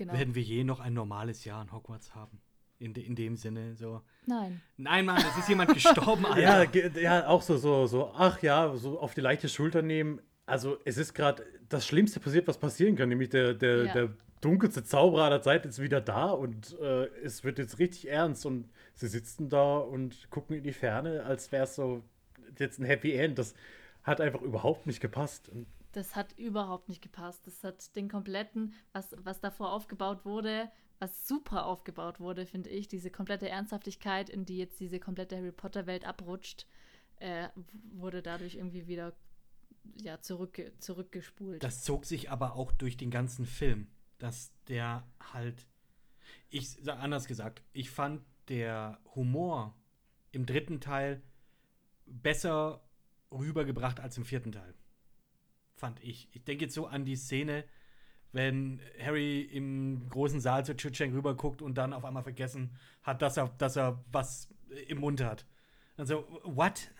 [0.00, 0.12] genau.
[0.18, 2.40] Werden wir je noch ein normales Jahr in Hogwarts haben?
[2.78, 4.00] In, de, in dem Sinne, so.
[4.26, 4.62] Nein.
[4.78, 6.40] Nein, Mann, es ist jemand gestorben, Alter.
[6.40, 10.20] Ja, ge- ja, auch so, so, so, ach ja, so auf die leichte Schulter nehmen.
[10.46, 13.92] Also es ist gerade das Schlimmste passiert, was passieren kann, nämlich der, der, Ja.
[13.92, 14.08] der
[14.40, 18.70] dunkelste Zauberer aller Zeit ist wieder da und äh, es wird jetzt richtig ernst und
[18.94, 22.02] sie sitzen da und gucken in die Ferne, als wäre es so
[22.58, 23.38] jetzt ein Happy End.
[23.38, 23.52] Das
[24.02, 25.50] hat einfach überhaupt nicht gepasst.
[25.50, 27.46] Und Das hat überhaupt nicht gepasst.
[27.46, 32.86] Das hat den kompletten, was, was davor aufgebaut wurde, was super aufgebaut wurde, finde ich,
[32.86, 36.66] diese komplette Ernsthaftigkeit, in die jetzt diese komplette Harry Potter-Welt abrutscht,
[37.16, 37.48] äh,
[37.92, 39.14] wurde dadurch irgendwie wieder
[39.96, 41.62] ja, zurück, zurückgespult.
[41.62, 43.88] Das zog sich aber auch durch den ganzen Film,
[44.18, 45.66] dass der halt,
[46.50, 49.74] ich anders gesagt, ich fand der Humor
[50.32, 51.22] im dritten Teil
[52.06, 52.84] besser
[53.32, 54.74] rübergebracht als im vierten Teil.
[55.80, 56.28] Fand ich.
[56.32, 57.64] Ich denke jetzt so an die Szene,
[58.32, 63.22] wenn Harry im großen Saal zu Cho Chang rüberguckt und dann auf einmal vergessen hat,
[63.22, 64.48] dass er, dass er was
[64.88, 65.46] im Mund hat.
[65.96, 66.90] Also, what?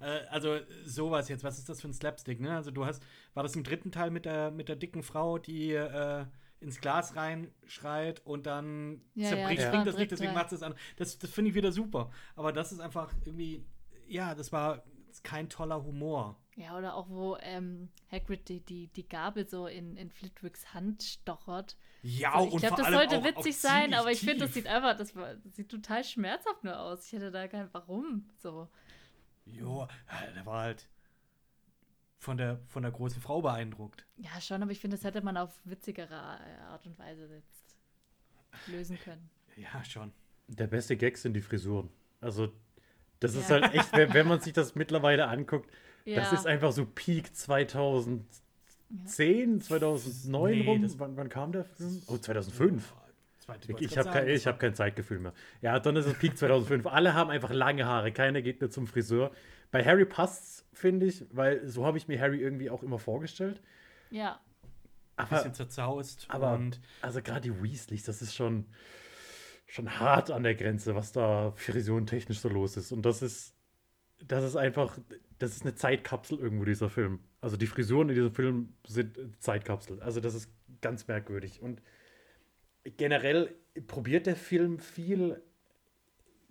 [0.00, 2.54] Äh, also sowas jetzt, was ist das für ein Slapstick, ne?
[2.54, 5.72] Also du hast, war das im dritten Teil mit der, mit der dicken Frau, die
[5.72, 6.26] äh,
[6.60, 10.74] ins Glas reinschreit und dann Ja, zerbricht ja, das das nicht, deswegen macht es an.
[10.96, 12.10] Das, das finde ich wieder super.
[12.34, 13.64] Aber das ist einfach irgendwie,
[14.06, 14.82] ja, das war
[15.22, 16.38] kein toller Humor.
[16.56, 21.02] Ja, oder auch, wo ähm, Hagrid die, die, die Gabel so in, in Flitwicks Hand
[21.02, 21.76] stochert.
[22.02, 24.54] Ja, So, und ich glaube, das sollte auch, witzig auch sein, aber ich finde, das
[24.54, 27.04] sieht einfach, das, war- das sieht total schmerzhaft nur aus.
[27.06, 28.28] Ich hätte da kein Warum.
[28.38, 28.68] So.
[29.44, 30.88] Jo, äh, der war halt
[32.18, 34.06] von der, von der großen Frau beeindruckt.
[34.16, 37.76] Ja, schon, aber ich finde, das hätte man auf witzigere äh, Art und Weise jetzt
[38.68, 39.28] lösen können.
[39.56, 40.12] Ja, schon.
[40.48, 41.90] der beste Gag sind die Frisuren.
[42.20, 42.50] Also
[43.20, 43.60] das ist Ja.
[43.60, 45.70] halt echt, wenn man sich das mittlerweile anguckt,
[46.06, 46.38] das Ja.
[46.38, 50.82] ist einfach so Peak 2010, 2009 Nee, rum.
[50.82, 52.02] das- wann, wann kam der Film?
[52.06, 52.94] Oh, 2005.
[53.38, 55.32] Zweite, Ich, ich habe kein, hab kein Zeitgefühl mehr.
[55.62, 56.86] Ja, dann ist es Peak 2005.
[56.86, 58.10] Alle haben einfach lange Haare.
[58.12, 59.30] Keiner geht mehr zum Friseur.
[59.70, 63.60] Bei Harry passt's, finde ich, weil so habe ich mir Harry irgendwie auch immer vorgestellt.
[64.10, 64.40] Ja,
[65.16, 66.60] ein Aber, bisschen zerzaust aber
[67.02, 68.66] also gerade die Weasleys, das ist schon,
[69.66, 72.92] schon hart an der Grenze, was da frisurentechnisch so los ist.
[72.92, 73.54] Und das ist,
[74.26, 74.98] das ist einfach,
[75.38, 77.20] das ist eine Zeitkapsel irgendwo, dieser Film.
[77.40, 80.00] Also die Frisuren in diesem Film sind Zeitkapsel.
[80.00, 81.60] Also das ist ganz merkwürdig.
[81.62, 81.82] Und
[82.96, 83.54] generell
[83.86, 85.42] probiert der Film viel,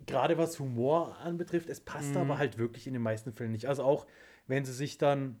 [0.06, 1.68] gerade was Humor anbetrifft.
[1.68, 2.18] Es passt Mhm.
[2.18, 3.66] aber halt wirklich in den meisten Fällen nicht.
[3.66, 4.06] Also auch,
[4.46, 5.40] wenn sie sich dann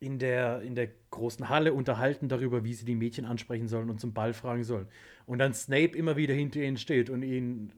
[0.00, 4.00] in der, in der großen Halle unterhalten darüber, wie sie die Mädchen ansprechen sollen und
[4.00, 4.88] zum Ball fragen sollen.
[5.26, 7.72] Und dann Snape immer wieder hinter ihnen steht und ihnen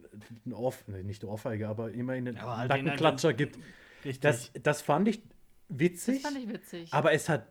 [0.46, 3.58] einen nee, nicht eine Ohrfeige, aber immer einen Aber halt den Nackenklatscher gibt.
[4.04, 4.20] Richtig.
[4.20, 6.92] Das, das fand ich das witzig, fand ich witzig.
[6.92, 7.48] aber es hat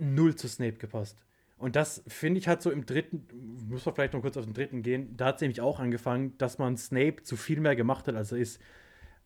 [0.00, 1.22] null zu Snape gepasst.
[1.58, 3.26] Und das finde ich hat so im dritten,
[3.68, 6.36] muss man vielleicht noch kurz auf den dritten gehen, da hat es nämlich auch angefangen,
[6.38, 8.60] dass man Snape zu viel mehr gemacht hat, als er ist.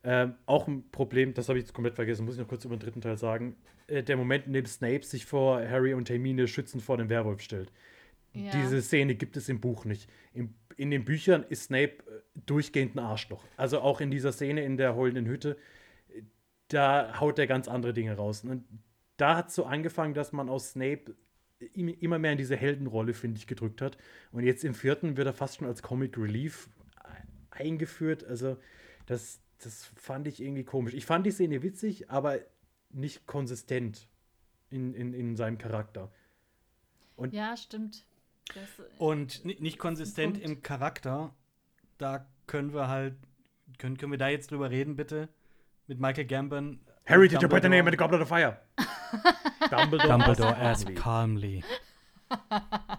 [0.02, 2.76] Ähm, auch ein Problem, das habe ich jetzt komplett vergessen, muss ich noch kurz über
[2.76, 3.56] den dritten Teil sagen.
[3.86, 7.42] Äh, der Moment, in dem Snape sich vor Harry und Hermine schützend vor dem Werwolf
[7.42, 7.70] stellt.
[8.32, 8.52] Ja.
[8.52, 10.09] Diese Szene gibt es im Buch nicht.
[10.32, 13.44] Im, in den Büchern ist Snape äh, durchgehend ein Arschloch.
[13.56, 15.59] Also auch in dieser Szene in der heulenden Hütte,
[16.70, 18.44] da haut er ganz andere Dinge raus.
[18.44, 18.64] Und
[19.16, 21.14] da hat es so angefangen, dass man aus Snape
[21.74, 23.98] immer mehr in diese Heldenrolle, finde ich, gedrückt hat.
[24.32, 26.70] Und jetzt im vierten wird er fast schon als Comic Relief
[27.51, 28.24] eingeführt.
[28.24, 28.56] Also
[29.06, 30.94] das, das fand ich irgendwie komisch.
[30.94, 32.38] Ich fand die Szene witzig, aber
[32.90, 34.09] nicht konsistent
[34.70, 36.10] in, in, in seinem Charakter.
[37.16, 38.06] Und ja, stimmt.
[38.55, 41.34] Das, äh, Und ni- nicht konsistent im Charakter.
[41.98, 43.14] Da können wir halt.
[43.78, 45.28] Können, können wir da jetzt drüber reden, bitte?
[45.90, 46.78] Mit Michael Gambon.
[47.04, 48.60] Harry, did you put the name in the goblet of fire?
[49.62, 51.64] Dumbledore, Dumbledore asked asked calmly.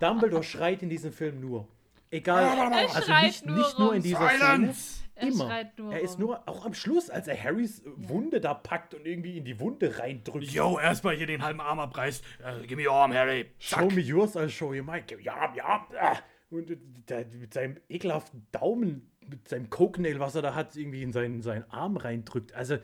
[0.01, 1.69] Dumbledore schreit in diesem Film nur.
[2.11, 4.73] Egal, Er also schreit nicht, nur nicht nur in dieser Szene.
[5.15, 5.45] er Immer.
[5.45, 9.07] schreit nur er ist nur, auch am Schluss, als er Harrys Wunde da packt und
[9.07, 10.51] irgendwie in die Wunde reindrückt.
[10.51, 12.25] Yo, erstmal hier den halben Arm abreißt.
[12.41, 13.51] Uh, give me your arm, Harry.
[13.57, 15.05] Show me yours, I'll show you mine.
[15.21, 15.87] Ja, ja.
[15.97, 16.17] ah.
[16.49, 16.77] Und äh,
[17.07, 21.41] der, mit seinem ekelhaften Daumen, mit seinem Coke-Nail, was er da hat, irgendwie in seinen,
[21.41, 22.53] seinen Arm reindrückt.
[22.53, 22.77] Also,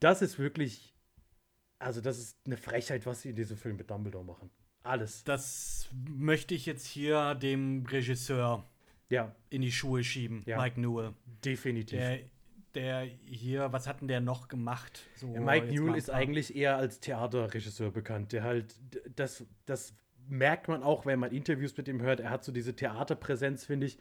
[0.00, 0.94] das ist wirklich.
[1.78, 4.50] Also, das ist eine Frechheit, was sie in diesem Film mit Dumbledore machen.
[4.82, 5.24] Alles.
[5.24, 8.64] Das möchte ich jetzt hier dem Regisseur
[9.10, 10.58] Ja, in die Schuhe schieben, Ja.
[10.60, 11.12] Mike Newell.
[11.44, 11.98] definitiv.
[11.98, 12.18] Der,
[12.74, 15.02] der hier, was hat denn der noch gemacht?
[15.16, 18.32] So, Ja, Mike Newell ist eigentlich eher als Theaterregisseur bekannt.
[18.32, 18.74] Der halt,
[19.16, 19.94] das, das
[20.28, 22.20] merkt man auch, wenn man Interviews mit ihm hört.
[22.20, 23.98] Er hat so diese Theaterpräsenz, finde ich.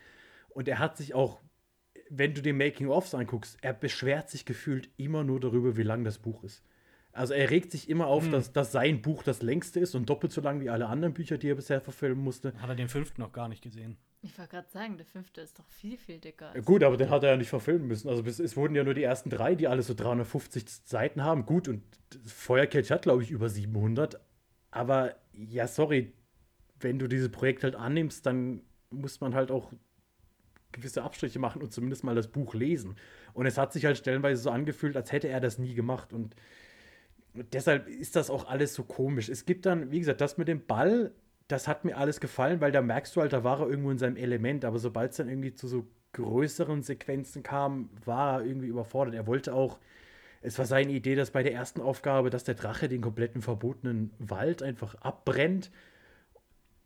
[0.50, 1.42] Und er hat sich auch,
[2.10, 6.20] wenn du den Making-ofs anguckst, er beschwert sich gefühlt immer nur darüber, wie lang das
[6.20, 6.64] Buch ist.
[7.12, 8.12] Also er regt sich immer Hm.
[8.12, 11.14] auf, dass, dass sein Buch das längste ist und doppelt so lang wie alle anderen
[11.14, 12.54] Bücher, die er bisher verfilmen musste.
[12.58, 13.98] Hat er den fünften noch gar nicht gesehen.
[14.22, 16.52] Ich wollte gerade sagen, der fünfte ist doch viel, viel dicker.
[16.66, 18.10] Gut, aber den hat er ja nicht verfilmen müssen.
[18.10, 21.46] Also bis, es wurden ja nur die ersten drei, die alle so 350 Seiten haben.
[21.46, 21.84] Gut, und
[22.26, 24.20] Feuerkelch hat, glaube ich, über 700.
[24.72, 26.12] Aber ja, sorry,
[26.80, 29.72] wenn du dieses Projekt halt annimmst, dann muss man halt auch
[30.76, 32.96] gewisse Abstriche machen und zumindest mal das Buch lesen.
[33.34, 36.14] Und es hat sich halt stellenweise so angefühlt, als hätte er das nie gemacht.
[36.14, 36.36] Und
[37.52, 39.30] deshalb ist das auch alles so komisch.
[39.30, 41.12] Es gibt dann, wie gesagt, das mit dem Ball,
[41.48, 43.98] das hat mir alles gefallen, weil da merkst du halt, da war er irgendwo in
[43.98, 44.66] seinem Element.
[44.66, 49.16] Aber sobald es dann irgendwie zu so größeren Sequenzen kam, war er irgendwie überfordert.
[49.16, 49.80] Er wollte auch,
[50.42, 54.12] es war seine Idee, dass bei der ersten Aufgabe, dass der Drache den kompletten verbotenen
[54.20, 55.72] Wald einfach abbrennt.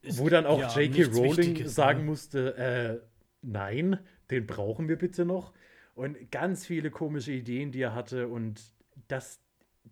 [0.03, 1.03] Wo dann auch ja J.K.
[1.11, 2.05] Rowling Wichtiges, sagen ne?
[2.05, 2.99] musste, äh,
[3.41, 3.99] nein,
[4.31, 5.53] den brauchen wir bitte noch.
[5.95, 8.27] Und ganz viele komische Ideen, die er hatte.
[8.29, 8.61] Und
[9.07, 9.41] das,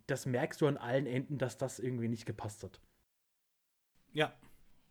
[0.06, 2.80] das merkst du an allen Enden, dass das irgendwie nicht gepasst hat.
[4.12, 4.32] Ja,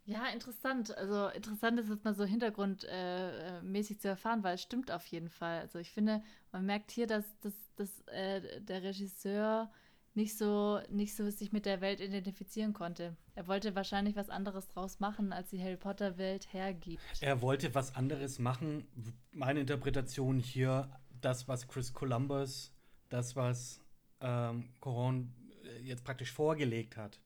[0.06, 0.96] Ja, interessant.
[0.98, 5.06] Also interessant ist es mal so hintergrundmäßig äh, mäßig zu erfahren, weil es stimmt auf
[5.08, 5.60] jeden Fall.
[5.60, 6.24] Also ich finde,
[6.54, 9.70] man merkt hier, dass, dass, dass äh, der Regisseur
[10.18, 13.16] nicht so, nicht so sich mit der Welt identifizieren konnte.
[13.36, 17.02] Er wollte wahrscheinlich was anderes draus machen, als die Harry Potter-Welt hergibt.
[17.22, 18.88] er wollte was anderes machen.
[19.32, 20.90] Meine Interpretation hier,
[21.22, 22.74] das, was Chris Columbus,
[23.10, 23.80] das, was
[24.20, 25.32] ähm, Coron
[25.64, 27.22] äh, jetzt praktisch vorgelegt hat.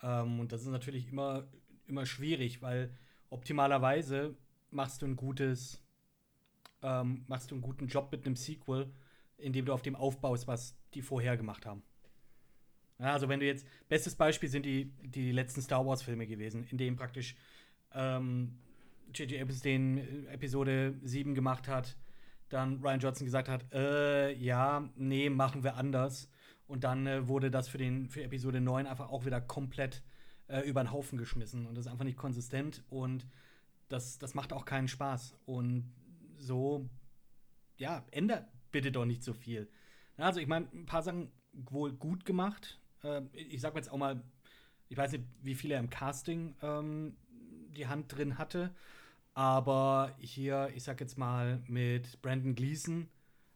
[0.00, 1.48] Ähm, und das ist natürlich immer,
[1.88, 2.96] immer schwierig, weil
[3.28, 4.36] optimalerweise
[4.70, 5.82] machst du ein gutes,
[6.80, 8.92] ähm, machst du einen guten Job mit einem Sequel,
[9.36, 11.82] indem du auf dem aufbaust, was die vorher gemacht haben.
[12.98, 16.96] Also wenn du jetzt, bestes Beispiel sind die, die letzten Star Wars-Filme gewesen, in denen
[16.96, 17.36] praktisch
[17.92, 18.58] ähm,
[19.14, 19.40] J.J.
[19.40, 21.96] Abrams den äh, Episode 7 gemacht hat,
[22.48, 26.28] dann Ryan Johnson gesagt hat, äh, ja, nee, machen wir anders.
[26.66, 30.02] Und dann äh, wurde das für, den, für Episode 9 einfach auch wieder komplett
[30.48, 31.66] äh, über den Haufen geschmissen.
[31.66, 33.26] Und das ist einfach nicht konsistent und
[33.88, 35.36] das, das macht auch keinen Spaß.
[35.46, 35.92] Und
[36.36, 36.88] so,
[37.76, 39.70] ja, ändert bitte doch nicht so viel.
[40.16, 42.80] Also ich meine, ein paar Sachen wohl gut gemacht.
[43.02, 44.22] Äh, ich sag jetzt auch mal,
[44.88, 47.16] ich weiß nicht, wie viel er im Casting ähm,
[47.76, 48.74] die Hand drin hatte.
[49.34, 53.08] Aber hier, ich sag jetzt mal, mit Brandon Gleason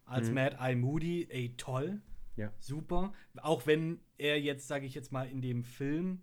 [0.04, 0.34] als Mhm.
[0.34, 2.00] Mad Eye Moody, ey, toll.
[2.36, 2.52] Ja.
[2.58, 3.12] Super.
[3.40, 6.22] Auch wenn er jetzt, sage ich jetzt mal, in dem Film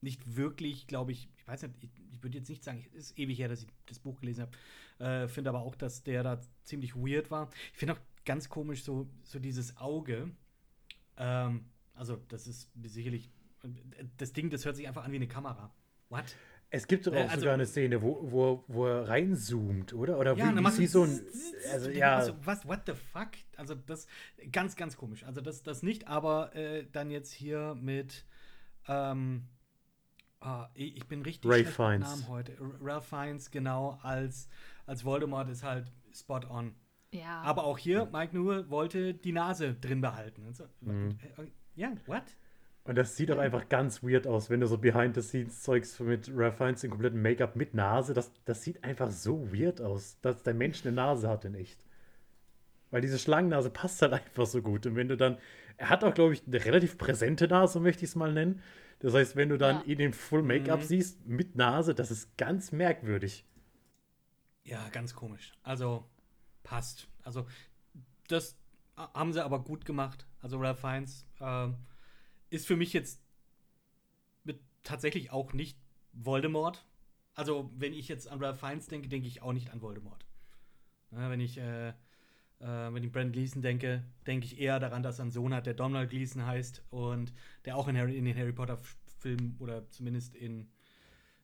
[0.00, 3.18] nicht wirklich, glaube ich, ich weiß nicht, ich, ich würde jetzt nicht sagen, es ist
[3.18, 4.42] ewig her, dass ich das Buch gelesen
[4.98, 5.04] habe.
[5.04, 7.50] Äh, finde aber auch, dass der da ziemlich weird war.
[7.72, 10.30] Ich finde auch ganz komisch so, so dieses Auge.
[11.16, 11.64] Ähm,
[11.96, 13.30] also, das ist sicherlich.
[14.16, 15.72] Das Ding, das hört sich einfach an wie eine Kamera.
[16.08, 16.24] What?
[16.70, 20.18] Es gibt doch auch Äh, also- sogar eine Szene, wo, wo, wo er reinzoomt, oder?
[20.18, 21.20] Oder Ja, wie, dann wie so ein.
[21.72, 23.30] Also, ja, Also, was, what the fuck?
[23.56, 24.06] Also, das
[24.52, 25.24] ganz, ganz komisch.
[25.24, 28.24] Also, das, das nicht, aber äh, dann jetzt hier mit.
[28.88, 29.46] Ähm,
[30.40, 32.08] ah, ich bin richtig mit Fiennes.
[32.08, 32.56] Namen heute.
[32.80, 34.48] Ralph Fiennes, genau, als,
[34.86, 36.74] als Voldemort ist halt spot on.
[37.12, 37.40] Ja.
[37.42, 40.44] Aber auch hier, Mike Newell wollte die Nase drin behalten.
[40.44, 41.16] Und so, Mhm.
[41.76, 42.22] Ja, what?
[42.84, 46.84] Und das sieht doch einfach ganz weird aus, wenn du so Behind-the-Scenes-Zeugs mit Ralph Fiennes
[46.84, 50.84] im kompletten Make-up mit Nase, das, das sieht einfach so weird aus, dass der Mensch
[50.86, 51.84] eine Nase hat in echt.
[52.92, 54.86] Weil diese Schlangennase passt halt einfach so gut.
[54.86, 55.36] Und wenn du dann,
[55.76, 58.62] er hat auch, glaube ich, eine relativ präsente Nase, möchte ich es mal nennen.
[59.00, 59.84] Das heißt, wenn du dann Ja.
[59.86, 60.84] ihn in Full Make-up Mhm.
[60.84, 63.44] siehst, mit Nase, das ist ganz merkwürdig.
[64.62, 65.52] Ja, ganz komisch.
[65.64, 66.04] Also,
[66.62, 67.08] passt.
[67.24, 67.46] Also,
[68.28, 68.56] das
[68.96, 70.26] haben sie aber gut gemacht.
[70.40, 71.76] Also, Ralph Fiennes ähm,
[72.50, 73.22] ist für mich jetzt
[74.44, 75.78] mit tatsächlich auch nicht
[76.12, 76.86] Voldemort.
[77.34, 80.24] Also, wenn ich jetzt an Ralph Fiennes denke, denke ich auch nicht an Voldemort.
[81.12, 81.92] Ja, wenn ich äh,
[82.60, 85.66] äh, wenn ich Brandon Gleason denke, denke ich eher daran, dass er einen Sohn hat,
[85.66, 87.32] der Donald Gleason heißt und
[87.64, 90.70] der auch in, Harry, in den Harry Potter-Filmen oder zumindest in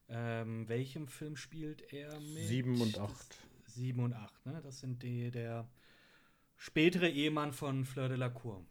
[0.09, 2.47] ähm, welchem Film spielt er mit?
[2.47, 3.37] Sieben und acht.
[3.65, 4.61] Das, sieben und acht, ne?
[4.63, 5.69] Das sind die, der
[6.63, 8.65] spätere Ehemann von Fleur de la Cour.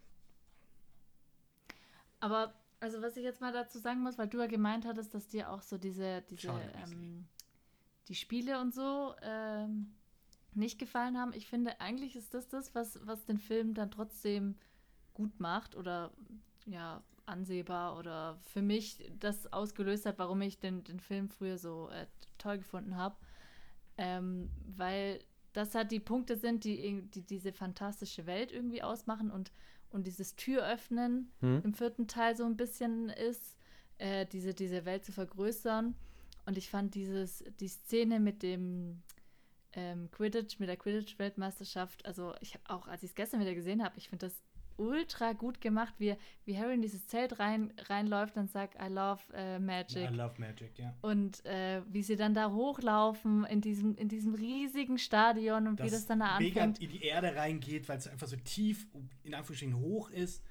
[2.21, 5.27] Aber, also was ich jetzt mal dazu sagen muss, weil du ja gemeint hattest, dass
[5.27, 6.47] dir auch so diese, diese,
[6.81, 7.27] ähm,
[8.07, 9.93] die Spiele und so ähm,
[10.53, 11.33] nicht gefallen haben.
[11.33, 14.55] Ich finde, eigentlich ist das das, was, was den Film dann trotzdem
[15.13, 16.13] gut macht oder
[16.67, 21.89] ja, ansehbar oder für mich das ausgelöst hat, warum ich den, den Film früher so
[21.89, 22.07] äh,
[22.37, 23.17] toll gefunden habe.
[23.97, 25.19] Ähm, weil
[25.53, 29.51] das halt die Punkte sind, die, die diese fantastische Welt irgendwie ausmachen und,
[29.89, 31.61] und dieses Türöffnen hm.
[31.63, 33.57] im vierten Teil so ein bisschen ist,
[33.97, 35.95] äh, diese, diese Welt zu vergrößern.
[36.45, 39.03] Und ich fand dieses, die Szene mit dem,
[39.73, 43.83] ähm, Quidditch, mit der Quidditch-Weltmeisterschaft, also ich habe auch, als ich es gestern wieder gesehen
[43.83, 44.41] habe, ich finde das
[44.77, 46.15] ultra gut gemacht, wie,
[46.45, 50.09] wie Harry in dieses Zelt rein, reinläuft und sagt, I love uh, Magic.
[50.09, 50.93] I love Magic, ja.
[51.01, 55.87] Und äh, wie sie dann da hochlaufen in diesem, in diesem riesigen Stadion und das
[55.87, 56.79] wie das dann da mega anfängt.
[56.79, 58.87] in die Erde reingeht, weil es einfach so tief,
[59.23, 60.43] in Anführungsstrichen, hoch ist.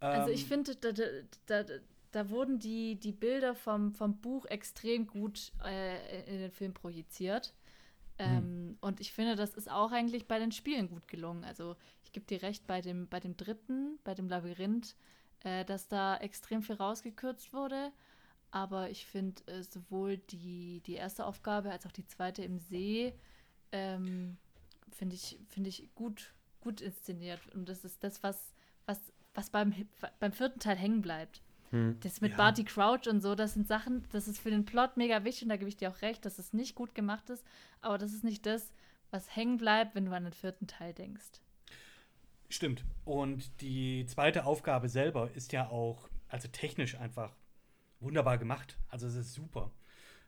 [0.00, 1.74] Ähm, also ich ähm, finde, da, da, da,
[2.12, 7.54] da, wurden die, die Bilder vom, vom Buch extrem gut äh, in den Film projiziert.
[8.18, 8.24] Mhm.
[8.24, 11.44] Ähm, Und ich finde, das ist auch eigentlich bei den Spielen gut gelungen.
[11.44, 14.94] Also ich gebe dir recht, bei dem, bei dem dritten, bei dem Labyrinth,
[15.42, 17.92] äh, dass da extrem viel rausgekürzt wurde.
[18.50, 23.14] Aber ich finde äh, sowohl die, die erste Aufgabe als auch die zweite im See,
[23.72, 24.36] ähm,
[24.92, 27.40] finde ich, find ich gut, gut inszeniert.
[27.54, 28.54] Und das ist das, was,
[28.86, 29.00] was,
[29.34, 29.74] was beim,
[30.20, 31.42] beim vierten Teil hängen bleibt.
[31.74, 31.98] Hm.
[32.00, 32.36] Das mit ja.
[32.36, 35.48] Barty Crouch und so, das sind Sachen, das ist für den Plot mega wichtig und
[35.48, 37.44] da gebe ich dir auch recht, dass es nicht gut gemacht ist,
[37.80, 38.72] aber das ist nicht das,
[39.10, 41.40] was hängen bleibt, wenn du an den vierten Teil denkst.
[42.48, 42.84] Stimmt.
[43.04, 47.34] Und die zweite Aufgabe selber ist ja auch, also technisch einfach
[47.98, 48.78] wunderbar gemacht.
[48.88, 49.72] Also es ist super.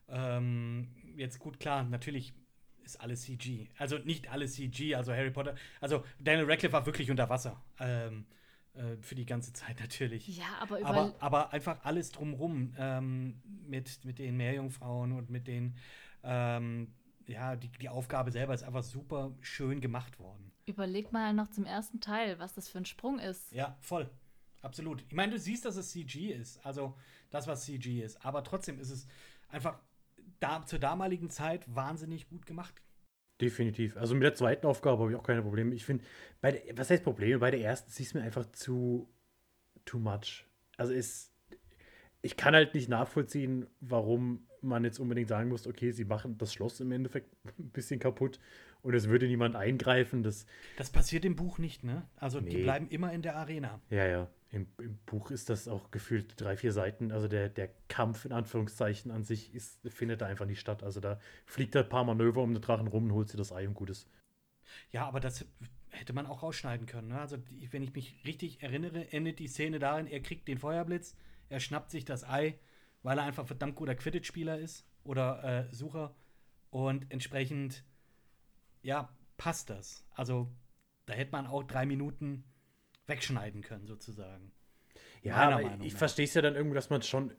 [0.09, 2.35] Ähm, jetzt gut, klar, natürlich
[2.83, 3.69] ist alles CG.
[3.79, 5.55] Also nicht alles CG, also Harry Potter.
[5.81, 7.63] Also Daniel Radcliffe war wirklich unter Wasser.
[7.79, 8.27] Ähm,
[8.77, 10.29] äh, für die ganze Zeit natürlich.
[10.37, 15.77] Ja, aber aber, aber einfach alles drumrum ähm, mit, mit den Meerjungfrauen und mit den
[16.23, 16.93] ähm,
[17.29, 20.53] ja, die, die Aufgabe selber ist einfach super schön gemacht worden.
[20.67, 23.53] Überleg mal noch zum ersten Teil, was das für ein Sprung ist.
[23.53, 24.11] Ja, voll.
[24.63, 25.05] Absolut.
[25.09, 26.65] Ich meine, du siehst, dass es CG ist.
[26.65, 26.97] Also
[27.31, 28.25] das, was CG ist.
[28.25, 29.07] Aber trotzdem ist es
[29.49, 29.79] einfach
[30.41, 32.83] da, zur damaligen Zeit wahnsinnig gut gemacht.
[33.41, 33.97] Definitiv.
[33.97, 35.75] Also mit der zweiten Aufgabe habe ich auch keine Probleme.
[35.75, 36.05] Ich finde,
[36.75, 37.39] was heißt Probleme?
[37.39, 39.09] Bei der ersten ist es mir einfach zu
[39.85, 40.47] too much.
[40.77, 41.33] Also ist,
[42.23, 46.53] ich kann halt nicht nachvollziehen, warum man jetzt unbedingt sagen muss, okay, sie machen das
[46.53, 48.41] Schloss im Endeffekt ein bisschen kaputt
[48.83, 50.23] und es würde niemand eingreifen.
[50.23, 50.47] Das,
[50.77, 52.09] das passiert im Buch nicht, ne?
[52.17, 52.51] Also nee.
[52.51, 53.81] die bleiben immer in der Arena.
[53.91, 54.31] Ja, ja.
[54.57, 57.13] Im, Im, Buch ist das auch gefühlt drei, vier Seiten.
[57.13, 60.83] Also der, der Kampf in Anführungszeichen an sich ist, findet da einfach nicht statt.
[60.83, 63.53] Also da fliegt er ein paar Manöver um den Drachen rum und holt sie das
[63.53, 64.09] Ei und gut ist.
[64.91, 65.45] Ja, aber das
[65.91, 67.09] hätte man auch rausschneiden können.
[67.09, 67.21] Ne?
[67.21, 67.37] Also
[67.71, 71.15] wenn ich mich richtig erinnere, endet die Szene darin, er kriegt den Feuerblitz,
[71.51, 72.59] er schnappt sich das Ei,
[73.03, 76.15] weil er einfach verdammt guter Quidditch-Spieler ist oder äh, Sucher.
[76.71, 77.85] Und entsprechend,
[78.83, 80.07] ja, passt das.
[80.15, 80.51] Also
[81.05, 82.45] da hätte man auch drei Minuten
[83.07, 84.53] wegschneiden können, sozusagen.
[85.23, 87.33] Ja, aber ich verstehe es ja dann irgendwie, dass man schon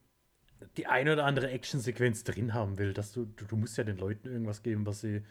[0.75, 2.93] die eine oder andere Actionsequenz drin haben will.
[2.93, 5.23] Dass du, du, du, musst ja den Leuten irgendwas geben, was sie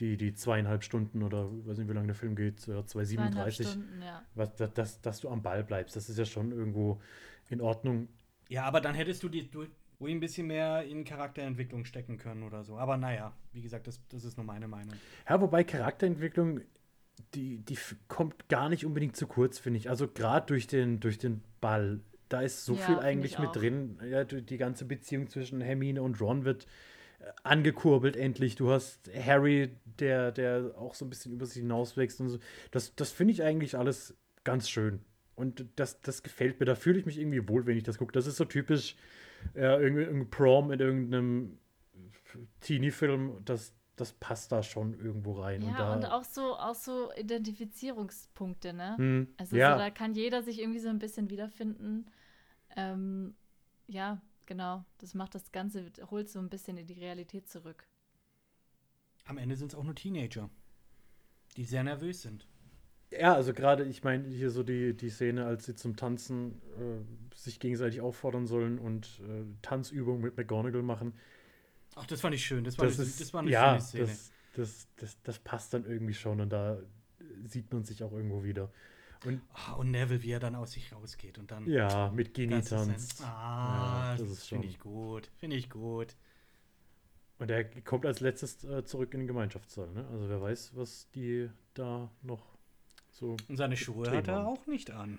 [0.00, 4.22] die, die zweieinhalb Stunden oder weiß nicht, wie lange der Film geht, 2,37, ja.
[4.34, 5.96] was, dass, dass, dass du am Ball bleibst.
[5.96, 7.00] Das ist ja schon irgendwo
[7.48, 8.08] in Ordnung.
[8.48, 9.66] Ja, aber dann hättest du die du,
[10.00, 12.76] ruhig ein bisschen mehr in Charakterentwicklung stecken können oder so.
[12.76, 14.94] Aber naja, wie gesagt, das, das ist nur meine Meinung.
[15.28, 16.60] Ja, wobei Charakterentwicklung
[17.34, 17.78] die, die
[18.08, 19.90] kommt gar nicht unbedingt zu kurz, finde ich.
[19.90, 22.00] Also gerade durch den, durch den Ball.
[22.28, 23.98] Da ist so ja, viel eigentlich mit drin.
[24.08, 26.66] Ja, die ganze Beziehung zwischen Hermine und Ron wird
[27.20, 28.56] äh, angekurbelt endlich.
[28.56, 29.70] Du hast Harry,
[30.00, 32.38] der, der auch so ein bisschen über sich hinauswächst und so.
[32.72, 35.00] Das, das finde ich eigentlich alles ganz schön.
[35.36, 36.66] Und das, das gefällt mir.
[36.66, 38.12] Da fühle ich mich irgendwie wohl, wenn ich das gucke.
[38.12, 38.96] Das ist so typisch
[39.54, 41.58] ja, irgendwie Prom in irgendeinem
[42.60, 43.42] Teenie-Film.
[43.44, 45.62] Das, das passt da schon irgendwo rein.
[45.62, 48.96] Ja, und, da, und auch so, auch so Identifizierungspunkte, ne?
[48.98, 49.72] Hm, also ja.
[49.72, 52.06] so, da kann jeder sich irgendwie so ein bisschen wiederfinden.
[52.76, 53.34] Ähm,
[53.86, 54.84] ja, genau.
[54.98, 57.86] Das macht das Ganze, holt so ein bisschen in die Realität zurück.
[59.24, 60.50] Am Ende sind es auch nur Teenager,
[61.56, 62.46] die sehr nervös sind.
[63.10, 67.36] Ja, also gerade, ich meine, hier so die, die Szene, als sie zum Tanzen äh,
[67.36, 71.14] sich gegenseitig auffordern sollen und äh, Tanzübungen mit McGonagall machen
[71.96, 72.62] Ach, das fand ich schön.
[72.62, 74.06] Das war, das eine, ist, das war eine ja, schöne Szene.
[74.06, 76.78] Das, das, das, das passt dann irgendwie schon und da
[77.46, 78.70] sieht man sich auch irgendwo wieder.
[79.24, 81.66] Und, Ah, und Neville, wie er dann aus sich rausgeht und dann.
[81.66, 83.22] ja, mit Genitanz.
[83.22, 85.30] Ah, Ja, das das ist finde ich gut.
[85.38, 86.14] Finde ich gut.
[87.38, 89.90] Und er kommt als letztes äh, zurück in den Gemeinschaftssaal.
[89.90, 90.06] Ne?
[90.12, 92.56] Also wer weiß, was die da noch
[93.10, 93.36] so.
[93.48, 95.18] Und seine Schuhe hat er auch nicht an.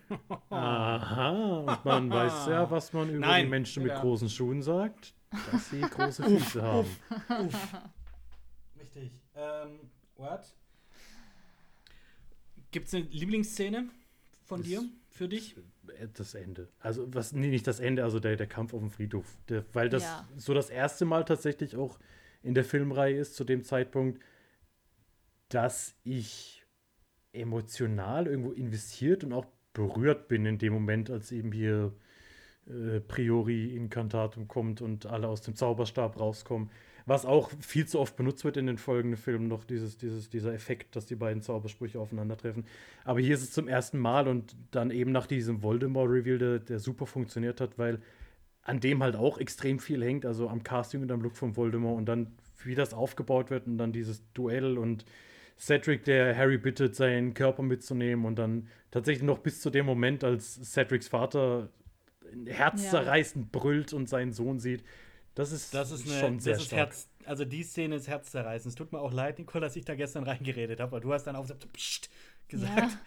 [0.50, 4.00] Aha, und man weiß ja, was man über Nein, die Menschen mit ja.
[4.02, 5.14] großen Schuhen sagt,
[5.52, 6.88] dass sie große Füße haben.
[8.80, 9.12] Richtig.
[9.36, 9.80] Ähm,
[10.16, 10.42] what?
[12.72, 13.90] Gibt es eine Lieblingsszene
[14.46, 15.56] von Das- dir, für dich?
[16.00, 16.68] Äh, Das Ende.
[16.80, 19.38] Also, was, nee, nicht das Ende, also der, der Kampf auf dem Friedhof.
[19.50, 20.28] Der, weil das Ja.
[20.36, 21.98] so das erste Mal tatsächlich auch
[22.44, 24.22] in der Filmreihe ist, zu dem Zeitpunkt,
[25.50, 26.66] dass ich
[27.34, 31.94] emotional irgendwo investiert und auch berührt bin in dem Moment, als eben hier
[32.70, 36.70] äh, Priori Incantatum kommt und alle aus dem Zauberstab rauskommen.
[37.06, 40.54] Was auch viel zu oft benutzt wird in den folgenden Filmen, noch dieses, dieses, dieser
[40.54, 42.66] Effekt, dass die beiden Zaubersprüche aufeinandertreffen.
[43.06, 46.80] Aber hier ist es zum ersten Mal und dann eben nach diesem Voldemort-Reveal, der, der
[46.80, 48.02] super funktioniert hat, weil
[48.62, 51.98] an dem halt auch extrem viel hängt, also am Casting und am Look von Voldemort
[51.98, 52.36] und dann,
[52.66, 55.06] wie das aufgebaut wird und dann dieses Duell und
[55.58, 60.26] Cedric, der Harry bittet, seinen Körper mitzunehmen und dann tatsächlich noch bis zu dem Moment,
[60.26, 61.70] als Cedrics Vater
[62.46, 64.84] herzzerreißend brüllt und seinen Sohn sieht.
[65.36, 66.80] Das ist, Das ist, eine, schon sehr das ist stark.
[66.90, 68.72] Herz, also die Szene ist herzzerreißend.
[68.72, 71.26] Es tut mir auch leid, Nicole, dass ich da gestern reingeredet habe, weil du hast
[71.26, 72.10] dann auch gesagt, Psst,
[72.48, 72.98] gesagt.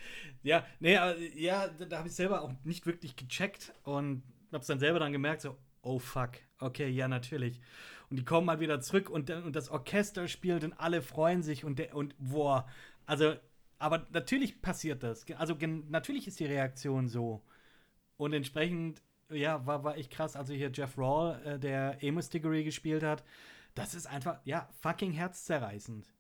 [0.43, 4.23] Ja, nee, aber, ja, da, da habe ich selber auch nicht wirklich gecheckt und
[4.53, 7.61] habe es dann selber dann gemerkt, so, oh fuck, okay, ja, natürlich.
[8.11, 11.43] Und die kommen mal wieder zurück und, dann- und das Orchester spielt und alle freuen
[11.43, 12.67] sich und, der, und boah,
[13.07, 13.35] also,
[13.79, 15.25] aber natürlich passiert das.
[15.37, 15.57] Also,
[15.89, 17.43] natürlich ist die Reaktion so.
[18.19, 20.37] Und entsprechend, ja, war, war echt krass.
[20.37, 23.25] Also hier Jeff Rawl, äh, der Amos Diggory gespielt hat,
[23.75, 26.13] das ist einfach, ja, fucking herzzerreißend.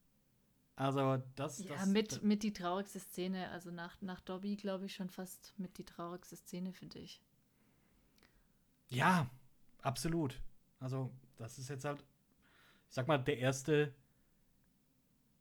[0.77, 3.51] Also, das, Ja, das mit, mit die traurigste Szene.
[3.51, 7.21] Also nach, nach Dobby, glaube ich, schon fast mit die traurigste Szene, finde ich.
[8.89, 9.29] Ja,
[9.83, 10.41] absolut.
[10.79, 12.01] Also, das ist jetzt halt,
[12.89, 13.95] ich sag mal, der erste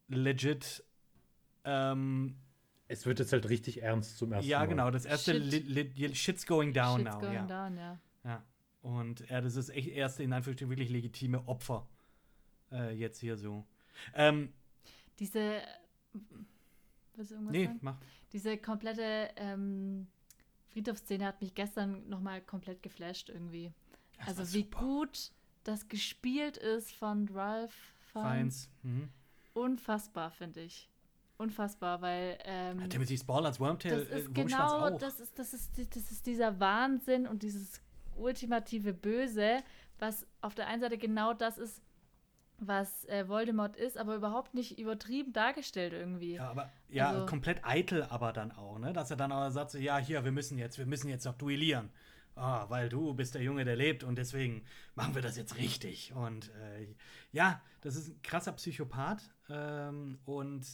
[0.10, 0.84] legit,
[1.64, 2.36] ähm,
[2.90, 4.68] Es wird jetzt halt richtig ernst zum ersten ja, Mal.
[4.68, 5.68] genau, das erste Shit.
[5.68, 7.46] li, li, Shit's going down Shit's now, going ja.
[7.46, 8.00] down, ja.
[8.26, 8.44] ja.
[8.82, 11.88] Und ja, das ist echt erste, in Anführungsstrichen, wirklich legitime Opfer.
[12.72, 13.66] Äh, jetzt hier so.
[14.16, 14.52] Ähm,
[15.20, 15.62] Diese.
[17.16, 17.80] Willst du irgendwas nee, sagen?
[17.82, 17.98] mach.
[18.34, 20.08] Diese komplette ähm,
[20.70, 23.72] Friedhofsszene hat mich gestern nochmal komplett geflasht irgendwie.
[24.18, 25.32] Das war also wie gut
[25.64, 28.24] das gespielt ist von Ralph Fiennes.
[28.24, 28.70] Feins.
[28.84, 29.10] Mhm.
[29.54, 30.89] Unfassbar, finde ich.
[31.40, 34.98] Unfassbar, weil ähm, Ja, Timothy Spall als Wormtail, das ist äh, genau, auch.
[34.98, 37.82] das ist, das, ist, das ist dieser Wahnsinn und dieses
[38.18, 39.64] ultimative Böse,
[40.00, 41.82] was auf der einen Seite genau das ist,
[42.58, 46.34] was äh, Voldemort ist, aber überhaupt nicht übertrieben dargestellt irgendwie.
[46.34, 48.92] Ja, aber ja, Also- komplett eitel aber dann auch, ne?
[48.92, 51.36] Dass er dann aber sagt, so, ja, hier, wir müssen jetzt, wir müssen jetzt noch
[51.36, 51.90] duellieren.
[52.36, 56.12] Ah, weil du bist der Junge, der lebt und deswegen machen wir das jetzt richtig.
[56.14, 56.88] Und äh,
[57.32, 60.66] ja, das ist ein krasser Psychopath ähm, und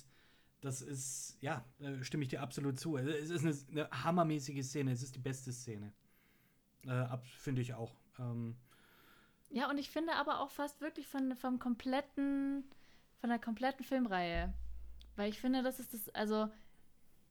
[0.66, 2.98] das ist, ja, äh, stimme ich dir absolut zu.
[2.98, 5.94] Es ist eine, eine hammermäßige Szene, es ist die beste Szene.
[6.88, 7.06] Äh,
[7.38, 7.96] Finde ich auch.
[8.20, 8.56] Ähm,
[9.50, 12.66] Ja, und ich finde aber auch fast wirklich von, vom kompletten,
[13.22, 14.54] von der kompletten Filmreihe.
[15.16, 16.50] Weil ich finde, das ist das, also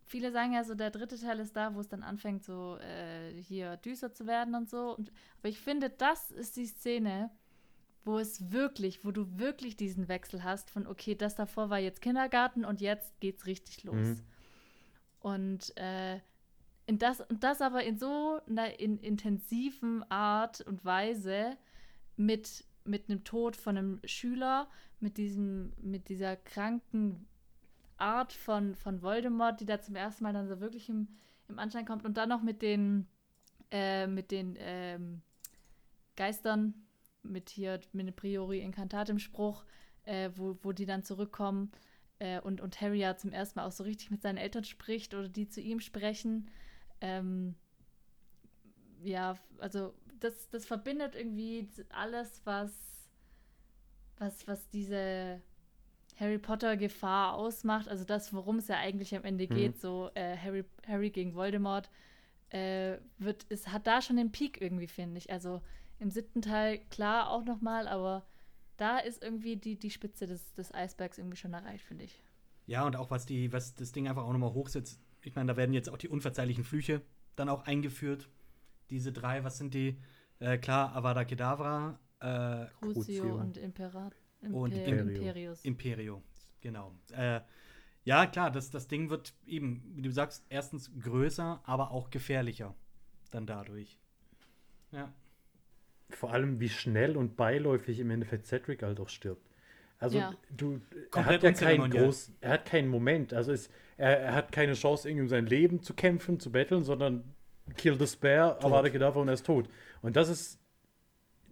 [0.06, 3.42] viele sagen ja so, der dritte Teil ist da, wo es dann anfängt, so äh,
[3.42, 4.96] hier düster zu werden und so.
[4.96, 7.30] Und, aber ich finde, das ist die Szene,
[8.04, 12.02] wo es wirklich, wo du wirklich diesen Wechsel hast von, okay, das davor war jetzt
[12.02, 13.94] Kindergarten und jetzt geht's richtig los.
[13.96, 14.20] Mhm.
[15.20, 16.20] Und äh,
[16.86, 21.56] in das, und das aber in so einer in intensiven Art und Weise
[22.16, 24.68] mit, mit einem Tod von einem Schüler,
[25.00, 27.26] mit diesem, mit dieser kranken
[27.96, 31.08] Art von, von Voldemort, die da zum ersten Mal dann so wirklich im,
[31.48, 33.06] im Anschein kommt und dann noch mit den,
[33.70, 35.22] äh, mit den ähm,
[36.16, 36.74] Geistern,
[37.24, 39.64] mit hier, mit Priori Incantatem Spruch,
[40.04, 41.72] äh, wo, wo die dann zurückkommen
[42.18, 45.14] äh, und, und Harry ja zum ersten Mal auch so richtig mit seinen Eltern spricht
[45.14, 46.50] oder die zu ihm sprechen.
[47.00, 47.54] Ähm,
[49.02, 52.72] ja, also das, das verbindet irgendwie alles, was,
[54.18, 55.40] was, was diese
[56.16, 57.88] Harry Potter Gefahr ausmacht.
[57.88, 59.54] Also das, worum es ja eigentlich am Ende Mhm.
[59.54, 61.90] geht, so äh, Harry, Harry gegen Voldemort,
[62.50, 65.30] äh, wird, es hat da schon den Peak irgendwie, finde ich.
[65.32, 65.60] Also
[65.98, 68.26] im siebten Teil klar auch nochmal, aber
[68.76, 72.20] da ist irgendwie die, die Spitze des, des Eisbergs irgendwie schon erreicht, finde ich.
[72.66, 75.00] Ja, und auch was die, was das Ding einfach auch nochmal hochsetzt.
[75.22, 77.02] Ich meine, da werden jetzt auch die unverzeihlichen Flüche
[77.36, 78.28] dann auch eingeführt.
[78.90, 80.00] Diese drei, was sind die?
[80.38, 83.34] Äh, klar, Avada Kedavra, Äh, Crucio, Crucio.
[83.36, 84.10] und Impera
[84.40, 85.08] Und Imper Imperio.
[85.16, 85.64] Imperius.
[85.64, 86.22] Imperio,
[86.60, 86.92] genau.
[87.12, 87.40] Äh,
[88.04, 92.74] ja, klar, das, das Ding wird eben, wie du sagst, erstens größer, aber auch gefährlicher
[93.30, 93.98] dann dadurch.
[94.92, 95.12] Ja.
[96.16, 99.42] Vor allem, wie schnell und beiläufig im Endeffekt Cedric halt auch stirbt.
[99.98, 100.34] Also Ja.
[100.50, 100.80] du,
[101.14, 103.32] er hat ja keinen groß, er hat keinen Moment.
[103.32, 106.82] Also es, er, er hat keine Chance, irgendwie um sein Leben zu kämpfen, zu betteln,
[106.84, 107.24] sondern
[107.76, 109.68] kill the spare, Avada Kedavra und er ist tot.
[110.02, 110.58] Und das ist,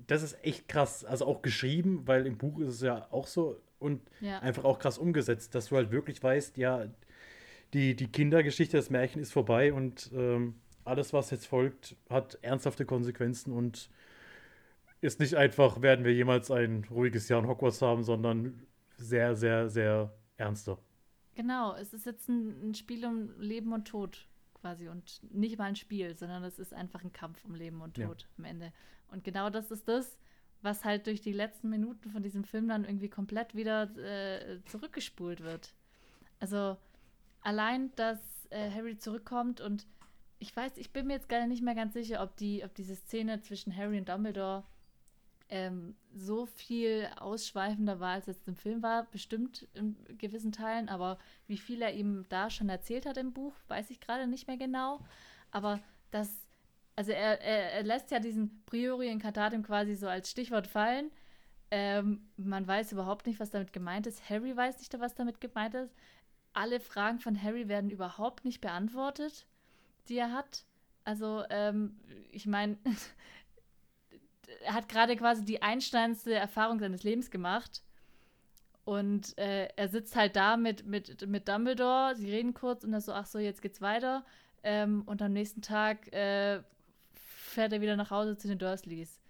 [0.07, 1.05] das ist echt krass.
[1.05, 4.39] Also auch geschrieben, weil im Buch ist es ja auch so und Ja.
[4.41, 6.87] einfach auch krass umgesetzt, dass du halt wirklich weißt, ja,
[7.73, 12.85] die, die Kindergeschichte, das Märchen ist vorbei und ähm, alles, was jetzt folgt, hat ernsthafte
[12.85, 13.89] Konsequenzen und
[15.03, 18.67] ist nicht einfach, werden wir jemals ein ruhiges Jahr in Hogwarts haben, sondern
[18.97, 20.79] sehr, sehr, sehr ernster.
[21.35, 25.65] Genau, es ist jetzt ein, ein Spiel um Leben und Tod quasi und nicht mal
[25.65, 28.07] ein Spiel, sondern es ist einfach ein Kampf um Leben und Ja.
[28.07, 28.73] Tod am Ende.
[29.11, 30.17] Und genau das ist das,
[30.63, 35.43] was halt durch die letzten Minuten von diesem Film dann irgendwie komplett wieder äh, zurückgespult
[35.43, 35.75] wird.
[36.39, 36.77] Also
[37.41, 38.21] allein, dass
[38.51, 39.87] äh, Harry zurückkommt und
[40.39, 42.95] ich weiß, ich bin mir jetzt gerade nicht mehr ganz sicher, ob die, ob diese
[42.95, 44.65] Szene zwischen Harry und Dumbledore
[45.53, 51.19] ähm, so viel ausschweifender war, als es im Film war, bestimmt in gewissen Teilen, aber
[51.47, 54.57] wie viel er ihm da schon erzählt hat im Buch, weiß ich gerade nicht mehr
[54.57, 55.01] genau.
[55.51, 55.79] Aber
[56.11, 56.49] das,
[56.97, 61.11] also er, er, er lässt ja diesen Priori Incantatem quasi so als Stichwort fallen.
[61.71, 64.31] Ähm, man weiß überhaupt nicht, was damit gemeint ist.
[64.31, 65.95] Harry weiß nicht, was damit gemeint ist.
[66.55, 69.47] Alle Fragen von Harry werden überhaupt nicht beantwortet,
[70.09, 70.65] die er hat.
[71.05, 71.99] Also, ähm,
[72.31, 72.79] ich meine,
[74.65, 77.83] er hat gerade quasi die einsteinste Erfahrung seines Lebens gemacht.
[78.85, 83.01] Und äh, er sitzt halt da mit, mit, mit Dumbledore, sie reden kurz und er
[83.01, 84.25] so, ach so, jetzt geht's weiter.
[84.65, 86.63] Ähm, und am nächsten Tag äh,
[87.15, 89.21] fährt er wieder nach Hause zu den Dursleys.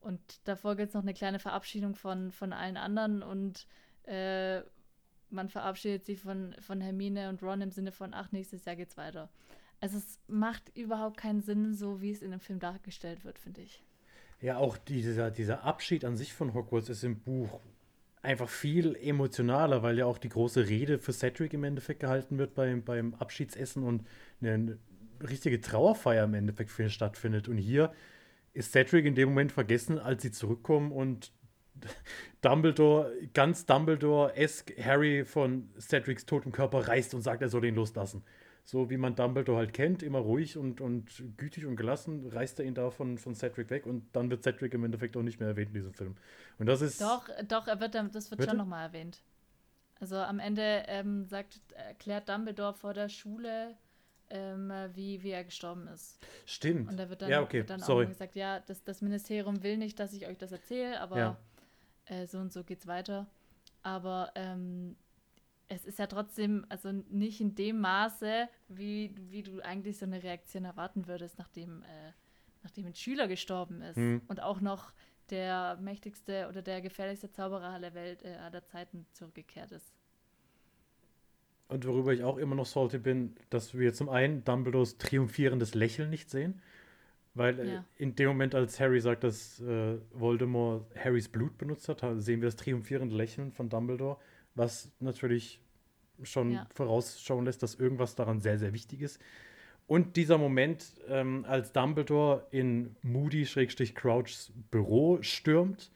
[0.00, 3.66] Und davor gibt es noch eine kleine Verabschiedung von, von allen anderen und
[4.04, 4.60] äh,
[5.30, 8.96] man verabschiedet sich von, von Hermine und Ron im Sinne von, ach, nächstes Jahr geht's
[8.96, 9.30] weiter.
[9.80, 13.62] Also es macht überhaupt keinen Sinn, so wie es in dem Film dargestellt wird, finde
[13.62, 13.82] ich.
[14.42, 17.60] Ja, auch dieser, dieser Abschied an sich von Hogwarts ist im Buch
[18.22, 22.54] einfach viel emotionaler, weil ja auch die große Rede für Cedric im Endeffekt gehalten wird
[22.54, 24.04] beim, beim Abschiedsessen und
[24.40, 24.78] eine
[25.22, 27.46] richtige Trauerfeier im Endeffekt für ihn stattfindet.
[27.48, 27.92] Und hier
[28.52, 31.32] ist Cedric in dem Moment vergessen, als sie zurückkommen und
[32.40, 38.24] Dumbledore, ganz Dumbledore-esque Harry von Cedrics totem Körper reißt und sagt, er soll ihn loslassen.
[38.64, 42.64] So wie man Dumbledore halt kennt, immer ruhig und, und gütig und gelassen, reißt er
[42.64, 45.48] ihn da von, von Cedric weg und dann wird Cedric im Endeffekt auch nicht mehr
[45.48, 46.16] erwähnt in diesem Film.
[46.58, 47.00] Und das ist.
[47.00, 48.50] Doch, doch, er wird, das wird Bitte?
[48.50, 49.22] schon nochmal erwähnt.
[49.98, 53.76] Also am Ende ähm, sagt, erklärt Dumbledore vor der Schule,
[54.30, 56.18] ähm, wie, wie er gestorben ist.
[56.46, 56.88] Stimmt.
[56.88, 58.04] Und da wird dann, ja, okay, wird dann sorry.
[58.04, 61.36] auch gesagt, ja, das, das Ministerium will nicht, dass ich euch das erzähle, aber Ja.
[62.06, 63.26] äh, so und so geht's weiter.
[63.82, 64.96] Aber ähm,
[65.74, 70.22] es ist ja trotzdem, also nicht in dem Maße, wie, wie du eigentlich so eine
[70.22, 72.12] Reaktion erwarten würdest, nachdem, äh,
[72.62, 73.96] nachdem ein Schüler gestorben ist.
[73.96, 74.22] Hm.
[74.28, 74.92] Und auch noch
[75.30, 79.92] der mächtigste oder der gefährlichste Zauberer aller Welt äh, aller Zeiten zurückgekehrt ist.
[81.68, 86.10] Und worüber ich auch immer noch salty bin, dass wir zum einen Dumbledores triumphierendes Lächeln
[86.10, 86.60] nicht sehen.
[87.34, 87.84] Weil äh, Ja.
[87.96, 92.42] in dem Moment, als Harry sagt, dass äh, Voldemort Harrys Blut benutzt hat, ha- sehen
[92.42, 94.18] wir das triumphierende Lächeln von Dumbledore,
[94.54, 95.61] was natürlich
[96.24, 96.66] schon Ja.
[96.74, 99.20] vorausschauen lässt, dass irgendwas daran sehr, sehr wichtig ist.
[99.86, 105.90] Und dieser Moment, ähm, als Dumbledore in Moody-Crouchs Büro stürmt,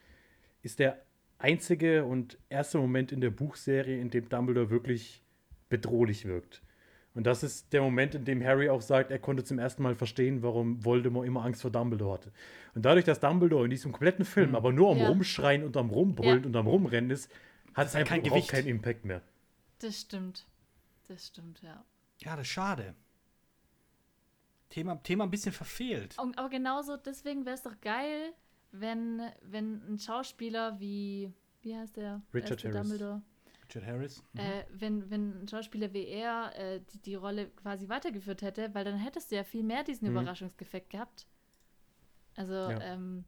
[0.63, 0.99] ist der
[1.39, 5.23] einzige und erste Moment in der Buchserie, in dem Dumbledore wirklich
[5.69, 6.63] bedrohlich wirkt.
[7.15, 9.95] Und das ist der Moment, in dem Harry auch sagt, er konnte zum ersten Mal
[9.95, 12.33] verstehen, warum Voldemort immer Angst vor Dumbledore hatte.
[12.75, 15.09] Und dadurch, dass Dumbledore in diesem kompletten Film aber nur am Ja.
[15.09, 16.47] Rumschreien und am Rumbrüllen Ja.
[16.47, 17.33] und am Rumrennen ist,
[17.73, 18.51] hat es einfach kein überhaupt Gewicht.
[18.51, 19.23] keinen Impact mehr.
[19.79, 20.47] Das stimmt.
[21.09, 21.85] Das stimmt, ja.
[22.21, 22.95] Ja, das ist schade.
[24.71, 26.19] Thema, Thema ein bisschen verfehlt.
[26.19, 28.33] Und, aber genauso, deswegen wäre es doch geil,
[28.73, 31.33] wenn, wenn ein Schauspieler wie,
[31.63, 32.23] wie heißt der?
[32.35, 32.89] Richard erste Harris.
[32.89, 33.23] Dumbledore,
[33.69, 34.23] Richard Harris.
[34.33, 34.41] Mhm.
[34.41, 38.85] äh, wenn, wenn ein Schauspieler wie er äh, die, die Rolle quasi weitergeführt hätte, weil
[38.85, 40.17] dann hättest du ja viel mehr diesen Mhm.
[40.17, 41.27] Überraschungseffekt gehabt.
[42.35, 42.81] Also, Ja.
[42.81, 43.25] ähm,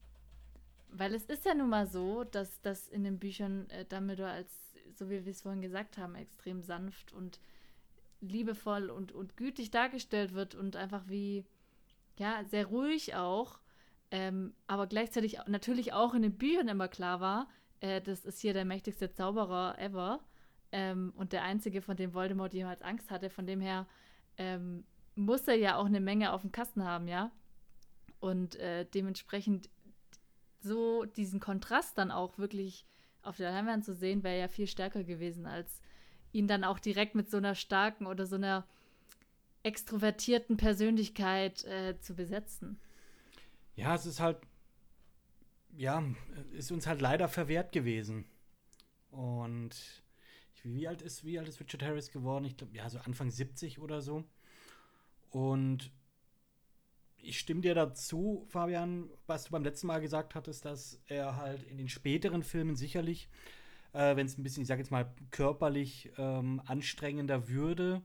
[0.91, 4.75] weil es ist ja nun mal so, dass, dass in den Büchern äh, Dumbledore als,
[4.95, 7.41] so wie wir es vorhin gesagt haben, extrem sanft und
[8.21, 11.45] liebevoll und, und gütig dargestellt wird und einfach wie,
[12.19, 13.61] ja, sehr ruhig auch,
[14.11, 17.49] ähm, aber gleichzeitig natürlich auch in den Büchern immer klar war,
[17.81, 20.21] äh, das ist hier der mächtigste Zauberer ever
[20.73, 23.31] ähm, und der einzige, von dem Voldemort jemals Angst hatte.
[23.31, 23.87] Von dem her
[24.37, 24.85] ähm,
[25.15, 27.31] muss er ja auch eine Menge auf dem Kasten haben, ja.
[28.21, 29.71] Und äh, dementsprechend
[30.61, 32.85] so diesen Kontrast dann auch wirklich
[33.23, 35.81] auf der Leinwand zu sehen, wäre ja viel stärker gewesen, als
[36.33, 38.67] ihn dann auch direkt mit so einer starken oder so einer
[39.63, 42.79] extrovertierten Persönlichkeit äh, zu besetzen.
[43.75, 44.39] Ja, es ist halt,
[45.77, 46.03] ja,
[46.53, 48.25] ist uns halt leider verwehrt gewesen.
[49.11, 49.71] Und
[50.63, 52.45] wie alt ist, wie alt ist Richard Harris geworden?
[52.45, 54.25] Ich glaube, ja, so Anfang 70 oder so.
[55.31, 55.93] Und
[57.23, 61.63] ich stimme dir dazu, Fabian, was du beim letzten Mal gesagt hattest, dass er halt
[61.65, 63.29] in den späteren Filmen sicherlich,
[63.93, 68.03] äh, wenn es ein bisschen, ich sag jetzt mal, körperlich ähm, anstrengender würde,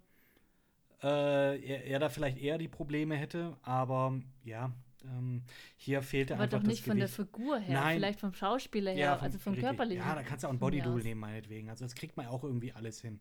[1.01, 3.57] äh, er, er, da vielleicht eher die Probleme hätte.
[3.61, 4.71] Aber ja,
[5.05, 5.43] ähm,
[5.75, 7.17] hier fehlte Aber einfach doch nicht das von Gewicht.
[7.17, 7.97] der Figur her, Nein.
[7.97, 10.03] vielleicht vom Schauspieler her, Ja, vom- also vom körperlichen.
[10.05, 10.59] Ja, da kannst du auch ein
[10.97, 11.03] aus.
[11.03, 11.69] nehmen, meinetwegen.
[11.69, 13.19] Also das kriegt man auch irgendwie alles hin.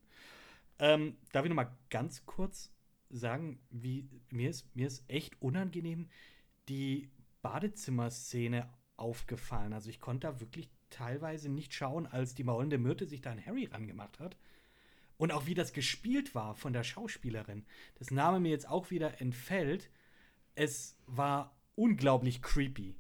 [0.79, 2.72] Ähm, darf ich noch mal ganz kurz
[3.13, 6.09] sagen, wie mir ist, mir ist echt unangenehm
[6.69, 7.11] die
[7.43, 9.73] Badezimmerszene aufgefallen.
[9.73, 13.45] Also ich konnte da wirklich teilweise nicht schauen, als die maulende Myrte sich da an
[13.45, 14.37] Harry rangemacht hat.
[15.17, 17.65] Und auch wie das gespielt war von der Schauspielerin.
[17.97, 19.91] Das Name mir jetzt auch wieder entfällt.
[20.55, 22.97] Es war unglaublich creepy.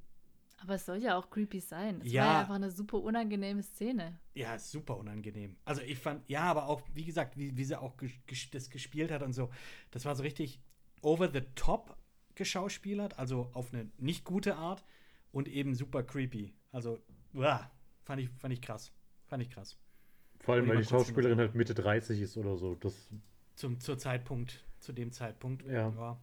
[0.63, 2.01] Aber es soll ja auch creepy sein.
[2.05, 2.25] Es Ja.
[2.25, 4.19] war ja einfach eine super unangenehme Szene.
[4.35, 5.57] Ja, ist super unangenehm.
[5.65, 8.71] Also ich fand, ja, aber auch, wie gesagt, wie, wie sie auch ges ges das
[8.71, 9.51] gespielt hat und so,
[9.91, 10.61] das war so richtig
[11.03, 11.97] over the top
[12.35, 14.85] geschauspielert, also auf eine nicht gute Art
[15.33, 16.55] und eben super creepy.
[16.71, 16.99] Also,
[17.35, 17.71] uah,
[18.03, 18.93] fand ich, fand ich krass.
[19.27, 19.77] Fand ich krass.
[20.41, 22.75] Vor allem, weil die Schauspielerin halt Mitte 30 ist oder so.
[22.77, 23.09] Das,
[23.55, 25.65] Zum, zur Zeitpunkt, zu dem Zeitpunkt.
[25.67, 25.91] Ja.
[25.91, 26.21] Ja,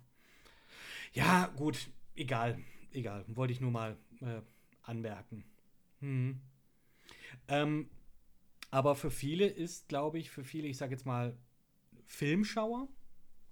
[1.13, 2.59] ja gut, egal,
[2.91, 3.23] egal.
[3.27, 4.41] Wollte ich nur mal äh,
[4.83, 5.43] anmerken.
[5.99, 6.39] Hm.
[7.47, 7.89] Ähm,
[8.71, 11.35] aber für viele ist, glaube ich, für viele, ich sage jetzt mal,
[12.05, 12.87] Filmschauer,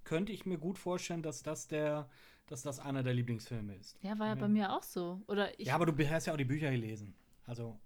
[0.03, 2.09] könnte ich mir gut vorstellen, dass das der,
[2.47, 3.97] dass das einer der Lieblingsfilme ist.
[4.01, 4.39] Ja, war ja Ja.
[4.41, 5.21] bei mir auch so.
[5.27, 7.13] Oder ich ja, aber du hast ja auch die Bücher gelesen.
[7.45, 7.77] Also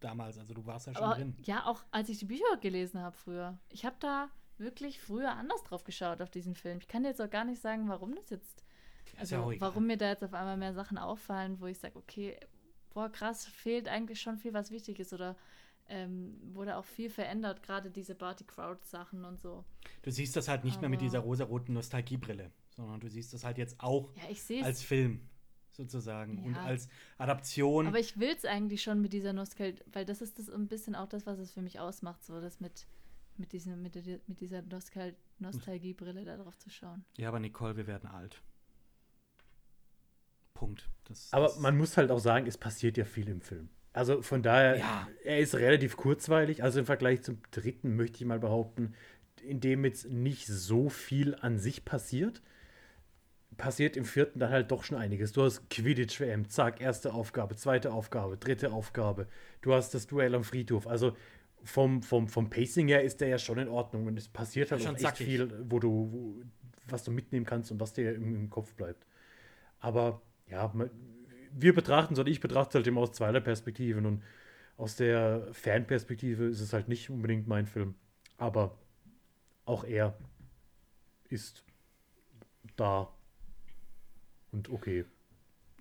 [0.00, 1.36] damals, also du warst ja schon Aber drin.
[1.44, 3.58] ja, auch als ich die Bücher gelesen habe früher.
[3.70, 6.78] Ich habe da wirklich früher anders drauf geschaut auf diesen Film.
[6.78, 8.64] Ich kann dir jetzt auch gar nicht sagen, warum das jetzt,
[9.18, 12.38] also ja warum mir da jetzt auf einmal mehr Sachen auffallen, wo ich sage, okay,
[12.90, 15.36] boah, krass, fehlt eigentlich schon viel, was wichtig ist oder
[15.90, 19.64] ähm, wurde auch viel verändert, gerade diese Barty Crowd Sachen und so.
[20.02, 23.44] Du siehst das halt nicht mehr mit Aber- dieser rosaroten Nostalgiebrille, sondern du siehst das
[23.44, 24.82] halt jetzt auch Ja, als.
[24.82, 25.20] Film
[25.70, 26.64] sozusagen und Ja.
[26.64, 27.86] als Adaption.
[27.86, 30.94] Aber ich will es eigentlich schon mit dieser Nostalgie, weil das ist das ein bisschen
[30.96, 32.86] auch das, was es für mich ausmacht, so das mit,
[33.36, 33.94] mit, diesem, mit,
[34.28, 37.04] mit dieser Nostal Nostalgiebrille da drauf zu schauen.
[37.16, 38.42] ja, aber Nicole, wir werden alt.
[40.58, 40.88] Punkt.
[41.04, 43.68] Das, aber das, man muss halt auch sagen, es passiert ja viel im Film.
[43.92, 45.08] Also von daher, Ja.
[45.24, 46.62] er ist relativ kurzweilig.
[46.62, 48.94] Also im Vergleich zum dritten möchte ich mal behaupten,
[49.42, 52.42] in dem jetzt nicht so viel an sich passiert.
[53.56, 55.32] Passiert im vierten dann halt doch schon einiges.
[55.32, 59.26] Du hast Quidditch-WM, zack, erste Aufgabe, zweite Aufgabe, dritte Aufgabe.
[59.62, 60.86] Du hast das Duell am Friedhof.
[60.86, 61.16] Also
[61.64, 64.06] vom, vom, vom Pacing her ist der ja schon in Ordnung.
[64.06, 65.26] Und es passiert halt Schon echt zackig.
[65.26, 66.42] viel, wo du, wo,
[66.88, 69.06] was du mitnehmen kannst und was dir im, im Kopf bleibt.
[69.80, 70.72] Aber ja,
[71.52, 73.98] wir betrachten es, oder ich betrachte es halt immer aus zweiter Perspektive.
[74.06, 74.22] Und
[74.76, 77.94] aus der Fanperspektive ist es halt nicht unbedingt mein Film.
[78.36, 78.78] Aber
[79.64, 80.16] auch er
[81.28, 81.64] ist
[82.76, 83.12] da.
[84.52, 85.04] Und okay.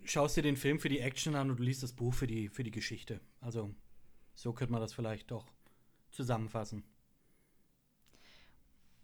[0.04, 2.50] schaust dir den Film für die Action an und du liest das Buch für die,
[2.50, 3.22] für die Geschichte.
[3.40, 3.74] Also,
[4.34, 5.46] so könnte man das vielleicht doch
[6.12, 6.84] zusammenfassen.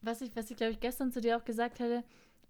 [0.02, 2.03] was ich, was ich glaube ich gestern zu dir auch gesagt hätte,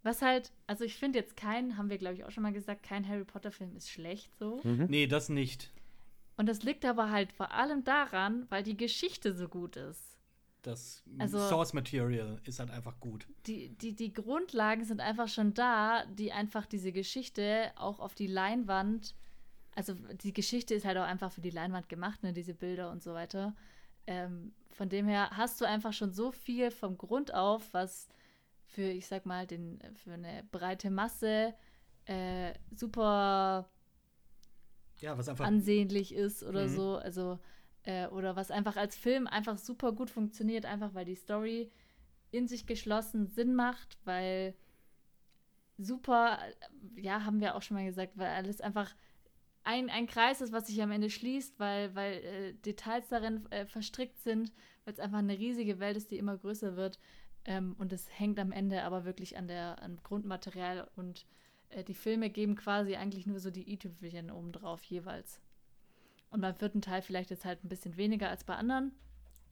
[0.04, 2.84] was halt, also ich finde jetzt kein, haben wir glaube ich auch schon mal gesagt,
[2.84, 4.60] kein Harry Potter Film ist schlecht so.
[4.64, 4.86] Mhm.
[4.90, 5.72] Nee, das nicht.
[6.38, 10.18] Und das liegt aber halt vor allem daran, weil die Geschichte so gut ist.
[10.64, 13.28] Das Also- Source Material ist halt einfach gut.
[13.48, 18.28] Die, die, die Grundlagen sind einfach schon da, die einfach diese Geschichte auch auf die
[18.28, 19.14] Leinwand,
[19.76, 19.94] also
[20.24, 23.14] die Geschichte ist halt auch einfach für die Leinwand gemacht, ne, diese Bilder und so
[23.14, 23.56] weiter.
[24.08, 28.08] Ähm, von dem her hast du einfach schon so viel vom Grund auf, was
[28.74, 31.54] für, ich sag mal, den, für eine breite Masse
[32.06, 33.70] äh, super
[35.02, 35.46] Ja, was einfach.
[35.46, 36.76] ansehnlich ist oder Mhm.
[36.76, 36.96] so.
[36.98, 37.40] Also,
[37.84, 41.72] äh, oder was einfach als Film einfach super gut funktioniert, einfach weil die Story
[42.32, 44.56] in sich geschlossen Sinn macht, weil
[45.78, 46.40] super,
[46.96, 48.96] äh, ja, haben wir auch schon mal gesagt, weil alles einfach
[49.64, 53.66] ein, ein Kreis ist, was sich am Ende schließt, weil, weil äh, Details darin äh,
[53.66, 54.54] verstrickt sind,
[54.86, 57.00] weil es einfach eine riesige Welt ist, die immer größer wird.
[57.46, 61.26] Ähm, und es hängt am Ende aber wirklich an der am Grundmaterial und
[61.70, 65.40] äh, die Filme geben quasi eigentlich nur so die i-Tüpfelchen obendrauf jeweils.
[66.30, 68.92] Und beim vierten Teil vielleicht jetzt halt ein bisschen weniger als bei anderen.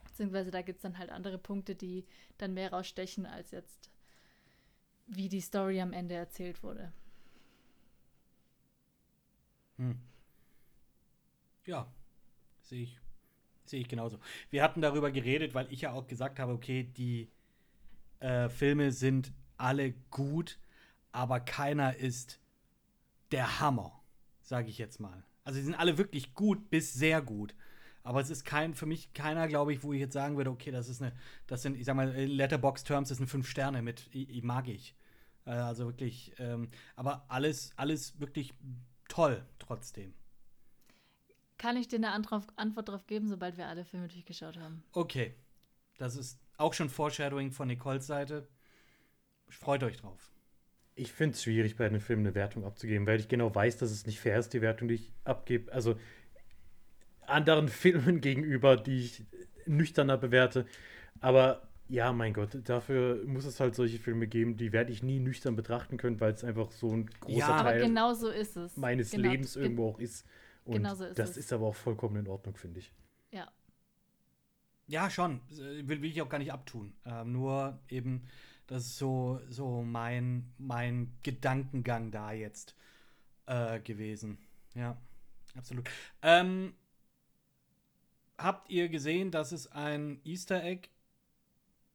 [0.03, 2.05] Beziehungsweise da gibt es dann halt andere Punkte, die
[2.37, 3.89] dann mehr rausstechen, als jetzt
[5.07, 6.91] wie die Story am Ende erzählt wurde.
[9.77, 9.99] Hm.
[11.65, 11.87] Ja,
[12.61, 12.99] sehe ich,
[13.65, 14.19] sehe ich genauso.
[14.49, 17.29] Wir hatten darüber geredet, weil ich ja auch gesagt habe, okay, die
[18.21, 20.59] äh, Filme sind alle gut,
[21.11, 22.39] aber keiner ist
[23.31, 24.01] der Hammer,
[24.41, 25.23] sage ich jetzt mal.
[25.43, 27.53] Also sie sind alle wirklich gut bis sehr gut.
[28.03, 30.71] Aber es ist kein, für mich keiner, glaube ich, wo ich jetzt sagen würde, okay,
[30.71, 31.13] das ist eine,
[31.45, 34.95] das sind, ich sag mal, Letterbox-Terms, das sind fünf Sterne mit, ich, ich mag ich.
[35.45, 38.53] Äh, also wirklich, ähm, aber alles, alles wirklich
[39.07, 40.13] toll trotzdem.
[41.59, 44.83] Kann ich dir eine Antwort darauf geben, sobald wir alle Filme durchgeschaut haben?
[44.93, 45.35] Okay.
[45.99, 48.47] Das ist auch schon Foreshadowing von Nicoles Seite.
[49.49, 50.31] Freut euch drauf.
[50.95, 53.91] Ich finde es schwierig, bei einem Film eine Wertung abzugeben, weil ich genau weiß, dass
[53.91, 55.71] es nicht fair ist, die Wertung, die ich abgebe.
[55.71, 55.97] Also
[57.21, 59.23] anderen Filmen gegenüber, die ich
[59.65, 60.65] nüchterner bewerte.
[61.19, 65.19] Aber ja, mein Gott, dafür muss es halt solche Filme geben, die werde ich nie
[65.19, 68.77] nüchtern betrachten können, weil es einfach so ein großer ja, Teil genau so ist es.
[68.77, 70.25] meines genau, Lebens irgendwo auch ist.
[70.63, 71.37] Und genau so ist das es.
[71.37, 72.93] ist aber auch vollkommen in Ordnung, finde ich.
[73.31, 73.51] Ja.
[74.91, 75.39] Ja, schon.
[75.47, 76.93] Will, will ich auch gar nicht abtun.
[77.05, 78.27] Ähm, nur eben,
[78.67, 82.75] das ist so, so mein, mein Gedankengang da jetzt
[83.45, 84.37] äh, gewesen.
[84.75, 84.97] Ja,
[85.55, 85.89] absolut.
[86.21, 86.73] Ähm,
[88.37, 90.89] habt ihr gesehen, dass es ein Easter Egg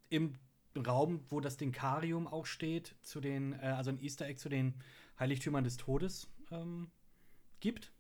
[0.09, 0.39] im
[0.75, 4.73] Raum, wo das Denkarium auch steht, zu den, äh, also ein Easter Egg zu den
[5.21, 6.91] Heiligtümern des Todes ähm,
[7.61, 7.93] gibt?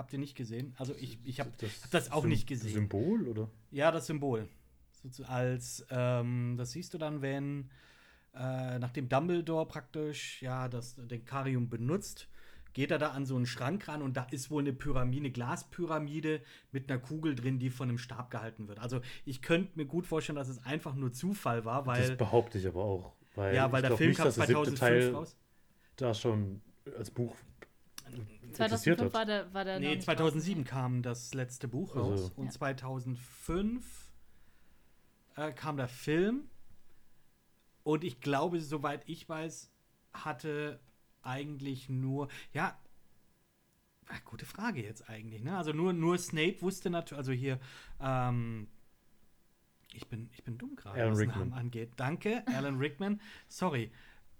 [0.00, 0.72] Habt ihr nicht gesehen?
[0.78, 2.72] Also ich, ich habe hab das auch Sym- nicht gesehen.
[2.72, 3.50] Symbol, oder?
[3.70, 4.48] Ja, das Symbol.
[5.10, 7.68] So als, ähm, das siehst du dann, wenn,
[8.34, 12.28] äh, nachdem Dumbledore praktisch, ja, das Denkarium benutzt,
[12.72, 15.32] geht er da an so einen Schrank ran und da ist wohl eine Pyramide, eine
[15.32, 16.40] Glaspyramide
[16.72, 18.78] mit einer Kugel drin, die von einem Stab gehalten wird.
[18.78, 22.56] Also ich könnte mir gut vorstellen, dass es einfach nur Zufall war, weil, das behaupte
[22.56, 23.12] ich aber auch.
[23.34, 25.36] Weil ja, weil der Film nicht, kam dass der siebte 2005 Teil raus.
[25.96, 26.62] da schon
[26.96, 27.36] als Buch
[28.52, 29.14] 2005 hat.
[29.14, 32.50] war der, war der Nee, nicht 2007 kam das letzte Buch Also- raus und Ja.
[32.50, 34.12] 2005
[35.36, 36.48] äh, kam der Film
[37.82, 39.70] und ich glaube, soweit ich weiß,
[40.12, 40.80] hatte
[41.22, 42.78] eigentlich nur, ja,
[44.08, 45.56] ah, gute Frage jetzt eigentlich, ne?
[45.56, 47.58] Also nur, nur Snape wusste natürlich, also hier,
[48.00, 48.68] ähm,
[49.92, 51.38] ich bin, ich bin dumm gerade, was Rickman.
[51.38, 51.92] Namen angeht.
[51.96, 53.20] Danke, Alan Rickman.
[53.48, 53.90] Sorry.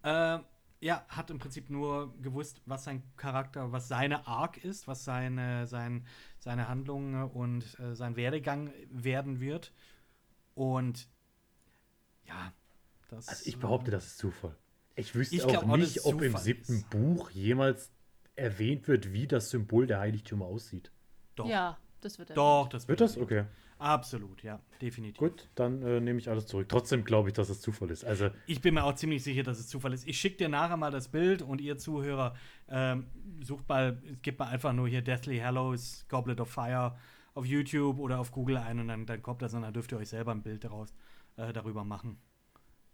[0.02, 0.38] Äh,
[0.80, 5.66] ja, hat im Prinzip nur gewusst, was sein Charakter, was seine Arc ist, was seine,
[5.66, 6.06] sein,
[6.38, 9.72] seine Handlung und äh, sein Werdegang werden wird.
[10.54, 11.08] Und
[12.26, 12.52] ja,
[13.08, 13.28] das.
[13.28, 14.56] Also ich behaupte, das ist Zufall.
[14.96, 16.90] Ich wüsste Ich auch glaub nicht, ob im siebten ist.
[16.90, 17.90] Buch jemals
[18.36, 20.90] erwähnt wird, wie das Symbol der Heiligtümer aussieht.
[21.36, 22.36] Doch, Ja, das wird er.
[22.36, 23.16] doch, das Wird das?
[23.16, 23.24] erwähnt.
[23.32, 23.44] Okay.
[23.80, 25.16] Absolut, ja, definitiv.
[25.16, 26.68] Gut, dann äh, nehme ich alles zurück.
[26.68, 28.04] Trotzdem glaube ich, dass es Zufall ist.
[28.04, 30.06] Also, Ich bin mir auch ziemlich sicher, dass es Zufall ist.
[30.06, 32.34] Ich schicke dir nachher mal das Bild und ihr Zuhörer
[32.68, 33.06] ähm,
[33.42, 36.94] sucht mal, gebt mal einfach nur hier Deathly Hallows Goblet of Fire
[37.32, 39.98] auf YouTube oder auf Google ein und dann, dann kommt das und dann dürft ihr
[39.98, 40.94] euch selber ein Bild daraus,
[41.36, 42.20] äh, darüber machen.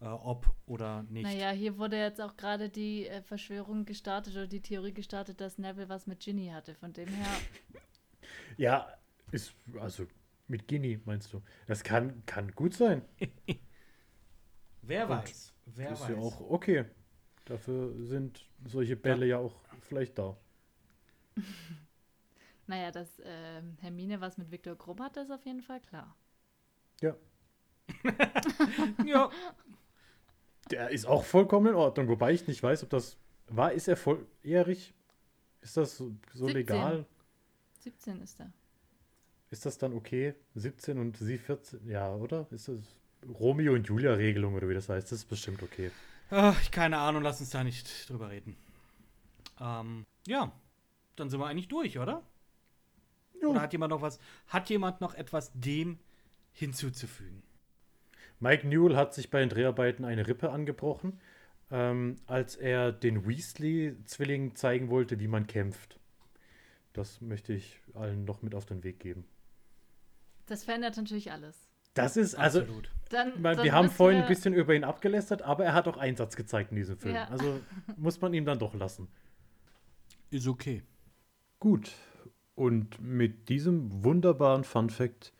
[0.00, 1.24] Äh, ob oder nicht.
[1.24, 5.58] Naja, hier wurde jetzt auch gerade die äh, Verschwörung gestartet oder die Theorie gestartet, dass
[5.58, 6.74] Neville was mit Ginny hatte.
[6.74, 7.26] Von dem her,
[8.56, 8.86] ja,
[9.32, 10.06] ist, also
[10.48, 11.43] mit Guinea meinst du.
[11.66, 13.02] Das kann, kann gut sein.
[14.82, 15.55] Wer Und weiß.
[15.66, 16.10] Wer ist weiß.
[16.10, 16.85] ja auch okay.
[17.44, 20.36] Dafür sind solche Bälle ja, auch vielleicht da.
[22.66, 26.16] naja, dass ähm, Hermine was mit Viktor Krumm hatte, ist auf jeden Fall klar.
[27.01, 27.16] Ja.
[29.06, 29.31] ja,
[30.70, 33.16] Der ist auch vollkommen in Ordnung, wobei ich nicht weiß, ob das
[33.48, 33.73] war.
[33.73, 34.93] Ist er volljährig?
[35.60, 36.55] Ist das so, so 17.
[36.55, 37.06] legal?
[37.81, 38.52] 17 ist er.
[39.51, 40.35] Ist das dann okay?
[40.55, 41.89] 17 und sie 14?
[41.89, 42.47] Ja, oder?
[42.51, 42.97] Ist das
[43.39, 45.10] Romeo und Julia-Regelung oder wie das heißt?
[45.12, 45.90] Das ist bestimmt okay.
[46.31, 48.56] Ach, keine Ahnung, lass uns da nicht drüber reden.
[49.60, 50.52] Ähm, ja,
[51.14, 52.23] dann sind wir eigentlich durch, oder?
[53.44, 54.18] Oder hat jemand noch was?
[54.48, 55.98] Hat jemand noch etwas dem
[56.52, 57.43] hinzuzufügen?
[58.40, 61.20] Mike Newell hat sich bei den Dreharbeiten eine Rippe angebrochen,
[61.70, 65.98] ähm, als er den Weasley-Zwillingen zeigen wollte, wie man kämpft.
[66.93, 69.24] Das möchte ich allen noch mit auf den Weg geben.
[70.47, 71.68] Das verändert natürlich alles.
[71.94, 72.90] Das ist, also, Absolut.
[73.09, 75.89] Dann, man, dann wir haben vorhin ein wir- bisschen über ihn abgelästert, aber er hat
[75.89, 77.14] auch Einsatz gezeigt in diesem Film.
[77.14, 77.24] Ja.
[77.28, 77.60] Also
[77.97, 79.09] muss man ihm dann doch lassen.
[80.31, 80.82] Ist okay.
[81.59, 81.93] Gut.
[82.55, 85.32] Und mit diesem wunderbaren Fun Fact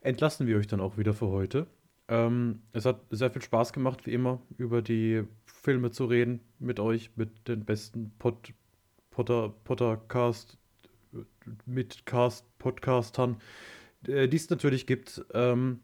[0.00, 1.66] entlassen wir euch dann auch wieder für heute.
[2.08, 6.80] Ähm, es hat sehr viel Spaß gemacht, wie immer, über die Filme zu reden mit
[6.80, 8.52] euch, mit den besten Pod,
[9.10, 10.56] Potter, Pottercast,
[11.66, 13.36] mit Cast, Podcastern, äh,
[14.02, 15.24] die es natürlich gibt.
[15.34, 15.80] Ähm,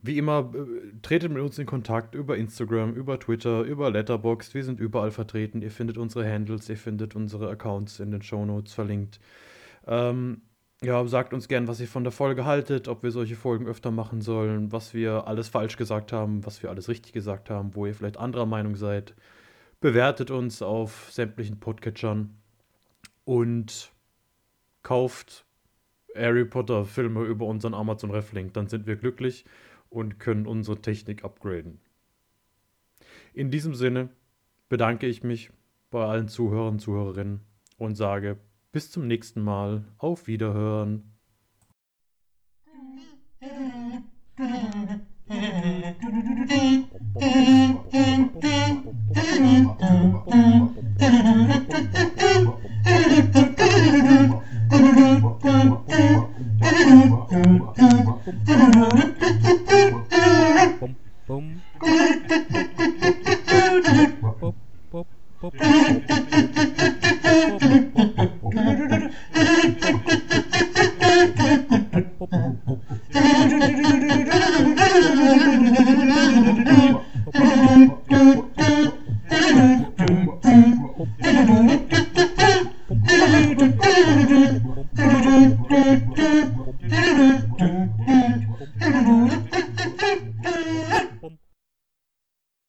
[0.00, 4.54] wie immer, äh, tretet mit uns in Kontakt über Instagram, über Twitter, über Letterboxd.
[4.54, 5.60] Wir sind überall vertreten.
[5.60, 9.18] Ihr findet unsere Handles, ihr findet unsere Accounts in den Shownotes verlinkt.
[9.86, 10.42] Ähm,
[10.82, 13.90] ja, sagt uns gern, was ihr von der Folge haltet, ob wir solche Folgen öfter
[13.90, 17.84] machen sollen, was wir alles falsch gesagt haben, was wir alles richtig gesagt haben, wo
[17.84, 19.14] ihr vielleicht anderer Meinung seid.
[19.80, 22.36] Bewertet uns auf sämtlichen Podcatchern
[23.24, 23.92] und
[24.84, 25.44] kauft
[26.18, 28.54] Harry Potter Filme über unseren Amazon Reflink.
[28.54, 29.44] Dann sind wir glücklich
[29.88, 31.80] und können unsere Technik upgraden.
[33.32, 34.10] In diesem Sinne
[34.68, 35.50] bedanke ich mich
[35.90, 37.40] bei allen Zuhörern und Zuhörerinnen
[37.76, 38.38] und sage
[38.72, 39.84] bis zum nächsten Mal.
[39.98, 41.14] Auf Wiederhören.